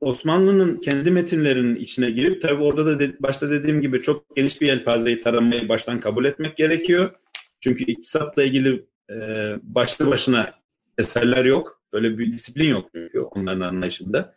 Osmanlı'nın 0.00 0.76
kendi 0.76 1.10
metinlerinin 1.10 1.76
içine 1.76 2.10
girip 2.10 2.42
tabi 2.42 2.62
orada 2.62 2.86
da 2.86 2.98
de, 2.98 3.16
başta 3.20 3.50
dediğim 3.50 3.80
gibi 3.80 4.02
çok 4.02 4.36
geniş 4.36 4.60
bir 4.60 4.66
yelpazeyi 4.66 5.20
taramayı 5.20 5.68
baştan 5.68 6.00
kabul 6.00 6.24
etmek 6.24 6.56
gerekiyor. 6.56 7.14
Çünkü 7.60 7.84
iktisatla 7.84 8.44
ilgili 8.44 8.86
e, 9.10 9.16
başlı 9.62 10.06
başına 10.06 10.54
eserler 10.98 11.44
yok. 11.44 11.82
Böyle 11.92 12.18
bir 12.18 12.32
disiplin 12.32 12.68
yok 12.68 12.90
çünkü 12.94 13.20
onların 13.20 13.60
anlayışında. 13.60 14.34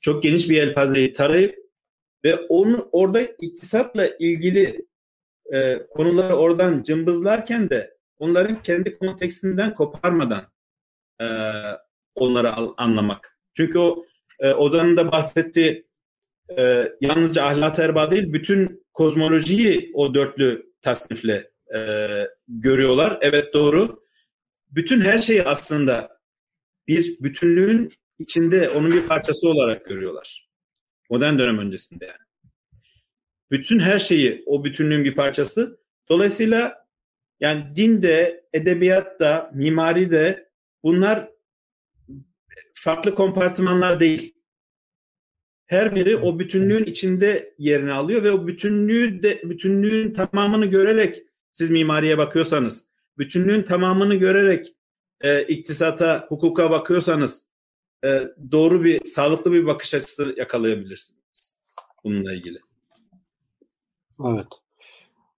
Çok 0.00 0.22
geniş 0.22 0.50
bir 0.50 0.56
yelpazeyi 0.56 1.12
tarayıp 1.12 1.56
ve 2.24 2.36
onu 2.36 2.88
orada 2.92 3.20
iktisatla 3.20 4.06
ilgili 4.06 4.86
e, 5.52 5.86
konuları 5.90 6.36
oradan 6.36 6.82
cımbızlarken 6.82 7.70
de 7.70 7.96
onların 8.18 8.62
kendi 8.62 8.98
kontekstinden 8.98 9.74
koparmadan 9.74 10.42
e, 11.20 11.26
onları 12.14 12.54
al, 12.54 12.74
anlamak 12.76 13.38
Çünkü 13.56 13.78
o 13.78 14.04
e, 14.40 14.52
Ozan'ın 14.52 14.96
da 14.96 15.12
bahsettiği 15.12 15.86
e, 16.58 16.92
yalnızca 17.00 17.44
ahlak 17.44 17.78
erba 17.78 18.10
değil, 18.10 18.32
bütün 18.32 18.86
kozmolojiyi 18.92 19.90
o 19.94 20.14
dörtlü 20.14 20.72
tasnifle 20.82 21.50
e, 21.74 21.78
görüyorlar. 22.48 23.18
Evet 23.20 23.54
doğru. 23.54 24.02
Bütün 24.70 25.00
her 25.00 25.18
şeyi 25.18 25.42
aslında 25.42 26.20
bir 26.88 27.16
bütünlüğün 27.20 27.92
içinde 28.20 28.70
onun 28.70 28.92
bir 28.92 29.06
parçası 29.06 29.48
olarak 29.48 29.84
görüyorlar. 29.84 30.48
Modern 31.10 31.38
dönem 31.38 31.58
öncesinde 31.58 32.04
yani. 32.06 32.54
Bütün 33.50 33.78
her 33.78 33.98
şeyi 33.98 34.42
o 34.46 34.64
bütünlüğün 34.64 35.04
bir 35.04 35.14
parçası. 35.14 35.80
Dolayısıyla 36.08 36.86
yani 37.40 37.76
dinde, 37.76 38.44
edebiyatta, 38.52 39.50
mimari 39.54 40.10
de 40.10 40.50
bunlar 40.82 41.30
farklı 42.74 43.14
kompartımanlar 43.14 44.00
değil. 44.00 44.34
Her 45.66 45.94
biri 45.94 46.16
o 46.16 46.38
bütünlüğün 46.38 46.84
içinde 46.84 47.54
yerini 47.58 47.92
alıyor 47.92 48.22
ve 48.22 48.30
o 48.30 48.46
bütünlüğü 48.46 49.22
de 49.22 49.42
bütünlüğün 49.44 50.12
tamamını 50.12 50.66
görerek 50.66 51.22
siz 51.50 51.70
mimariye 51.70 52.18
bakıyorsanız, 52.18 52.88
bütünlüğün 53.18 53.62
tamamını 53.62 54.14
görerek 54.14 54.74
e, 55.20 55.42
iktisata, 55.42 56.26
hukuka 56.28 56.70
bakıyorsanız 56.70 57.49
e, 58.04 58.08
doğru 58.52 58.84
bir, 58.84 59.06
sağlıklı 59.06 59.52
bir 59.52 59.66
bakış 59.66 59.94
açısı 59.94 60.34
yakalayabilirsiniz 60.36 61.58
bununla 62.04 62.32
ilgili. 62.34 62.58
Evet. 64.24 64.46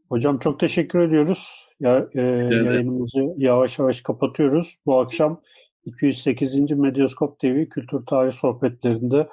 Hocam 0.09 0.39
çok 0.39 0.61
teşekkür 0.61 0.99
ediyoruz. 0.99 1.69
Ya, 1.81 2.09
e, 2.15 2.21
yayınımızı 2.21 3.35
yavaş 3.37 3.79
yavaş 3.79 4.01
kapatıyoruz. 4.01 4.79
Bu 4.87 5.01
akşam 5.01 5.41
208. 5.85 6.71
Medyaskop 6.71 7.39
TV 7.39 7.65
Kültür 7.65 8.07
Tarih 8.07 8.33
Sohbetlerinde 8.33 9.29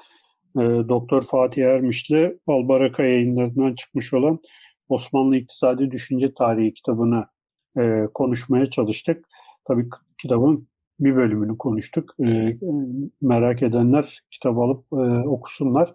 e, 0.56 0.62
Doktor 0.90 1.22
Fatih 1.22 1.64
Ermişli 1.64 2.40
Albaraka 2.48 3.04
yayınlarından 3.04 3.76
çıkmış 3.76 4.14
olan 4.14 4.40
Osmanlı 4.90 5.38
İktisadi 5.38 5.92
Düşünce 5.92 6.34
Tarihi 6.34 6.74
kitabını 6.74 7.26
e, 7.80 8.08
konuşmaya 8.14 8.70
çalıştık. 8.70 9.26
Tabii 9.68 9.90
kitabın 10.22 10.69
bir 11.00 11.16
bölümünü 11.16 11.58
konuştuk. 11.58 12.16
E, 12.26 12.58
merak 13.22 13.64
edenler 13.64 14.20
kitabı 14.32 14.60
alıp 14.60 14.86
e, 14.94 15.28
okusunlar. 15.28 15.94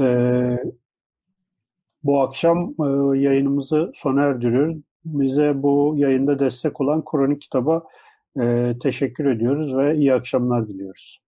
E, 0.00 0.06
bu 2.04 2.20
akşam 2.20 2.74
e, 2.80 3.18
yayınımızı 3.18 3.92
sona 3.94 4.22
erdiriyoruz. 4.22 4.74
Bize 5.04 5.62
bu 5.62 5.94
yayında 5.96 6.38
destek 6.38 6.80
olan 6.80 7.04
Kronik 7.04 7.42
Kitaba 7.42 7.84
e, 8.40 8.74
teşekkür 8.82 9.24
ediyoruz 9.24 9.76
ve 9.76 9.96
iyi 9.96 10.14
akşamlar 10.14 10.68
diliyoruz. 10.68 11.20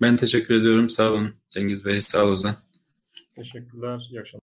Ben 0.00 0.16
teşekkür 0.16 0.54
ediyorum. 0.54 0.90
Sağ 0.90 1.10
olun 1.10 1.34
Cengiz 1.50 1.84
Bey, 1.84 2.00
sağ 2.00 2.24
olun 2.24 2.32
Ozan. 2.32 2.56
Teşekkürler. 3.36 4.08
İyi 4.10 4.20
akşamlar. 4.20 4.53